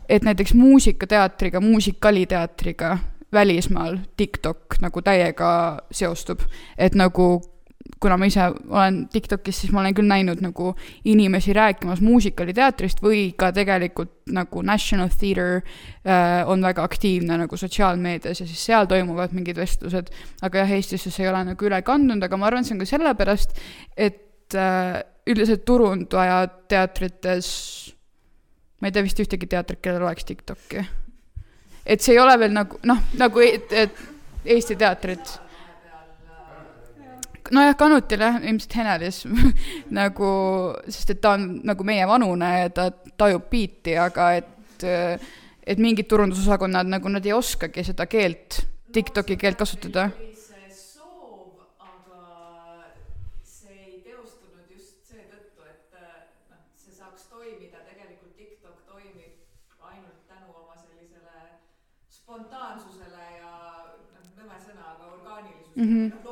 et 0.08 0.24
näiteks 0.26 0.54
muusikateatriga, 0.58 1.60
muusikaliteatriga 1.62 2.98
välismaal 3.32 3.96
TikTok 4.16 4.80
nagu 4.80 5.02
täiega 5.02 5.52
seostub, 5.90 6.42
et 6.78 6.94
nagu 6.98 7.40
kuna 8.00 8.16
ma 8.18 8.26
ise 8.26 8.44
olen 8.50 9.02
TikTokis, 9.12 9.60
siis 9.62 9.72
ma 9.72 9.80
olen 9.82 9.94
küll 9.94 10.08
näinud 10.10 10.40
nagu 10.42 10.72
inimesi 11.08 11.54
rääkimas 11.56 12.02
muusikaliteatrist 12.04 13.02
või 13.02 13.28
ka 13.38 13.52
tegelikult 13.54 14.32
nagu 14.34 14.62
National 14.66 15.10
Theatre 15.12 15.60
äh, 15.60 16.42
on 16.50 16.64
väga 16.64 16.84
aktiivne 16.88 17.38
nagu 17.44 17.58
sotsiaalmeedias 17.58 18.42
ja 18.42 18.48
siis 18.48 18.64
seal 18.66 18.88
toimuvad 18.90 19.34
mingid 19.36 19.58
vestlused. 19.60 20.10
aga 20.42 20.64
jah, 20.64 20.74
Eestisse 20.78 21.10
see 21.10 21.26
ei 21.26 21.30
ole 21.30 21.44
nagu 21.52 21.68
üle 21.68 21.82
kandunud, 21.86 22.24
aga 22.24 22.38
ma 22.40 22.48
arvan, 22.50 22.66
see 22.66 22.76
on 22.76 22.82
ka 22.82 22.90
sellepärast, 22.90 23.54
et 23.96 24.58
äh, 24.58 25.02
üldiselt 25.26 25.64
turundaja 25.68 26.46
teatrites, 26.68 27.48
ma 28.80 28.90
ei 28.90 28.96
tea 28.96 29.06
vist 29.06 29.22
ühtegi 29.22 29.46
teatrit, 29.46 29.82
kellel 29.84 30.08
oleks 30.08 30.26
TikTok'i. 30.26 30.82
et 31.86 32.00
see 32.02 32.16
ei 32.16 32.22
ole 32.22 32.34
veel 32.38 32.54
nagu 32.56 32.82
noh, 32.88 33.06
nagu 33.18 33.46
et, 33.46 33.70
et 33.72 34.08
Eesti 34.42 34.74
teatrid 34.74 35.36
nojah, 37.52 37.76
Kanutil 37.78 38.24
jah, 38.24 38.40
ilmselt 38.40 38.76
Henelis 38.78 39.22
nagu, 40.00 40.32
sest 40.88 41.14
et 41.14 41.22
ta 41.22 41.36
on 41.36 41.48
nagu 41.68 41.86
meie 41.86 42.06
vanune 42.08 42.50
ja 42.64 42.72
ta 42.74 42.88
tajub 42.92 43.48
biiti, 43.52 43.96
aga 44.00 44.32
et, 44.40 44.86
et 44.86 45.82
mingid 45.82 46.08
turundusosakonnad 46.10 46.90
nagu 46.90 47.12
nad 47.12 47.26
ei 47.26 47.36
oskagi 47.36 47.86
seda 47.92 48.08
keelt, 48.10 48.62
Tiktoki 48.92 49.38
keelt 49.40 49.56
kasutada. 49.56 50.10
Spontaansusele 62.32 63.24
ja 63.36 63.50
noh, 63.84 64.28
nõme 64.38 64.60
sõna, 64.60 64.92
aga 64.94 65.08
orgaanilisusele. 65.10 65.72
Mm, 65.76 65.88
-hmm. 65.88 66.31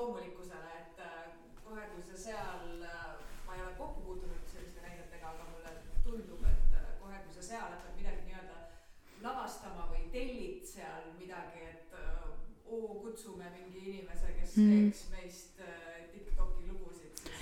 Kes 14.51 14.57
Mhm. 14.57 14.71
mm. 14.71 14.91
teeks 14.91 15.09
meist 15.15 15.61
äh, 15.61 16.07
Tiktoki 16.13 16.69
lugusid, 16.69 17.33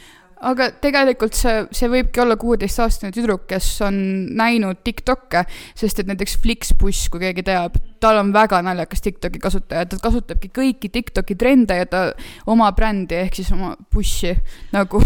aga 0.41 0.71
tegelikult 0.83 1.35
see, 1.35 1.67
see 1.73 1.89
võibki 1.89 2.23
olla 2.23 2.37
kuueteistaastane 2.37 3.13
tüdruk, 3.17 3.47
kes 3.51 3.71
on 3.87 4.01
näinud 4.39 4.83
Tiktok'e, 4.85 5.45
sest 5.79 6.03
et 6.03 6.11
näiteks 6.11 6.39
Flixbus, 6.43 7.09
kui 7.09 7.21
keegi 7.21 7.47
teab, 7.49 7.79
tal 8.01 8.22
on 8.22 8.32
väga 8.32 8.62
naljakas 8.62 9.03
Tiktoki 9.05 9.38
kasutaja, 9.42 9.86
ta 9.86 9.99
kasutabki 10.03 10.51
kõiki 10.55 10.90
Tiktoki 10.92 11.36
trende 11.38 11.76
ja 11.78 11.86
ta 11.86 12.05
oma 12.46 12.70
brändi 12.72 13.18
ehk 13.18 13.40
siis 13.40 13.53
oma 13.53 13.74
bussi 13.92 14.34
nagu 14.72 15.03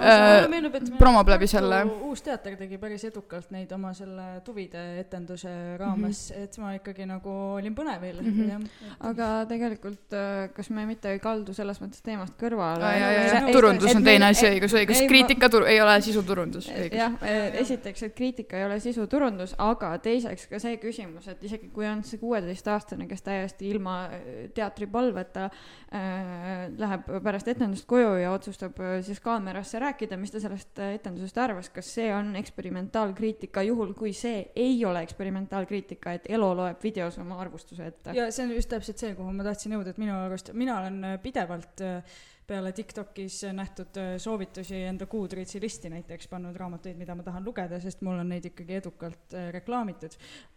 Äh, 0.00 0.44
et 0.74 0.90
promob 0.98 1.28
läbi 1.28 1.46
selle. 1.50 1.82
uus 2.06 2.22
teater 2.24 2.56
tegi 2.58 2.78
päris 2.80 3.04
edukalt 3.08 3.50
neid 3.54 3.70
oma 3.72 3.92
selle 3.96 4.40
tuvide 4.44 4.82
etenduse 5.00 5.50
raames 5.78 6.30
mm, 6.30 6.36
-hmm. 6.36 6.44
et 6.44 6.58
ma 6.58 6.72
ikkagi 6.76 7.06
nagu 7.06 7.30
olin 7.58 7.74
põnevil 7.74 8.20
Mhm. 8.20 8.48
jah. 8.50 8.60
aga 9.00 9.28
tegelikult, 9.48 10.16
kas 10.54 10.70
me 10.70 10.86
mitte 10.86 11.10
ei 11.12 11.18
kaldu 11.18 11.54
selles 11.54 11.80
mõttes 11.80 12.02
teemast 12.02 12.34
kõrvale? 12.40 13.52
turundus 13.52 13.94
on 13.94 14.04
teine 14.04 14.26
asi, 14.26 14.46
õigus, 14.46 14.74
õigus, 14.74 15.02
kriitika 15.08 15.48
tur-, 15.48 15.66
ei 15.66 15.80
ole 15.80 16.00
sisuturundus, 16.00 16.70
jah, 16.92 17.16
esiteks, 17.60 18.02
et 18.02 18.14
kriitika 18.14 18.56
ei 18.56 18.64
ole 18.64 18.80
sisuturundus, 18.80 19.54
aga 19.58 19.98
teiseks 19.98 20.46
ka 20.50 20.58
see 20.58 20.76
küsimus, 20.82 21.28
et 21.28 21.42
isegi 21.44 21.70
kui 21.74 21.86
on 21.86 22.02
see 22.04 22.18
kuueteistaastane, 22.30 23.08
kes 23.10 23.24
täiesti 23.26 23.68
ilma 23.70 23.96
äh, 24.06 24.28
teatripalveta 24.54 25.48
äh, 25.50 26.70
läheb 26.78 27.10
pärast 27.24 27.50
etendust 27.50 27.88
koju 27.90 28.14
ja 28.22 28.32
otsustab 28.34 28.78
äh, 28.80 28.98
siis 29.06 29.20
kaamerasse 29.24 29.82
rääkida, 29.82 30.18
mis 30.20 30.34
ta 30.34 30.42
sellest 30.42 30.78
äh, 30.78 30.94
etendusest 31.00 31.38
arvas, 31.42 31.70
kas 31.74 31.90
see 31.98 32.08
on 32.14 32.32
eksperimentaalkriitika, 32.40 33.64
juhul 33.66 33.94
kui 33.98 34.14
see 34.16 34.44
ei 34.54 34.78
ole 34.86 35.02
eksperimentaalkriitika, 35.06 36.16
et 36.18 36.30
Elo 36.30 36.52
loeb 36.56 36.82
videos 36.82 37.18
oma 37.18 37.40
arvustuse 37.42 37.90
ette. 37.90 38.14
ja 38.16 38.30
see 38.30 38.46
on 38.46 38.54
just 38.54 38.70
täpselt 38.70 39.02
see, 39.02 39.14
kuhu 39.18 39.32
ma 39.34 39.46
tahtsin 39.46 39.74
jõuda, 39.74 39.94
et 39.94 40.02
minu 40.02 40.16
arust, 40.16 40.52
mina 40.54 40.78
olen 40.80 41.18
pidevalt 41.22 41.82
äh, 41.84 42.20
peale 42.50 42.72
Tiktokis 42.74 43.44
nähtud 43.54 43.94
äh, 44.00 44.16
soovitusi 44.18 44.80
enda 44.88 45.06
Goodreadsi 45.10 45.60
listi 45.62 45.90
näiteks 45.92 46.28
pannud 46.30 46.56
raamatuid, 46.58 46.96
mida 46.98 47.14
ma 47.14 47.22
tahan 47.26 47.44
lugeda, 47.46 47.80
sest 47.82 48.00
mul 48.06 48.18
on 48.18 48.28
neid 48.32 48.44
ikkagi 48.50 48.74
edukalt 48.80 49.34
äh, 49.38 49.44
reklaamitud. 49.54 50.12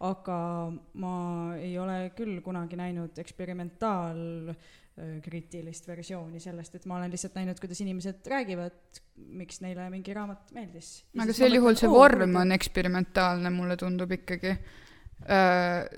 aga 0.09 0.37
ma 1.03 1.13
ei 1.59 1.73
ole 1.79 1.97
küll 2.17 2.35
kunagi 2.45 2.75
näinud 2.79 3.13
eksperimentaalkriitilist 3.23 5.87
versiooni 5.87 6.39
sellest, 6.43 6.75
et 6.75 6.85
ma 6.89 6.93
olen 6.97 7.11
lihtsalt 7.13 7.35
näinud, 7.39 7.57
kuidas 7.61 7.79
inimesed 7.85 8.19
räägivad, 8.33 8.79
miks 9.43 9.57
neile 9.65 9.83
mingi 9.93 10.11
raamat 10.17 10.43
meeldis. 10.57 10.87
aga 11.19 11.33
sel 11.33 11.53
juhul 11.59 11.75
see 11.79 11.89
vorm 11.91 12.33
on 12.41 12.49
eksperimentaalne, 12.57 13.49
mulle 13.53 13.75
tundub 13.77 14.11
ikkagi. 14.17 14.51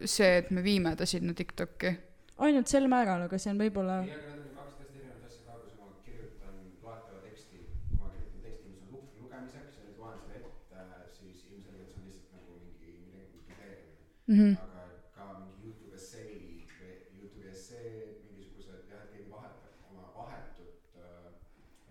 see, 0.06 0.38
et 0.38 0.52
me 0.52 0.64
viime 0.64 0.96
ta 0.96 1.06
sinna 1.10 1.34
Tiktoki. 1.34 1.98
ainult 2.38 2.68
sel 2.68 2.88
määral, 2.92 3.22
aga 3.26 3.38
see 3.42 3.52
on 3.54 3.60
võib-olla 3.64 3.96
ei, 4.04 4.10
aga 4.12 4.18
need 4.28 4.34
on 4.34 4.40
ju 4.44 4.50
kaks 4.56 4.74
täiesti 4.78 4.98
erinevat 5.00 5.24
asja 5.30 5.42
ka, 5.46 5.52
kui 5.64 5.74
ma 5.80 5.86
kirjutan 6.06 6.56
loetava 6.84 7.20
teksti, 7.24 7.58
kui 7.88 7.98
ma 8.02 8.08
kirjutan 8.12 8.42
teksti, 8.44 8.66
mis 8.70 8.80
on 8.84 8.88
lu-, 8.94 9.10
lugemiseks 9.24 9.74
ja 9.80 9.84
nüüd 9.88 9.98
loen 10.04 10.20
selle 10.28 10.48
ette, 10.52 10.80
siis 11.16 11.38
ilmselgelt 11.50 11.90
see 11.94 12.02
on 12.02 12.06
lihtsalt 12.12 12.32
nagu 12.38 12.52
mingi 12.60 12.90
millegi 13.00 13.34
dikteerimine 13.40 14.04
Mm 14.28 14.36
-hmm. 14.38 14.54
aga 14.66 14.84
ka 15.16 15.26
mingi 15.40 15.68
Youtube 15.68 15.98
või 16.80 16.94
Youtube'i 17.18 17.50
essee, 17.54 17.90
mingisugused 18.30 18.88
jah, 18.90 19.02
et 19.04 19.12
keegi 19.14 19.30
vahetab 19.32 19.74
oma 19.92 20.06
vahetut 20.16 20.96
äh, 20.98 21.28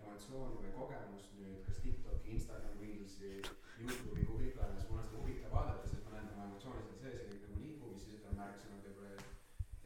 emotsiooni 0.03 0.57
või 0.63 0.71
kogemust 0.79 1.29
nüüd 1.39 1.61
kas 1.67 1.77
Tiktoki, 1.83 2.33
Instagram 2.35 2.75
Reelsi, 2.81 3.31
Youtube'i, 3.79 4.25
kuhu 4.27 4.41
iganes, 4.49 4.83
mul 4.89 4.99
on 4.99 5.05
seda 5.07 5.21
huvitav 5.21 5.53
vaadata, 5.57 5.87
sest 5.87 6.03
ma 6.03 6.11
näen 6.17 6.27
tema 6.31 6.47
emotsioone 6.49 6.81
seal 6.83 6.99
sees 7.03 7.15
ja 7.21 7.27
kõik 7.29 7.45
nagu 7.45 7.61
liigub 7.63 7.93
ja 7.93 7.99
siis 8.03 8.17
ütleme 8.17 8.39
märksõnad 8.41 8.83
võib-olla, 8.87 9.29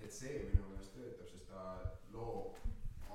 et 0.04 0.12
see 0.20 0.36
minu 0.50 0.64
meelest 0.72 0.96
töötab, 0.98 1.28
sest 1.34 1.48
ta 1.54 1.62
loob 2.16 2.58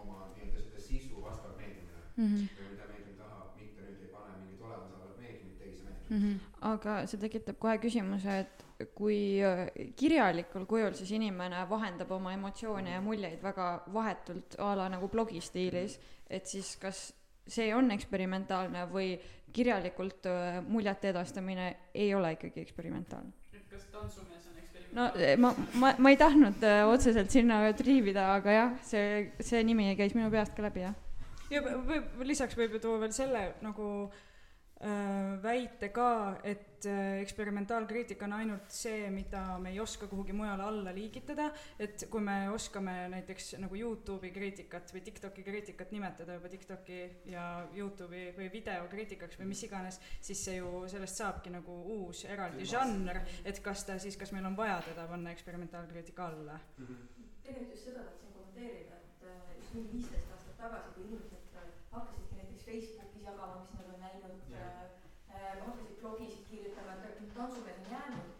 oma 0.02 0.18
nii-öelda 0.36 0.62
seda 0.68 0.84
sisu 0.90 1.24
vastavalt 1.26 1.58
meediumile 1.62 2.02
Mm 2.16 2.26
-hmm. 2.30 2.46
või 2.58 2.68
mida 2.70 2.86
meedium 2.92 3.16
tahab, 3.18 3.48
mitte 3.58 3.82
nüüd 3.82 4.02
ei 4.06 4.12
pane 4.14 4.36
mingit 4.44 4.60
olemasolevat 4.68 5.18
meediumit 5.24 5.58
teise 5.58 5.82
meediumisse 5.82 6.14
Mm 6.14 6.22
-hmm. 6.22 6.38
aga 6.72 7.06
see 7.06 7.18
tekitab 7.26 7.58
kohe 7.58 7.78
küsimuse, 7.86 8.38
et 8.44 8.63
kui 8.94 9.42
äh, 9.44 9.66
kirjalikul 9.96 10.66
kujul 10.70 10.94
siis 10.96 11.14
inimene 11.16 11.64
vahendab 11.70 12.10
oma 12.16 12.32
emotsioone 12.34 12.96
ja 12.96 13.02
muljeid 13.04 13.42
väga 13.42 13.68
vahetult 13.94 14.58
a 14.58 14.74
la 14.78 14.88
nagu 14.92 15.08
blogi 15.12 15.40
stiilis, 15.44 15.98
et 16.30 16.46
siis 16.50 16.74
kas 16.80 17.06
see 17.46 17.70
on 17.76 17.90
eksperimentaalne 17.94 18.86
või 18.92 19.14
kirjalikult 19.54 20.26
äh, 20.30 20.60
muljete 20.66 21.12
edastamine 21.12 21.70
ei 21.94 22.14
ole 22.14 22.34
ikkagi 22.38 22.64
eksperimentaalne? 22.64 23.32
kas 23.70 23.88
tantsumees 23.90 24.44
on 24.46 24.54
no 24.94 25.08
eh, 25.18 25.34
ma, 25.38 25.50
ma, 25.80 25.94
ma 25.98 26.12
ei 26.12 26.18
tahtnud 26.18 26.62
äh, 26.62 26.82
otseselt 26.88 27.32
sinna 27.34 27.62
triivida, 27.76 28.28
aga 28.36 28.58
jah, 28.58 28.76
see, 28.86 29.32
see 29.40 29.64
nimi 29.66 29.90
käis 29.98 30.14
minu 30.14 30.30
peast 30.30 30.54
ka 30.54 30.66
läbi, 30.66 30.84
jah. 30.86 30.94
ja 31.50 31.62
lisaks 32.22 32.56
võib 32.58 32.76
ju 32.76 32.84
tuua 32.86 33.02
veel 33.02 33.16
selle 33.16 33.48
nagu 33.64 33.88
äh, 34.06 34.22
väite 35.42 35.88
ka, 35.94 36.38
et 36.44 36.84
äh, 36.86 37.20
eksperimentaalkriitika 37.22 38.26
on 38.26 38.34
ainult 38.36 38.74
see, 38.74 39.06
mida 39.10 39.58
me 39.62 39.70
ei 39.70 39.78
oska 39.80 40.08
kuhugi 40.10 40.34
mujale 40.36 40.66
alla 40.66 40.92
liigitada, 40.92 41.46
et 41.78 42.04
kui 42.10 42.20
me 42.20 42.50
oskame 42.52 42.96
näiteks 43.14 43.54
nagu 43.62 43.78
Youtube'i 43.78 44.32
kriitikat 44.34 44.92
või 44.92 45.04
TikToki 45.06 45.44
kriitikat 45.46 45.94
nimetada 45.94 46.36
juba 46.36 46.50
TikToki 46.52 47.00
ja 47.32 47.46
Youtube'i 47.74 48.34
või 48.36 48.50
videokriitikaks 48.52 49.40
või 49.40 49.52
mis 49.54 49.64
iganes, 49.64 50.00
siis 50.20 50.44
see 50.44 50.58
ju, 50.58 50.84
sellest 50.90 51.22
saabki 51.22 51.54
nagu 51.54 51.78
uus 51.96 52.24
eraldi 52.28 52.68
žanr, 52.68 53.22
et 53.44 53.62
kas 53.64 53.86
ta 53.88 53.98
siis, 54.02 54.18
kas 54.20 54.34
meil 54.36 54.50
on 54.50 54.58
vaja 54.58 54.82
teda 54.90 55.06
panna 55.08 55.32
eksperimentaalkriitika 55.32 56.28
alla? 56.32 56.58
Tegelikult 57.44 57.74
just 57.74 57.88
seda 57.88 58.04
tahtsin 58.04 58.32
kommenteerida, 58.34 59.00
et 59.00 59.24
äh, 59.28 59.56
just 59.58 59.74
mingi 59.76 59.98
viisteist 59.98 60.30
aastat 60.32 60.56
tagasi, 60.60 60.92
kui 60.96 61.08
inimesed 61.08 61.58
äh, 61.60 61.66
hakkasidki 61.90 62.38
näiteks 62.40 62.64
Facebookis 62.68 63.26
jagama, 63.28 63.64
mis 63.64 63.74
nad 63.78 63.90
on 63.92 64.00
näinud 64.00 64.52
Jah. 64.52 64.60
äh,, 65.28 65.34
äh, 65.34 65.66
hakkasid 65.66 65.98
blogisid 66.00 66.46
kirjutama, 66.50 66.94
et 66.94 67.02
tegelikult 67.04 67.36
tantsumees 67.36 67.82
on 67.82 67.92
jäänud, 67.92 68.32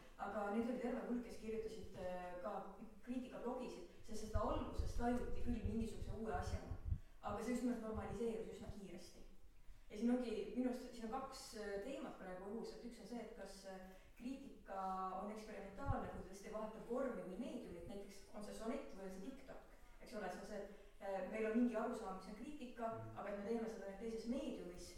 nüüd 0.54 0.70
oli 0.70 0.82
terve 0.82 1.00
hulk, 1.08 1.24
kes 1.26 1.38
kirjutasid 1.42 1.96
äh, 1.98 2.34
ka 2.42 2.50
kriitikablogisid, 3.06 3.88
sest 4.06 4.26
seda 4.26 4.42
alguses 4.46 4.92
tajuti 4.98 5.42
küll 5.42 5.64
mingisuguse 5.66 6.14
uue 6.20 6.34
asjana, 6.36 6.76
aga 7.26 7.42
see 7.42 7.56
just 7.56 7.66
nimelt 7.66 7.82
normaliseerus 7.82 8.52
üsna 8.54 8.70
kiiresti. 8.76 9.24
ja 9.90 9.98
siin 9.98 10.14
ongi 10.14 10.36
minu 10.54 10.70
arust, 10.70 10.86
siin 10.94 11.08
on 11.08 11.14
kaks 11.16 11.42
äh, 11.58 11.74
teemat 11.88 12.16
praegu 12.20 12.52
õhus, 12.52 12.70
et 12.76 12.86
üks 12.90 13.02
on 13.02 13.10
see, 13.10 13.24
et 13.24 13.34
kas 13.40 13.58
äh, 13.72 13.82
kriitika 14.20 14.78
on 15.18 15.34
eksperimentaalne, 15.34 16.12
kui 16.12 16.22
ta 16.22 16.30
tõesti 16.30 16.54
vahetab 16.54 16.88
vormi 16.94 17.26
või 17.26 17.38
meediumit, 17.42 17.90
näiteks 17.90 18.22
on 18.38 18.46
see 18.46 18.58
sonett 18.60 18.94
või 18.94 19.08
on 19.08 19.14
see 19.16 19.26
TikTok, 19.26 19.68
eks 20.06 20.18
ole, 20.20 20.30
see 20.30 20.44
on 20.44 20.50
see, 20.52 20.64
meil 21.34 21.50
on 21.50 21.58
mingi 21.58 21.80
arusaam, 21.82 22.20
mis 22.20 22.30
on 22.30 22.38
kriitika, 22.38 22.92
aga 23.18 23.32
et 23.32 23.40
me 23.40 23.48
teeme 23.50 23.74
seda 23.74 23.90
nüüd 23.90 24.04
teises 24.06 24.30
meediumis 24.30 24.92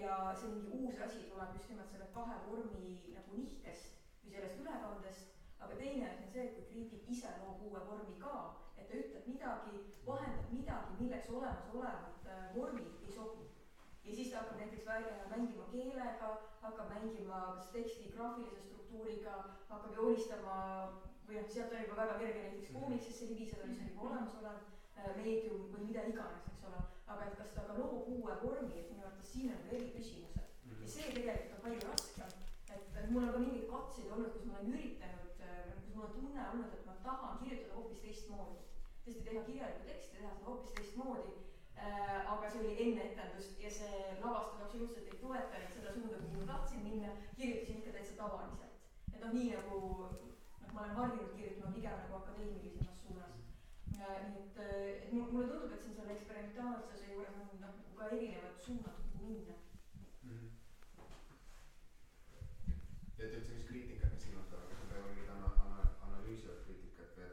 ja 0.00 0.16
see 0.38 0.52
mingi 0.54 0.78
uus 0.78 1.00
asi 1.04 1.26
tuleb 1.26 1.56
just 1.58 1.72
nimelt 1.72 1.90
selle 1.90 2.06
kahe 2.14 2.36
vormi 2.46 2.92
nagu 3.16 3.40
nihkest 3.42 3.99
või 4.22 4.34
sellest 4.34 4.60
ülekandest, 4.64 5.36
aga 5.60 5.78
teine 5.82 6.08
asi 6.10 6.26
on 6.26 6.34
see, 6.34 6.46
et 6.48 6.56
kui 6.56 6.68
kriitik 6.72 7.08
ise 7.16 7.36
loob 7.42 7.62
uue 7.68 7.84
vormi 7.90 8.18
ka, 8.22 8.36
et 8.76 8.88
ta 8.88 9.00
ütleb 9.02 9.30
midagi, 9.32 9.84
vahendab 10.06 10.52
midagi, 10.56 10.98
milleks 11.02 11.32
olemasolevad 11.36 12.28
äh, 12.28 12.44
vormid 12.56 12.92
ei 13.06 13.14
sobi 13.14 13.50
ja 14.10 14.16
siis 14.16 14.30
ta 14.30 14.38
hakkab 14.38 14.58
näiteks 14.58 14.86
välja 14.86 15.28
mängima 15.30 15.64
keelega, 15.72 16.30
hakkab 16.62 16.88
mängima 16.94 17.40
kas 17.56 17.68
teksti 17.72 18.12
graafilise 18.14 18.62
struktuuriga, 18.62 19.34
hakkab 19.68 19.94
joonistama 19.96 20.56
või 21.28 21.36
noh, 21.38 21.50
sealt 21.54 21.74
on 21.76 21.84
juba 21.84 21.98
väga 22.02 22.16
kerge 22.22 22.42
näiteks 22.46 22.72
koomiksisse 22.74 23.28
libiseda, 23.30 23.68
mis 23.70 23.82
on 23.84 23.92
juba 23.92 24.08
olemasolev 24.08 24.56
äh, 24.56 25.12
meedium 25.16 25.68
või 25.74 25.86
mida 25.86 26.06
iganes, 26.12 26.48
eks 26.52 26.66
ole. 26.70 26.82
aga 27.06 27.28
et 27.28 27.38
kas 27.38 27.54
ta 27.54 27.66
ka 27.68 27.78
loob 27.78 28.10
uue 28.16 28.36
vormi, 28.42 28.74
et 28.80 28.90
minu 28.90 29.06
arvates 29.06 29.32
siin 29.32 29.54
on 29.54 29.64
veel 29.68 29.80
eriküsimused 29.82 30.82
ja 30.82 30.92
see 30.96 31.14
tegelikult 31.14 31.56
on 31.58 31.64
palju 31.66 31.86
raskem. 31.92 32.39
Et 32.76 32.96
et 33.02 33.10
mul 33.10 33.24
on 33.28 33.32
ka 33.32 33.38
mingeid 33.44 33.68
katseid 33.72 34.10
olnud, 34.14 34.32
kus 34.34 34.46
ma 34.48 34.58
olen 34.58 34.72
üritanud, 34.74 35.44
kus 35.84 35.94
mul 35.94 36.06
on 36.08 36.12
tunne 36.16 36.48
olnud, 36.52 36.74
et 36.78 36.86
ma 36.86 36.96
tahan 37.06 37.38
kirjutada 37.44 37.76
hoopis 37.78 38.02
teistmoodi. 38.06 38.58
tõesti 39.04 39.22
teha 39.28 39.44
kirjalikku 39.46 39.86
teksti, 39.90 40.16
teha 40.16 40.32
seda 40.34 40.48
hoopis 40.48 40.74
teistmoodi 40.78 41.32
äh, 41.76 42.32
aga 42.32 42.50
see 42.50 42.60
oli 42.62 42.74
enne 42.84 43.04
etendust 43.10 43.60
ja 43.64 43.70
see 43.76 44.00
lavastus 44.22 44.62
absoluutselt 44.64 45.08
ei 45.12 45.20
toetanud 45.22 45.72
seda 45.76 45.94
suunda, 45.96 46.18
kuhu 46.24 46.40
ma 46.40 46.48
tahtsin 46.52 46.84
minna, 46.88 47.14
kirjutasin 47.36 47.80
ikka 47.80 47.94
täitsa 47.96 48.16
tavaliselt. 48.20 48.76
et 49.14 49.20
noh, 49.24 49.32
nii 49.38 49.48
nagu 49.54 49.78
noh, 50.02 50.74
ma 50.74 50.84
olen 50.84 50.96
harjunud 51.00 51.32
kirjutama 51.38 51.72
pigem 51.76 51.96
nagu 52.02 52.18
akadeemilisemas 52.20 53.00
suunas. 53.02 53.34
nii 53.96 54.44
et, 54.44 54.60
et 55.02 55.12
mul- 55.12 55.32
mulle 55.32 55.48
tundub, 55.48 55.72
et 55.72 55.82
siin 55.82 55.96
selle 55.96 56.12
eksperimentaalsuse 56.18 57.12
juures 57.14 57.34
on 57.40 57.48
noh, 57.48 57.58
nagu 57.64 57.96
ka 57.98 58.12
erinevad 58.18 58.60
suunad, 58.66 59.02
kuhu 59.12 59.32
minna. 59.32 59.58
Ja 63.20 63.26
et 63.26 63.34
üldse, 63.36 63.52
mis 63.52 63.66
kriitikat 63.68 64.12
me 64.14 64.18
silmas 64.20 64.46
peame, 64.48 64.68
kas 64.70 64.78
me 64.80 64.86
peame 64.92 65.08
mingit 65.10 65.32
ana-, 65.34 65.56
ana-, 65.64 65.88
analüüsivat 66.06 66.62
kriitikat 66.64 67.18
või 67.18 67.26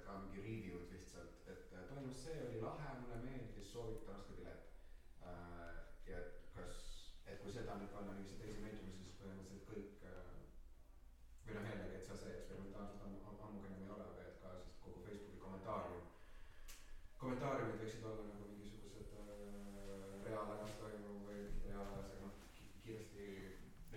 kommentaariumid 17.28 17.82
võiksid 17.82 18.04
olla 18.08 18.24
nagu 18.24 18.46
mingisugused 18.50 19.10
äh, 19.20 20.12
reaalajas 20.26 20.76
toimuv 20.80 21.26
või 21.28 21.42
mitte 21.44 21.74
reaalajas, 21.74 22.14
aga 22.14 22.30
noh, 22.30 22.38
kiiresti 22.86 23.26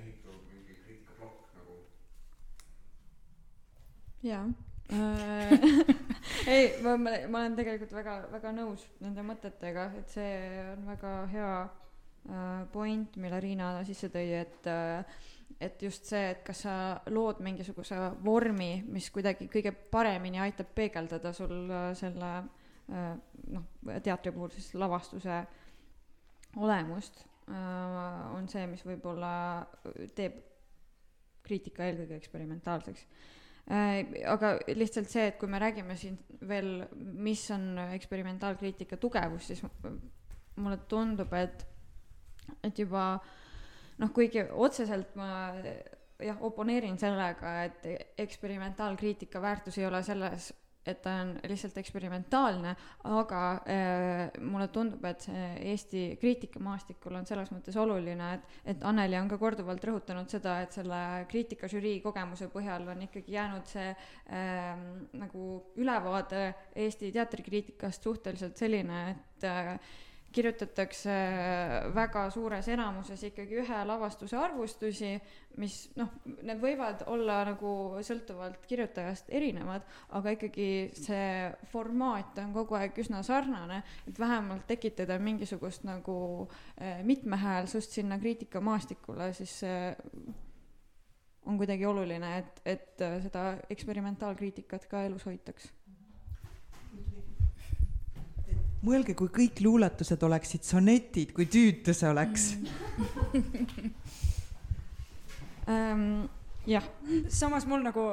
ehituv 0.02 0.40
mingi 0.48 0.74
kriitikaplokk 0.80 1.52
nagu. 1.58 1.76
Jaa 4.22 4.44
äh, 4.92 5.52
ei, 6.46 6.82
ma, 6.82 6.96
ma, 6.96 7.10
ma 7.28 7.42
olen 7.44 7.54
tegelikult 7.54 7.92
väga, 7.94 8.14
väga 8.32 8.50
nõus 8.56 8.82
nende 9.04 9.22
mõtetega, 9.22 9.84
et 10.00 10.10
see 10.10 10.32
on 10.72 10.82
väga 10.88 11.12
hea 11.30 11.50
äh, 11.62 12.64
point, 12.72 13.18
mille 13.22 13.38
Riina 13.42 13.70
sisse 13.86 14.10
tõi, 14.10 14.26
et 14.40 14.66
äh, 14.70 15.20
et 15.60 15.82
just 15.84 16.08
see, 16.08 16.30
et 16.32 16.42
kas 16.42 16.64
sa 16.64 16.74
lood 17.12 17.42
mingisuguse 17.44 17.96
vormi, 18.24 18.80
mis 18.88 19.10
kuidagi 19.12 19.46
kõige 19.52 19.74
paremini 19.92 20.40
aitab 20.40 20.70
peegeldada 20.74 21.34
sul 21.36 21.68
selle 21.98 22.30
noh, 22.88 23.66
teatri 24.00 24.32
puhul 24.32 24.48
siis 24.54 24.70
lavastuse 24.80 25.42
olemust, 26.56 27.20
on 27.50 28.48
see, 28.48 28.64
mis 28.72 28.86
võib-olla 28.88 29.34
teeb 30.16 30.40
kriitika 31.44 31.84
eelkõige 31.90 32.16
eksperimentaalseks. 32.22 33.04
Aga 33.70 34.54
lihtsalt 34.74 35.10
see, 35.10 35.28
et 35.30 35.36
kui 35.38 35.48
me 35.50 35.60
räägime 35.62 35.94
siin 35.96 36.16
veel, 36.48 36.86
mis 36.96 37.44
on 37.54 37.76
eksperimentaalkriitika 37.84 38.96
tugevus, 38.98 39.50
siis 39.50 39.62
mulle 40.60 40.78
tundub, 40.90 41.32
et, 41.38 41.62
et 42.66 42.82
juba 42.82 43.12
äh, 43.14 43.28
noh, 44.00 44.12
kuigi 44.16 44.44
otseselt 44.50 45.14
ma 45.18 45.30
jah, 46.20 46.40
oponeerin 46.46 46.98
sellega, 47.00 47.54
et 47.68 48.16
eksperimentaalkriitika 48.24 49.42
väärtus 49.42 49.78
ei 49.80 49.86
ole 49.88 50.02
selles, 50.06 50.50
et 50.86 51.00
ta 51.04 51.12
on 51.22 51.32
lihtsalt 51.44 51.76
eksperimentaalne, 51.80 52.74
aga 53.10 53.42
äh, 53.68 54.40
mulle 54.40 54.68
tundub, 54.72 55.04
et 55.08 55.26
see 55.26 55.46
Eesti 55.72 56.04
kriitikamaastikul 56.20 57.18
on 57.20 57.28
selles 57.28 57.52
mõttes 57.52 57.76
oluline, 57.80 58.32
et, 58.38 58.58
et 58.74 58.84
Anneli 58.88 59.18
on 59.20 59.28
ka 59.30 59.38
korduvalt 59.40 59.84
rõhutanud 59.84 60.32
seda, 60.32 60.60
et 60.64 60.76
selle 60.76 61.00
kriitikažürii 61.30 62.00
kogemuse 62.04 62.48
põhjal 62.52 62.88
on 62.94 63.04
ikkagi 63.06 63.36
jäänud 63.36 63.68
see 63.68 63.90
äh, 63.92 64.70
nagu 65.20 65.48
ülevaade 65.80 66.46
Eesti 66.74 67.12
teatrikriitikast 67.12 68.08
suhteliselt 68.08 68.56
selline, 68.60 69.02
et 69.10 69.48
äh, 69.48 69.74
kirjutatakse 70.32 71.14
väga 71.94 72.24
suures 72.30 72.68
enamuses 72.70 73.22
ikkagi 73.26 73.60
ühe 73.62 73.78
lavastuse 73.86 74.36
arvustusi, 74.38 75.14
mis 75.58 75.76
noh, 75.98 76.12
need 76.46 76.60
võivad 76.62 77.02
olla 77.10 77.40
nagu 77.48 77.72
sõltuvalt 78.06 78.62
kirjutajast 78.70 79.32
erinevad, 79.34 79.86
aga 80.18 80.34
ikkagi 80.36 80.68
see 80.94 81.48
formaat 81.72 82.38
on 82.44 82.54
kogu 82.54 82.78
aeg 82.78 83.00
üsna 83.02 83.24
sarnane, 83.26 83.82
et 84.06 84.20
vähemalt 84.22 84.68
tekitada 84.70 85.18
mingisugust 85.18 85.84
nagu 85.88 86.20
eh, 86.76 87.02
mitmehäälsust 87.06 87.98
sinna 87.98 88.20
kriitikamaastikule, 88.22 89.32
siis 89.34 89.58
see 89.64 89.82
on 91.50 91.58
kuidagi 91.58 91.86
oluline, 91.88 92.36
et, 92.38 92.62
et 92.68 93.04
seda 93.24 93.44
eksperimentaalkriitikat 93.72 94.86
ka 94.90 95.02
elus 95.08 95.26
hoitaks 95.26 95.72
mõelge, 98.86 99.14
kui 99.18 99.28
kõik 99.32 99.60
luuletused 99.64 100.22
oleksid 100.24 100.64
sonetid, 100.66 101.34
kui 101.36 101.48
tüütu 101.50 101.94
see 101.96 102.10
oleks. 102.10 102.46
Um, 105.68 106.28
jah, 106.74 106.86
samas 107.32 107.66
mul 107.68 107.84
nagu 107.84 108.06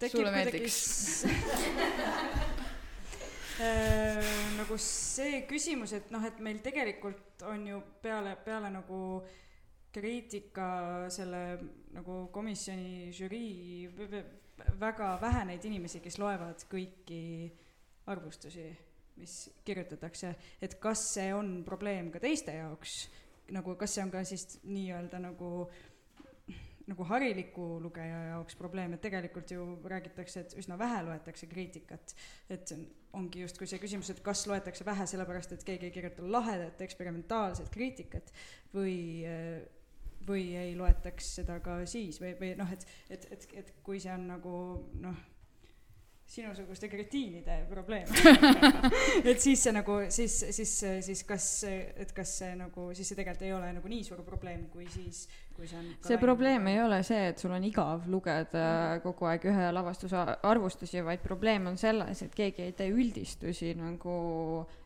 tekib 0.00 0.30
meeldiks. 0.32 0.78
äh, 3.64 4.32
nagu 4.56 4.80
see 4.80 5.44
küsimus, 5.50 5.94
et 5.96 6.10
noh, 6.14 6.24
et 6.24 6.40
meil 6.44 6.58
tegelikult 6.64 7.44
on 7.48 7.66
ju 7.68 7.82
peale, 8.02 8.36
peale 8.44 8.72
nagu 8.72 9.20
kriitika 9.90 11.08
selle 11.10 11.58
nagu 11.96 12.28
komisjoni 12.30 13.08
žürii 13.10 13.88
väga 14.78 15.16
vähe 15.20 15.42
neid 15.48 15.64
inimesi, 15.66 15.98
kes 16.04 16.20
loevad 16.22 16.62
kõiki 16.70 17.24
arvustusi 18.12 18.68
mis 19.20 19.36
kirjutatakse, 19.64 20.34
et 20.62 20.76
kas 20.82 21.04
see 21.14 21.30
on 21.36 21.60
probleem 21.66 22.10
ka 22.14 22.22
teiste 22.22 22.56
jaoks, 22.56 23.04
nagu 23.54 23.76
kas 23.78 23.96
see 23.96 24.04
on 24.04 24.12
ka 24.14 24.24
siis 24.26 24.60
nii-öelda 24.64 25.22
nagu 25.22 25.68
nagu 26.90 27.04
hariliku 27.06 27.64
lugeja 27.82 28.20
jaoks 28.32 28.56
probleem, 28.58 28.94
et 28.96 29.02
tegelikult 29.04 29.52
ju 29.54 29.64
räägitakse, 29.92 30.42
et 30.42 30.54
üsna 30.58 30.78
vähe 30.78 31.02
loetakse 31.06 31.46
kriitikat. 31.46 32.14
et 32.50 32.72
ongi 33.12 33.44
justkui 33.44 33.66
see 33.70 33.78
küsimus, 33.82 34.10
et 34.10 34.22
kas 34.26 34.46
loetakse 34.50 34.86
vähe 34.86 35.06
sellepärast, 35.06 35.52
et 35.52 35.66
keegi 35.66 35.86
ei 35.86 35.94
kirjuta 35.94 36.26
lahedat 36.26 36.80
eksperimentaalset 36.86 37.70
kriitikat 37.70 38.32
või 38.74 38.96
või 40.28 40.50
ei 40.56 40.74
loetaks 40.76 41.34
seda 41.38 41.58
ka 41.64 41.78
siis 41.88 42.20
või, 42.20 42.34
või 42.40 42.52
noh, 42.58 42.72
et, 42.72 42.84
et, 43.08 43.26
et, 43.32 43.46
et 43.62 43.70
kui 43.84 44.00
see 44.02 44.12
on 44.12 44.26
nagu 44.34 44.54
noh 45.00 45.22
sinusuguste 46.30 46.88
kretiinide 46.88 47.56
probleem 47.70 48.06
et 49.30 49.40
siis 49.42 49.64
see 49.64 49.72
nagu, 49.74 49.96
siis, 50.14 50.36
siis, 50.54 50.74
siis 51.02 51.22
kas, 51.26 51.46
et 51.66 52.12
kas 52.14 52.36
see 52.42 52.52
nagu, 52.58 52.90
siis 52.94 53.10
see 53.10 53.18
tegelikult 53.18 53.46
ei 53.48 53.54
ole 53.56 53.72
nagu 53.74 53.90
nii 53.90 54.04
suur 54.06 54.22
probleem, 54.26 54.68
kui 54.70 54.86
siis, 54.92 55.24
kui 55.56 55.66
see 55.66 55.80
on 55.80 55.88
see 56.06 56.20
probleem 56.22 56.70
ei 56.70 56.78
ole 56.84 57.00
see, 57.06 57.32
et 57.32 57.42
sul 57.42 57.54
on 57.56 57.66
igav 57.66 58.06
lugeda 58.10 58.62
mm. 58.62 59.02
kogu 59.06 59.26
aeg 59.32 59.48
ühe 59.50 59.70
lavastuse 59.74 60.22
arvustusi, 60.46 61.02
vaid 61.06 61.24
probleem 61.24 61.66
on 61.72 61.80
selles, 61.80 62.22
et 62.22 62.36
keegi 62.36 62.68
ei 62.68 62.76
tee 62.78 62.94
üldistusi 62.94 63.74
nagu 63.78 64.14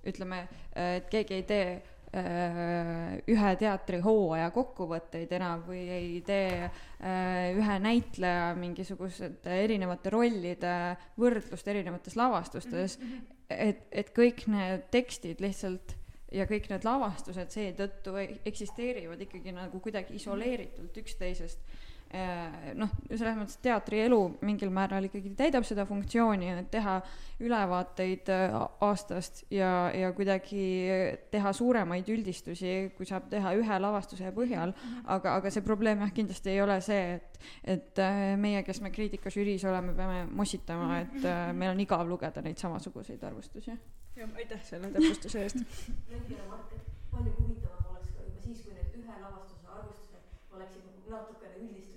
ütleme, 0.09 0.47
et 0.73 1.13
keegi 1.13 1.43
ei 1.43 1.49
tee 1.49 1.69
ühe 2.15 3.51
teatrihooaja 3.59 4.51
kokkuvõtteid 4.55 5.33
enam 5.35 5.65
või 5.67 5.83
ei 5.91 6.21
tee 6.27 6.63
äh, 6.65 7.51
ühe 7.57 7.79
näitleja 7.83 8.53
mingisugused 8.59 9.47
erinevate 9.51 10.13
rollide 10.15 10.77
võrdlust 11.21 11.69
erinevates 11.73 12.17
lavastustes, 12.21 12.99
mhm, 13.01 13.11
mhm. 13.11 13.43
et, 13.51 13.87
et 13.91 14.15
kõik 14.15 14.47
need 14.53 14.87
tekstid 14.95 15.43
lihtsalt 15.43 15.97
ja 16.35 16.47
kõik 16.51 16.71
need 16.71 16.87
lavastused 16.87 17.51
seetõttu 17.55 18.15
eksisteerivad 18.47 19.21
ikkagi 19.27 19.55
nagu 19.55 19.81
kuidagi 19.83 20.17
isoleeritult 20.19 21.03
üksteisest 21.03 21.61
Äh, 21.63 21.94
noh, 22.79 22.91
selles 23.11 23.37
mõttes 23.39 23.59
teatrielu 23.65 24.19
mingil 24.47 24.71
määral 24.75 25.09
ikkagi 25.09 25.33
täidab 25.39 25.65
seda 25.67 25.87
funktsiooni, 25.89 26.51
et 26.61 26.69
teha 26.71 27.01
ülevaateid 27.43 28.29
äh, 28.31 28.55
aastast 28.87 29.43
ja, 29.51 29.91
ja 29.95 30.13
kuidagi 30.15 30.65
teha 31.33 31.53
suuremaid 31.57 32.09
üldistusi, 32.15 32.75
kui 32.97 33.09
saab 33.09 33.27
teha 33.33 33.55
ühe 33.59 33.79
lavastuse 33.83 34.31
põhjal, 34.37 34.75
mhm. 34.75 35.03
aga, 35.17 35.35
aga 35.41 35.51
see 35.55 35.65
probleem 35.67 36.05
jah, 36.05 36.13
kindlasti 36.15 36.53
ei 36.55 36.63
ole 36.63 36.79
see, 36.85 37.17
et, 37.19 37.41
et 37.77 38.03
äh, 38.05 38.23
meie, 38.41 38.63
kes 38.67 38.81
me 38.85 38.93
kriitikažüriis 38.95 39.67
oleme, 39.71 39.97
peame 39.99 40.25
mossitama, 40.31 41.01
et 41.03 41.29
meil 41.57 41.75
on 41.75 41.83
igav 41.83 42.07
lugeda 42.09 42.45
neid 42.45 42.63
samasuguseid 42.63 43.23
arvustusi. 43.27 43.75
jah, 44.15 44.39
aitäh 44.39 44.63
selle 44.63 44.93
täpsustuse 44.95 45.43
eest. 45.43 45.67
palju 47.11 47.35
huvitavam 47.41 47.91
oleks 47.91 48.15
ka 48.15 48.23
juba 48.29 48.47
siis, 48.47 48.63
kui 48.63 48.79
need 48.79 48.95
ühe 49.03 49.19
lavastuse 49.19 49.67
arvustused 49.75 50.55
oleksid 50.55 51.11
natukene 51.11 51.59
üldist 51.67 51.95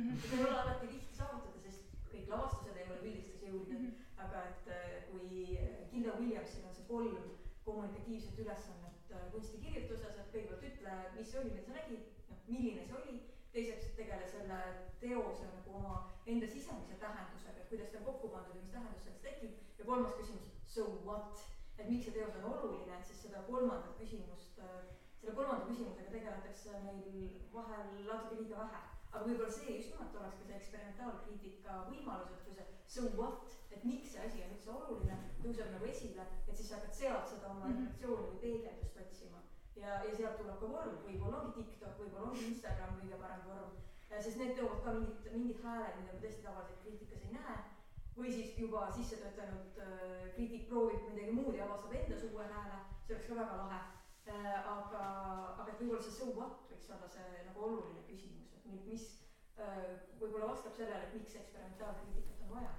seda 0.00 0.36
ei 0.36 0.44
ole 0.44 0.60
alati 0.60 0.86
lihtne 0.86 1.16
saavutada, 1.16 1.60
sest 1.64 1.96
kõik 2.12 2.30
lavastused 2.32 2.76
ei 2.76 2.86
ole 2.86 3.00
üldistusjõulised 3.00 3.76
mm, 3.76 3.86
-hmm. 3.86 4.22
aga 4.24 4.44
et 4.50 4.68
äh, 4.76 4.92
kui 5.10 5.58
Gilda 5.92 6.14
Williamsil 6.20 6.68
on 6.68 6.74
see 6.76 6.86
kolm 6.88 7.16
kommunikatiivset 7.64 8.38
ülesannet 8.44 9.12
äh, 9.12 9.26
kunstikirjutuses, 9.32 10.16
et 10.22 10.32
kõigepealt 10.32 10.64
ütle, 10.70 10.94
mis 11.16 11.32
see 11.32 11.40
oli, 11.40 11.50
mida 11.50 11.66
sa 11.66 11.76
nägid, 11.76 12.06
noh, 12.30 12.38
milline 12.46 12.86
see 12.86 12.96
oli, 13.02 13.16
teiseks 13.52 13.92
tegele 13.98 14.28
selle 14.32 14.60
teose 15.02 15.48
nagu 15.56 15.74
oma 15.80 15.96
enda 16.26 16.48
sisemise 16.48 16.96
tähendusega, 17.02 17.58
et 17.60 17.68
kuidas 17.72 17.90
ta 17.92 18.00
on 18.00 18.06
kokku 18.08 18.30
pandud 18.36 18.56
ja 18.56 18.62
mis 18.62 18.72
tähendus 18.76 19.04
sellest 19.04 19.26
tekib, 19.26 19.58
ja 19.78 19.88
kolmas 19.90 20.14
küsimus, 20.20 20.54
so 20.76 20.86
what, 21.08 21.44
et 21.78 21.88
miks 21.88 22.06
see 22.08 22.16
teos 22.16 22.38
on 22.40 22.48
oluline, 22.52 22.96
et 22.96 23.06
siis 23.10 23.26
seda 23.26 23.44
kolmandat 23.50 24.00
küsimust, 24.00 24.62
äh, 24.64 24.80
selle 25.20 25.36
kolmanda 25.36 25.68
küsimusega 25.68 26.16
tegeletakse 26.16 26.80
meil 26.86 27.36
vahel 27.52 27.92
natuke 28.06 28.40
liiga 28.40 28.64
vähe 28.64 28.99
aga 29.10 29.24
võib-olla 29.26 29.52
see 29.54 29.76
just 29.76 29.92
nimelt 29.92 30.18
oleks 30.20 30.38
ka 30.40 30.46
see 30.48 30.58
eksperimentaalkriitika 30.60 31.78
võimalus, 31.88 32.34
et 32.36 32.44
kui 32.46 32.56
see 32.58 32.66
so 32.94 33.06
what, 33.18 33.56
et 33.74 33.84
miks 33.86 34.12
see 34.14 34.22
asi 34.26 34.44
on 34.44 34.54
üldse 34.56 34.74
oluline, 34.76 35.18
tõuseb 35.42 35.72
nagu 35.74 35.90
esile, 35.90 36.26
et 36.46 36.54
siis 36.54 36.70
sa 36.70 36.78
hakkad 36.78 36.98
sealt 37.00 37.30
seda 37.32 37.50
oma 37.54 37.66
mhm. 37.66 37.80
refleksiooni 37.80 38.30
või 38.30 38.42
peegeldust 38.44 39.02
otsima. 39.04 39.42
ja, 39.80 39.98
ja 40.06 40.14
sealt 40.16 40.38
tuleb 40.38 40.62
ka 40.62 40.70
vorm, 40.74 40.96
võib-olla 41.06 41.42
ongi 41.42 41.64
TikTok, 41.64 41.98
võib-olla 42.04 42.30
ongi 42.30 42.46
Instagram 42.52 42.96
kõige 43.00 43.20
parem 43.24 43.44
vorm, 43.48 43.76
sest 44.18 44.40
need 44.40 44.56
toovad 44.58 44.82
ka 44.84 44.96
mingid, 44.96 45.28
mingid 45.34 45.62
hääled, 45.64 46.00
mida 46.00 46.16
me 46.16 46.24
tõesti 46.24 46.46
tavaliselt 46.46 46.82
kriitikas 46.84 47.26
ei 47.26 47.36
näe 47.38 47.60
või 48.16 48.32
siis 48.34 48.56
juba 48.58 48.88
sisse 48.92 49.16
töötanud 49.20 49.78
äh, 49.80 50.26
kriitik 50.34 50.66
proovib 50.68 51.06
midagi 51.08 51.32
muud 51.36 51.56
ja 51.56 51.64
avastab 51.66 51.94
endas 51.96 52.26
uue 52.28 52.46
hääle, 52.52 52.80
see 53.06 53.16
oleks 53.16 53.30
ka 53.30 53.38
väga 53.38 53.58
lahe 53.62 53.80
äh,. 53.80 54.58
aga, 54.74 55.04
aga 55.54 55.68
et 55.70 55.80
võib-olla 55.80 56.02
see 56.04 56.16
so 56.18 56.32
what 56.36 56.66
võiks 56.68 56.90
olla 56.96 57.08
see 57.14 57.44
nagu 57.46 57.64
oluline 57.68 58.04
küsimus 58.10 58.49
nüüd, 58.70 58.86
mis 58.92 59.06
äh, 59.58 59.84
võib-olla 60.20 60.52
vastab 60.52 60.74
sellele, 60.76 61.02
et 61.06 61.14
miks 61.18 61.36
eksperimentaalkriitikat 61.42 62.46
on 62.46 62.56
vaja. 62.56 62.72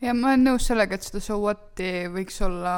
Ja 0.00 0.16
ma 0.16 0.32
olen 0.32 0.46
nõus 0.48 0.66
sellega, 0.70 0.96
et 0.96 1.06
seda 1.06 1.22
so 1.24 1.38
what'i 1.42 2.08
võiks 2.14 2.40
olla 2.46 2.76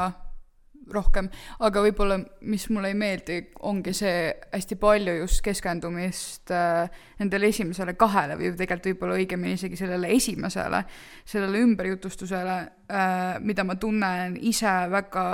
rohkem, 0.90 1.28
aga 1.62 1.82
võib-olla, 1.84 2.18
mis 2.48 2.64
mulle 2.72 2.90
ei 2.90 2.96
meeldi, 2.98 3.38
ongi 3.68 3.94
see 3.96 4.32
hästi 4.52 4.78
palju 4.80 5.14
just 5.20 5.42
keskendumist 5.44 6.52
äh, 6.54 6.90
nendele 7.20 7.50
esimesele 7.52 7.94
kahele 7.98 8.36
või 8.40 8.52
tegelikult 8.58 8.88
võib-olla 8.90 9.18
õigemini 9.20 9.56
isegi 9.58 9.78
sellele 9.78 10.10
esimesele, 10.16 10.82
sellele 11.28 11.62
ümberjutustusele 11.66 12.56
äh,, 12.90 13.38
mida 13.44 13.66
ma 13.68 13.76
tunnen 13.80 14.36
ise 14.40 14.72
väga 14.92 15.26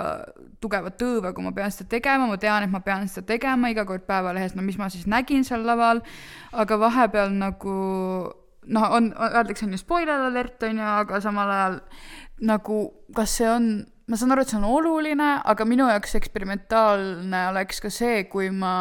tugevat 0.61 0.99
tõõve, 1.01 1.33
kui 1.35 1.47
ma 1.47 1.55
pean 1.57 1.73
seda 1.75 1.89
tegema, 1.97 2.29
ma 2.29 2.41
tean, 2.41 2.67
et 2.67 2.75
ma 2.75 2.83
pean 2.85 3.09
seda 3.09 3.27
tegema 3.33 3.73
iga 3.73 3.87
kord 3.89 4.07
Päevalehes, 4.09 4.57
no 4.57 4.65
mis 4.67 4.79
ma 4.81 4.91
siis 4.93 5.09
nägin 5.09 5.47
seal 5.49 5.65
laval, 5.67 6.03
aga 6.53 6.81
vahepeal 6.81 7.33
nagu 7.35 7.79
noh, 8.69 8.91
on, 8.93 9.13
öeldakse, 9.17 9.67
on 9.67 9.73
ju 9.73 9.81
spoiler 9.81 10.29
alert, 10.29 10.63
on 10.69 10.81
ju, 10.81 10.89
aga 11.03 11.21
samal 11.25 11.53
ajal 11.53 11.79
nagu 12.49 12.83
kas 13.17 13.39
see 13.41 13.49
on 13.51 13.71
ma 14.09 14.17
saan 14.17 14.33
aru, 14.33 14.43
et 14.43 14.53
see 14.53 14.59
on 14.59 14.69
oluline, 14.69 15.31
aga 15.53 15.67
minu 15.69 15.89
jaoks 15.91 16.17
eksperimentaalne 16.19 17.43
oleks 17.53 17.83
ka 17.85 17.93
see, 17.93 18.25
kui 18.33 18.49
ma 18.51 18.73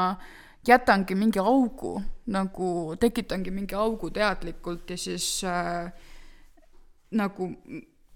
jätangi 0.68 1.16
mingi 1.16 1.40
augu, 1.40 1.98
nagu 2.32 2.70
tekitangi 3.00 3.52
mingi 3.56 3.76
augu 3.76 4.10
teadlikult 4.16 4.90
ja 4.92 4.98
siis 5.00 5.28
äh, 5.48 5.92
nagu 7.16 7.50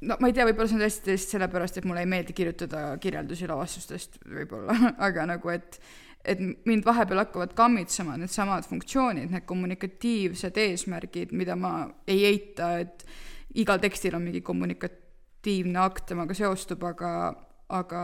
no 0.02 0.18
ma 0.20 0.30
ei 0.30 0.36
tea, 0.36 0.46
võib-olla 0.50 0.70
see 0.70 0.78
on 0.80 0.84
tõesti 0.86 1.14
lihtsalt 1.14 1.36
sellepärast, 1.36 1.80
et 1.80 1.88
mulle 1.88 2.04
ei 2.04 2.10
meeldi 2.10 2.36
kirjutada 2.36 2.86
kirjeldusi 3.02 3.50
lavastustest 3.50 4.18
võib-olla 4.26 4.76
aga 5.08 5.28
nagu, 5.36 5.54
et 5.54 5.82
et 6.22 6.42
mind 6.70 6.86
vahepeal 6.86 7.24
hakkavad 7.24 7.56
kammitsema 7.58 8.14
needsamad 8.22 8.68
funktsioonid, 8.70 9.32
need 9.34 9.46
kommunikatiivsed 9.50 10.58
eesmärgid, 10.64 11.32
mida 11.34 11.56
ma 11.58 11.88
ei 12.06 12.28
eita, 12.28 12.76
et 12.84 13.06
igal 13.58 13.82
tekstil 13.82 14.14
on 14.14 14.28
mingi 14.28 14.44
kommunika-, 14.46 14.92
aktiivne 15.42 15.80
akt 15.82 16.06
temaga 16.06 16.36
seostub, 16.38 16.84
aga, 16.86 17.34
aga 17.74 18.02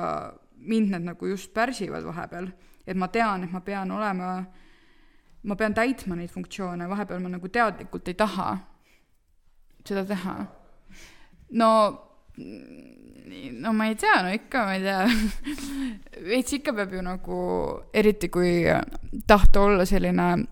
mind 0.57 0.89
need 0.89 1.03
nagu 1.05 1.27
just 1.29 1.53
pärsivad 1.53 2.03
vahepeal. 2.03 2.49
et 2.87 2.97
ma 2.97 3.07
tean, 3.07 3.43
et 3.43 3.51
ma 3.51 3.59
pean 3.59 3.91
olema, 3.91 4.45
ma 5.43 5.55
pean 5.55 5.73
täitma 5.73 6.15
neid 6.15 6.31
funktsioone, 6.31 6.87
vahepeal 6.89 7.19
ma 7.19 7.29
nagu 7.29 7.47
teadlikult 7.47 8.07
ei 8.07 8.13
taha 8.13 8.57
seda 9.85 10.05
teha. 10.05 10.35
no, 11.51 11.69
no 13.59 13.73
ma 13.73 13.85
ei 13.85 13.95
tea, 13.95 14.21
no 14.23 14.33
ikka, 14.33 14.65
ma 14.65 14.73
ei 14.73 14.81
tea 14.81 15.05
veits 16.31 16.57
ikka 16.57 16.73
peab 16.73 16.93
ju 16.97 17.05
nagu, 17.05 17.39
eriti 17.93 18.29
kui 18.33 18.63
tahta 19.27 19.61
olla 19.61 19.85
selline 19.85 20.47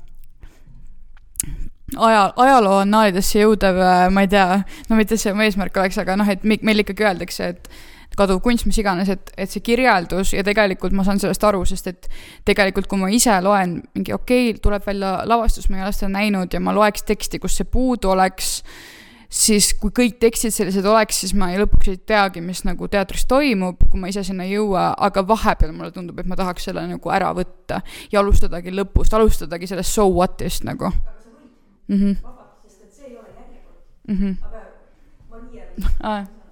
aja, 1.98 2.30
ajaloo 2.46 2.80
annaalidesse 2.84 3.42
jõudev, 3.42 3.82
äh, 3.82 4.06
ma 4.14 4.26
ei 4.26 4.32
tea, 4.32 4.62
no 4.90 5.00
mitte 5.00 5.18
see 5.20 5.34
mu 5.36 5.46
eesmärk 5.46 5.78
oleks, 5.82 6.00
aga 6.02 6.18
noh, 6.20 6.30
et 6.32 6.44
meil 6.46 6.84
ikkagi 6.84 7.06
öeldakse, 7.08 7.52
et 7.56 7.70
kaduv 8.16 8.40
kunst, 8.44 8.66
mis 8.68 8.78
iganes, 8.80 9.10
et, 9.12 9.32
et 9.38 9.52
see 9.52 9.64
kirjeldus 9.66 10.34
ja 10.36 10.44
tegelikult 10.46 10.96
ma 10.96 11.06
saan 11.08 11.20
sellest 11.22 11.44
aru, 11.48 11.64
sest 11.68 11.90
et 11.92 12.10
tegelikult, 12.48 12.88
kui 12.92 13.00
ma 13.02 13.12
ise 13.14 13.36
loen 13.44 13.80
mingi 13.96 14.16
okei 14.16 14.52
okay,, 14.52 14.60
tuleb 14.64 14.86
välja 14.88 15.18
lavastus, 15.28 15.70
ma 15.70 15.82
ei 15.82 15.88
ole 15.88 15.96
seda 15.96 16.12
näinud 16.16 16.54
ja 16.54 16.62
ma 16.64 16.76
loeks 16.76 17.06
teksti, 17.08 17.42
kus 17.44 17.58
see 17.60 17.68
puudu 17.68 18.14
oleks, 18.14 18.54
siis 19.32 19.74
kui 19.80 19.92
kõik 19.96 20.20
tekstid 20.22 20.56
sellised 20.56 20.86
oleks, 20.88 21.20
siis 21.24 21.36
ma 21.38 21.52
ei, 21.52 21.60
lõpuks 21.64 21.92
ei 21.92 22.00
teagi, 22.14 22.44
mis 22.46 22.64
nagu 22.68 22.88
teatris 22.92 23.28
toimub, 23.30 23.84
kui 23.90 24.00
ma 24.00 24.12
ise 24.12 24.24
sinna 24.28 24.48
ei 24.48 24.56
jõua, 24.56 24.94
aga 25.10 25.26
vahepeal 25.28 25.76
mulle 25.76 25.92
tundub, 25.96 26.22
et 26.22 26.30
ma 26.30 26.40
tahaks 26.40 26.70
selle 26.70 26.86
nagu 26.88 27.12
ära 27.12 27.34
võtta 27.36 27.82
ja 28.14 28.24
alustadagi 28.24 28.74
lõpust, 28.76 29.18
alustadagi 29.18 29.68
sellest 29.72 30.00
so 30.00 30.08
what'ist 30.14 30.68
nagu 30.68 30.94
mm 31.88 31.96
-hmm. 31.96 32.24
vabalt, 32.24 32.56
sest 32.64 32.82
et 32.84 32.94
see 32.94 33.06
ei 33.10 33.18
ole 33.18 33.28
järjekord 33.40 33.80
mm. 34.08 34.16
-hmm. 34.16 34.46
aga 34.46 34.62
ma 35.30 35.38
nii 35.42 35.58
jälle 35.60 35.74
et 36.22 36.45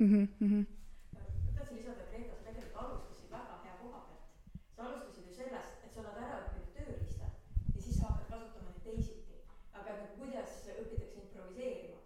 mm. 0.00 0.28
-hmm. 0.40 0.66
tahtsin 1.56 1.76
lisada, 1.76 2.02
et 2.02 2.12
Reeta, 2.12 2.34
sa 2.36 2.44
tegelikult 2.44 2.76
alustasid 2.82 3.30
väga 3.30 3.54
hea 3.64 3.74
koha 3.82 4.00
pealt. 4.06 4.24
sa 4.76 4.82
alustasid 4.84 5.26
ju 5.28 5.34
sellest, 5.34 5.72
et 5.84 5.92
sa 5.94 6.00
oled 6.00 6.22
ära 6.24 6.36
õppinud 6.42 6.70
tööriistad 6.76 7.32
ja 7.74 7.82
siis 7.82 7.96
sa 7.98 8.06
hakkad 8.06 8.30
kasutama 8.32 8.70
neid 8.70 8.84
teisiti. 8.88 9.36
aga 9.78 9.90
kuidas 10.18 10.52
õpitakse 10.82 11.18
improviseerima? 11.24 11.98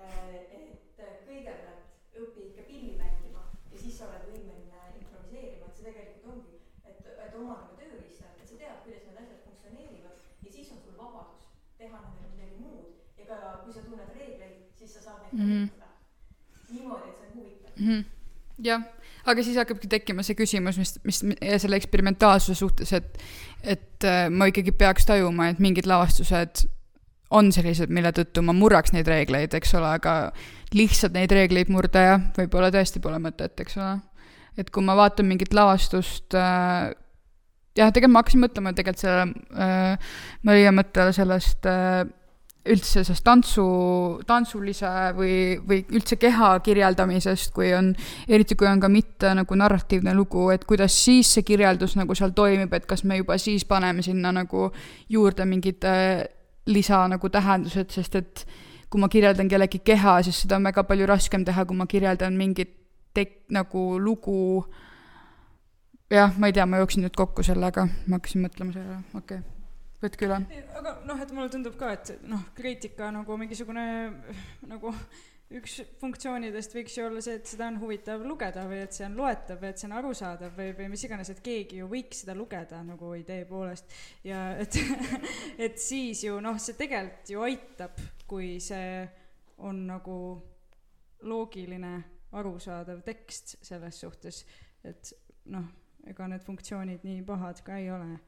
Äh, 0.00 0.34
et 1.04 1.26
kõigepealt 1.26 1.84
õpi 2.22 2.40
ikka 2.48 2.62
pilli 2.70 2.94
mängima 3.02 3.42
ja 3.72 3.78
siis 3.82 3.98
sa 3.98 4.08
oled 4.08 4.24
võimeline 4.30 4.80
improviseerima, 5.00 5.66
et 5.66 5.76
see 5.76 5.88
tegelikult 5.88 6.32
ongi 6.32 6.56
et 7.28 7.34
oma 7.40 7.54
nagu 7.60 7.76
tööriistad, 7.80 8.40
et 8.40 8.48
sa 8.48 8.56
tead, 8.62 8.80
kuidas 8.84 9.04
need 9.06 9.20
asjad 9.22 9.44
funktsioneerivad 9.44 10.16
ja 10.46 10.52
siis 10.56 10.72
on 10.72 10.80
sul 10.84 10.96
vabadus 11.02 11.44
teha 11.78 12.00
nendega 12.06 12.32
midagi 12.32 12.56
muud 12.64 13.20
ja 13.20 13.28
ka 13.30 13.36
kui 13.64 13.72
sa 13.76 13.84
tunned 13.84 14.16
reegleid, 14.16 14.64
siis 14.80 14.94
sa 14.96 15.02
saad 15.06 15.22
neid 15.22 15.32
mm 15.32 15.44
-hmm. 15.44 15.68
kasutada 15.68 15.88
niimoodi, 16.72 17.10
et 17.10 17.17
mm. 17.78 17.88
-hmm 17.88 18.06
jah, 18.62 18.82
aga 19.28 19.44
siis 19.44 19.58
hakkabki 19.60 19.90
tekkima 19.90 20.24
see 20.26 20.34
küsimus, 20.38 20.78
mis, 20.80 20.96
mis 21.06 21.20
selle 21.62 21.78
eksperimentaalsuse 21.78 22.58
suhtes, 22.58 22.92
et, 22.96 23.22
et 23.62 24.06
äh, 24.06 24.26
ma 24.30 24.48
ikkagi 24.50 24.74
peaks 24.74 25.06
tajuma, 25.08 25.50
et 25.52 25.62
mingid 25.62 25.86
lavastused 25.86 26.64
on 27.38 27.50
sellised, 27.52 27.92
mille 27.92 28.10
tõttu 28.16 28.42
ma 28.44 28.54
murraks 28.56 28.94
neid 28.94 29.08
reegleid, 29.10 29.54
eks 29.54 29.74
ole, 29.76 29.90
aga 29.98 30.14
lihtsalt 30.76 31.14
neid 31.16 31.32
reegleid 31.34 31.70
murda 31.72 32.04
jah, 32.04 32.22
võib-olla 32.38 32.70
tõesti 32.72 33.02
pole 33.04 33.20
mõtet, 33.22 33.54
eks 33.60 33.76
ole. 33.78 33.98
et 34.58 34.70
kui 34.74 34.82
ma 34.82 34.96
vaatan 34.98 35.28
mingit 35.28 35.52
lavastust 35.54 36.34
äh, 36.34 36.88
jah, 37.78 37.92
tegelikult 37.92 38.14
ma 38.14 38.22
hakkasin 38.24 38.42
mõtlema 38.42 38.72
tegelikult 38.76 39.04
selle 39.04 39.26
äh, 39.54 40.14
Maria 40.48 40.72
mõttele 40.74 41.12
sellest 41.16 41.68
äh, 41.68 42.06
üldse 42.66 43.02
sellest 43.04 43.24
tantsu, 43.24 43.64
tantsulise 44.28 44.90
või, 45.16 45.34
või 45.64 45.82
üldse 45.96 46.18
keha 46.20 46.50
kirjeldamisest, 46.64 47.52
kui 47.56 47.70
on, 47.76 47.92
eriti 48.28 48.56
kui 48.58 48.68
on 48.68 48.80
ka 48.82 48.90
mitte 48.92 49.32
nagu 49.36 49.58
narratiivne 49.58 50.14
lugu, 50.16 50.48
et 50.54 50.66
kuidas 50.68 50.96
siis 51.04 51.30
see 51.36 51.46
kirjeldus 51.46 51.96
nagu 51.98 52.16
seal 52.18 52.34
toimib, 52.36 52.72
et 52.74 52.88
kas 52.88 53.04
me 53.08 53.20
juba 53.20 53.38
siis 53.40 53.64
paneme 53.68 54.04
sinna 54.04 54.32
nagu 54.34 54.68
juurde 55.08 55.46
mingid 55.48 55.86
äh, 55.88 56.24
lisa 56.68 57.04
nagu 57.08 57.30
tähendused, 57.32 57.92
sest 57.94 58.18
et 58.20 58.44
kui 58.88 59.00
ma 59.00 59.08
kirjeldan 59.12 59.48
kellegi 59.48 59.80
keha, 59.84 60.18
siis 60.26 60.42
seda 60.44 60.58
on 60.58 60.68
väga 60.68 60.84
palju 60.88 61.08
raskem 61.08 61.44
teha, 61.48 61.64
kui 61.68 61.76
ma 61.76 61.88
kirjeldan 61.88 62.36
mingit 62.36 62.74
tek-, 63.16 63.44
nagu 63.52 63.90
lugu. 64.00 64.64
Jah, 66.08 66.32
ma 66.40 66.48
ei 66.48 66.56
tea, 66.56 66.64
ma 66.64 66.80
jooksin 66.80 67.04
nüüd 67.04 67.16
kokku 67.16 67.44
sellega, 67.44 67.84
ma 68.08 68.16
hakkasin 68.16 68.44
mõtlema 68.46 68.72
sellele, 68.72 69.04
okei. 69.12 69.40
okay 69.42 69.57
võtke 70.02 70.28
üle. 70.28 70.42
aga 70.78 70.98
noh, 71.08 71.22
et 71.22 71.32
mulle 71.34 71.50
tundub 71.52 71.78
ka, 71.78 71.94
et 71.96 72.28
noh, 72.28 72.44
kriitika 72.56 73.10
nagu 73.14 73.38
mingisugune 73.40 73.84
nagu 74.68 74.92
üks 75.58 75.78
funktsioonidest 76.00 76.74
võiks 76.76 76.96
ju 76.98 77.06
olla 77.06 77.22
see, 77.24 77.38
et 77.38 77.48
seda 77.48 77.70
on 77.70 77.78
huvitav 77.80 78.24
lugeda 78.26 78.66
või 78.68 78.82
et 78.84 78.92
see 78.92 79.06
on 79.06 79.16
loetav 79.16 79.62
või 79.62 79.70
et 79.72 79.80
see 79.80 79.88
on 79.88 79.96
arusaadav 79.96 80.58
või, 80.58 80.74
või 80.76 80.90
mis 80.92 81.04
iganes, 81.08 81.30
et 81.32 81.40
keegi 81.44 81.80
ju 81.80 81.88
võiks 81.88 82.22
seda 82.22 82.36
lugeda 82.36 82.82
nagu 82.84 83.14
idee 83.16 83.46
poolest. 83.48 83.96
ja 84.28 84.42
et 84.60 84.76
et 85.68 85.80
siis 85.80 86.22
ju 86.26 86.36
noh, 86.44 86.60
see 86.60 86.76
tegelikult 86.76 87.32
ju 87.32 87.46
aitab, 87.48 88.04
kui 88.28 88.58
see 88.60 89.02
on 89.64 89.86
nagu 89.88 90.18
loogiline, 91.26 91.94
arusaadav 92.38 93.00
tekst 93.06 93.56
selles 93.64 94.04
suhtes, 94.04 94.44
et 94.84 95.14
noh 95.48 95.64
ega 96.08 96.28
need 96.30 96.44
funktsioonid 96.44 97.04
nii 97.04 97.22
pahad 97.26 97.60
ka 97.64 97.78
ei 97.80 97.88
ole 97.90 98.18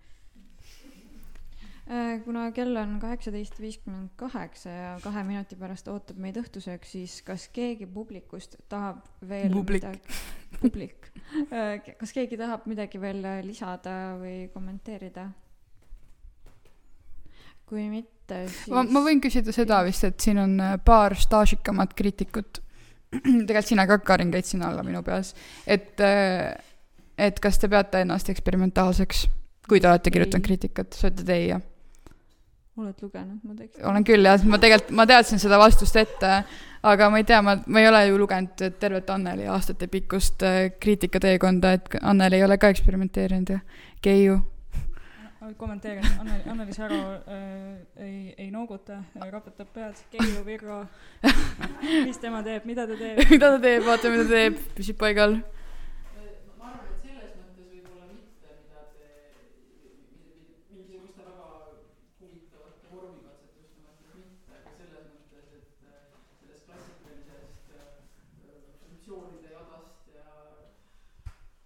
kuna 2.24 2.46
kell 2.54 2.76
on 2.76 2.98
kaheksateist 3.02 3.60
viiskümmend 3.60 4.12
kaheksa 4.20 4.70
ja 4.70 4.90
kahe 5.02 5.24
minuti 5.26 5.56
pärast 5.58 5.88
ootab 5.90 6.20
meid 6.22 6.38
õhtusöök, 6.40 6.84
siis 6.86 7.20
kas 7.26 7.48
keegi 7.54 7.88
publikust 7.90 8.56
tahab 8.70 9.02
veel 9.28 9.52
publik. 9.54 9.84
midagi, 9.84 10.18
publik, 10.60 11.10
äh, 11.50 11.92
kas 11.98 12.14
keegi 12.16 12.38
tahab 12.40 12.66
midagi 12.70 13.00
veel 13.02 13.24
lisada 13.46 14.16
või 14.20 14.48
kommenteerida? 14.54 15.30
kui 17.70 17.86
mitte, 17.86 18.48
siis. 18.50 18.72
ma, 18.74 18.82
võin 19.04 19.20
küsida 19.22 19.54
seda 19.54 19.78
vist, 19.86 20.02
et 20.06 20.18
siin 20.22 20.40
on 20.42 20.56
äh, 20.62 20.74
paar 20.82 21.14
staažikamat 21.18 21.94
kriitikut. 21.98 22.58
tegelikult 23.20 23.68
sina 23.68 23.86
ka, 23.86 24.00
Karin, 24.06 24.32
käid 24.34 24.48
sinna 24.48 24.70
alla 24.70 24.82
minu 24.86 25.02
peas, 25.06 25.32
et 25.70 26.02
äh, 26.02 26.50
et 27.20 27.40
kas 27.42 27.60
te 27.60 27.68
peate 27.70 28.02
ennast 28.04 28.30
eksperimentaalseks, 28.32 29.26
kui 29.68 29.80
te 29.82 29.90
olete 29.90 30.12
kirjutanud 30.12 30.46
kriitikat, 30.46 30.96
sa 30.96 31.10
ütled 31.12 31.34
ei, 31.34 31.50
jah? 31.52 31.66
Oled 32.80 33.02
lugenud 33.04 33.40
mu 33.44 33.56
teksti? 33.56 33.82
olen 33.86 34.06
küll 34.06 34.26
jah, 34.26 34.44
ma 34.44 34.58
tegelikult, 34.62 34.94
ma 34.96 35.06
teadsin 35.10 35.42
seda 35.42 35.58
vastust 35.60 35.96
ette, 36.00 36.30
aga 36.92 37.10
ma 37.10 37.20
ei 37.20 37.26
tea, 37.28 37.40
ma, 37.44 37.56
ma 37.66 37.82
ei 37.82 37.90
ole 37.90 38.04
ju 38.08 38.20
lugenud 38.22 38.64
tervet 38.80 39.10
Anneli 39.10 39.48
aastatepikkust 39.50 40.46
äh, 40.46 40.62
kriitikateekonda, 40.80 41.74
et 41.78 42.00
Anneli 42.02 42.40
ei 42.40 42.46
ole 42.46 42.58
ka 42.58 42.72
eksperimenteerinud 42.72 43.54
ja 43.56 43.60
Keiu. 44.02 44.40
kommenteerin, 45.56 46.04
Anneli, 46.20 46.42
Anneli 46.50 46.72
Säro 46.72 46.96
äh, 46.96 48.04
ei, 48.06 48.34
ei 48.38 48.50
nooguta, 48.50 49.02
raputab 49.30 49.68
pead, 49.74 49.96
Keiu 50.12 50.44
Virro. 50.46 50.84
mis 52.06 52.18
tema 52.18 52.42
teeb, 52.44 52.64
mida 52.68 52.86
ta 52.86 52.96
teeb? 52.96 53.18
mida 53.30 53.50
ta 53.54 53.58
teeb, 53.62 53.84
vaata, 53.86 54.10
mida 54.12 54.24
ta 54.26 54.36
teeb, 54.36 54.60
püsib 54.76 54.98
paigal. 55.00 55.40
ma 56.60 56.70
arvan, 56.70 56.86
et 56.92 57.04
selles 57.04 57.34
mõttes 57.38 57.66
võib-olla 57.72 58.06
mitte, 58.10 58.54
mida 58.64 58.82
te, 58.96 59.08
mingisuguste 60.70 61.24
väga 61.26 61.48
huvitavate 62.20 62.92
vormikatsetuste 62.92 63.84
mõttes 63.86 64.16
mitte, 64.20 64.58
aga 64.60 64.74
selles 64.78 65.08
mõttes, 65.14 65.46
et 65.56 65.80
äh, 65.88 66.02
sellest 66.40 66.64
klassikalisest 66.68 67.74
äh, 67.76 67.90
funktsioonide 68.84 69.54
jadast 69.56 70.14
ja 70.14 70.28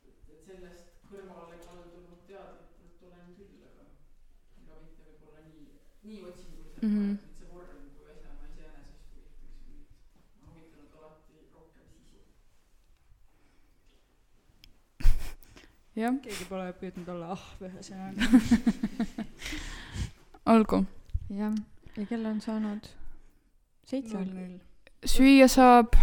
et 0.09 0.19
sellest 0.47 0.95
kõrvale 1.11 1.61
kaldunud 1.67 2.27
teadlikult 2.31 3.07
olen 3.11 3.31
küll, 3.39 3.63
aga 3.71 3.89
aga 4.63 4.83
mitte 4.83 5.09
võib-olla 5.11 5.47
nii, 5.49 5.65
nii 6.09 6.21
otsinguliselt 6.31 6.75
Mhm. 6.85 6.93
mm, 6.93 7.01
-hmm. 7.01 7.15
et 7.15 7.37
see 7.39 7.49
vorm 7.53 7.69
kui 7.97 8.07
asjana 8.13 8.45
iseenesest 8.53 9.09
huvitaks 9.17 9.61
mind. 9.69 9.87
ma 10.41 10.49
olen 10.51 10.57
huvitanud 10.57 10.93
alati 10.99 11.35
rohkem 11.55 11.87
sisu. 11.95 12.19
jah, 15.01 15.13
keegi 15.95 16.49
pole 16.49 16.73
püüdnud 16.81 17.09
olla 17.15 17.35
ahv 17.37 17.65
ühesõnaga. 17.69 18.27
olgu. 20.55 20.83
jah, 21.31 21.55
ja 21.95 22.07
kell 22.11 22.27
on 22.27 22.41
saanud 22.43 22.89
seitse. 23.87 24.19
null 24.19 24.35
null. 24.35 24.59
süüa 25.07 25.49
saab 25.49 25.95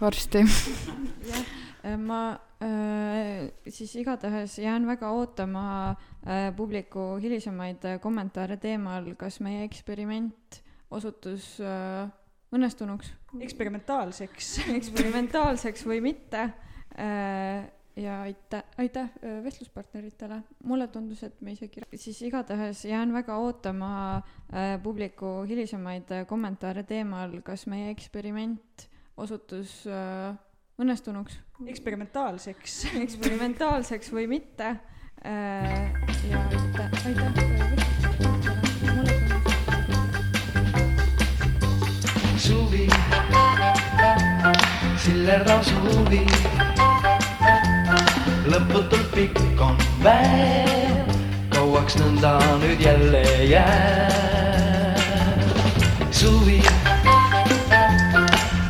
varsti. 0.00 0.42
jah, 1.30 1.96
ma 2.00 2.20
äh, 2.60 3.48
siis 3.68 3.94
igatahes 4.02 4.58
jään 4.58 4.88
väga 4.90 5.12
ootama 5.14 5.66
äh, 5.90 6.50
publiku 6.56 7.14
hilisemaid 7.22 7.86
äh, 7.86 8.00
kommentaare 8.02 8.58
teemal, 8.60 9.12
kas 9.20 9.40
meie 9.44 9.64
eksperiment 9.68 10.62
osutus 10.90 11.54
äh, 11.62 12.08
õnnestunuks, 12.50 13.12
eksperimentaalseks. 13.46 14.56
eksperimentaalseks 14.78 15.86
või 15.86 16.02
mitte 16.10 16.48
äh,. 16.98 17.68
Ja 18.00 18.20
aitäh, 18.22 18.62
aitäh 18.78 19.10
äh, 19.24 19.44
vestluspartneritele, 19.44 20.40
mulle 20.64 20.86
tundus, 20.88 21.22
et 21.26 21.40
me 21.40 21.52
isegi, 21.52 21.82
siis 21.94 22.22
igatahes 22.22 22.84
jään 22.84 23.12
väga 23.12 23.36
ootama 23.36 23.92
äh, 24.16 24.76
publiku 24.82 25.42
hilisemaid 25.48 26.10
äh, 26.12 26.26
kommentaare 26.26 26.82
teemal, 26.88 27.40
kas 27.44 27.66
meie 27.70 27.90
eksperiment 27.94 28.88
osutus 29.16 29.82
äh, 29.86 30.34
õnnestunuks, 30.80 31.40
eksperimentaalseks. 31.68 32.84
eksperimentaalseks 33.04 34.12
või 34.16 34.26
mitte 34.30 34.76
äh,. 35.24 35.92
ja 36.30 36.46
aitäh, 36.48 36.88
aitäh 37.04 37.28
äh, 37.28 37.70
vestluspartneritele, 37.76 38.60
mulle 38.96 39.20
tundus, 39.20 39.50
suvi, 42.40 42.88
sillerdav 45.04 45.62
suvi. 45.64 46.69
Lõputult 48.48 49.10
pikk 49.12 49.60
on 49.60 49.76
päev, 50.00 51.08
kauaks 51.52 51.96
nõnda 52.00 52.38
nüüd 52.62 52.80
jälle 52.80 53.22
jääb. 53.50 54.96
suvi, 56.10 56.62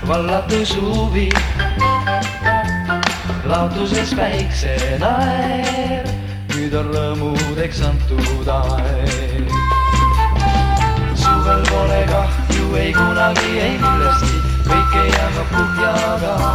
vallatu 0.08 0.64
suvi, 0.66 1.28
laotuses 3.46 4.14
päiksenaer, 4.18 6.06
nüüd 6.54 6.74
on 6.74 6.90
rõõmudeks 6.94 7.82
antud 7.86 8.48
aeg. 8.54 9.50
Suvel 11.14 11.62
pole 11.70 12.02
kahju 12.10 12.74
ei 12.78 12.92
kunagi, 12.94 13.50
ei 13.58 13.78
millestki, 13.78 14.36
kõike 14.66 15.02
jagab 15.14 15.48
kuhjaga. 15.54 16.49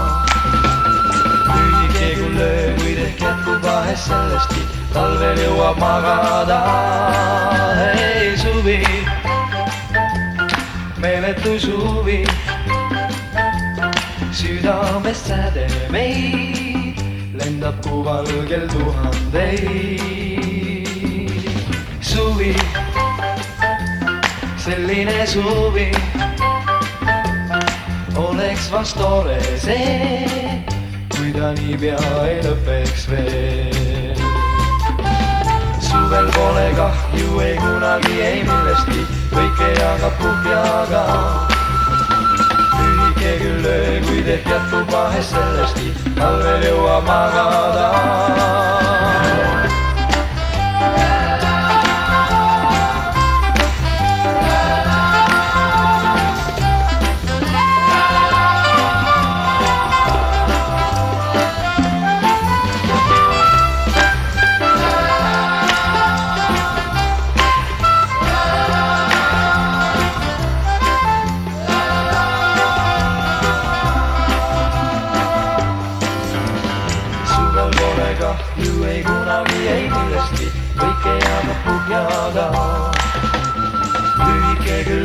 Vahest 3.96 4.10
sellestki, 4.10 4.62
talvel 4.94 5.38
jõuab 5.40 5.78
magada. 5.80 6.60
ei 7.96 8.36
suvi, 8.38 8.80
meeletu 11.00 11.60
suvi, 11.60 12.26
südamest 14.32 15.28
säde 15.28 15.68
meid, 15.92 17.00
lendab 17.40 17.80
kuu 17.84 18.04
valgel 18.04 18.68
tuhandeid. 18.68 19.64
suvi 22.02 22.56
selline 24.58 25.26
suvi 25.28 25.92
oleks 28.16 28.72
vast 28.72 28.98
tore 28.98 29.40
see, 29.58 30.64
kui 31.16 31.32
ta 31.32 31.54
niipea 31.54 31.98
ei 32.28 32.42
lõpeks 32.44 33.10
veel. 33.10 33.85
Suvel 36.16 36.32
pole 36.32 36.74
kahju 36.76 37.40
ei 37.40 37.56
kunagi, 37.60 38.22
ei 38.24 38.44
millestki, 38.48 39.02
kõike 39.34 39.68
jagab 39.80 40.16
kuhjaga. 40.22 41.04
lühike 42.80 43.34
küll 43.42 43.66
öö, 43.68 44.00
kuid 44.08 44.28
ehk 44.38 44.48
jätkub 44.48 44.92
vahest 44.92 45.36
sellestki, 45.36 45.92
talvel 46.16 46.64
jõuab 46.70 47.04
magada 47.10 47.90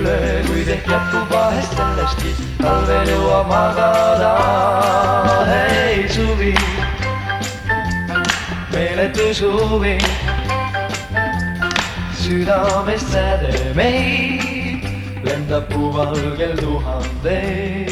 öö, 0.07 0.43
kuid 0.47 0.69
ehk 0.69 0.87
jätkub 0.89 1.31
vahest 1.33 1.77
sellestki, 1.77 2.35
talvel 2.63 3.09
jõuab 3.09 3.51
magada. 3.51 4.33
ei 5.51 6.09
suvi, 6.09 6.55
meeletu 8.73 9.29
suvi, 9.35 9.99
südamest 12.23 13.13
säde 13.13 13.75
meid, 13.75 14.89
lendab 15.25 15.73
kuu 15.73 15.95
valgel 15.97 16.57
tuhandeid. 16.61 17.90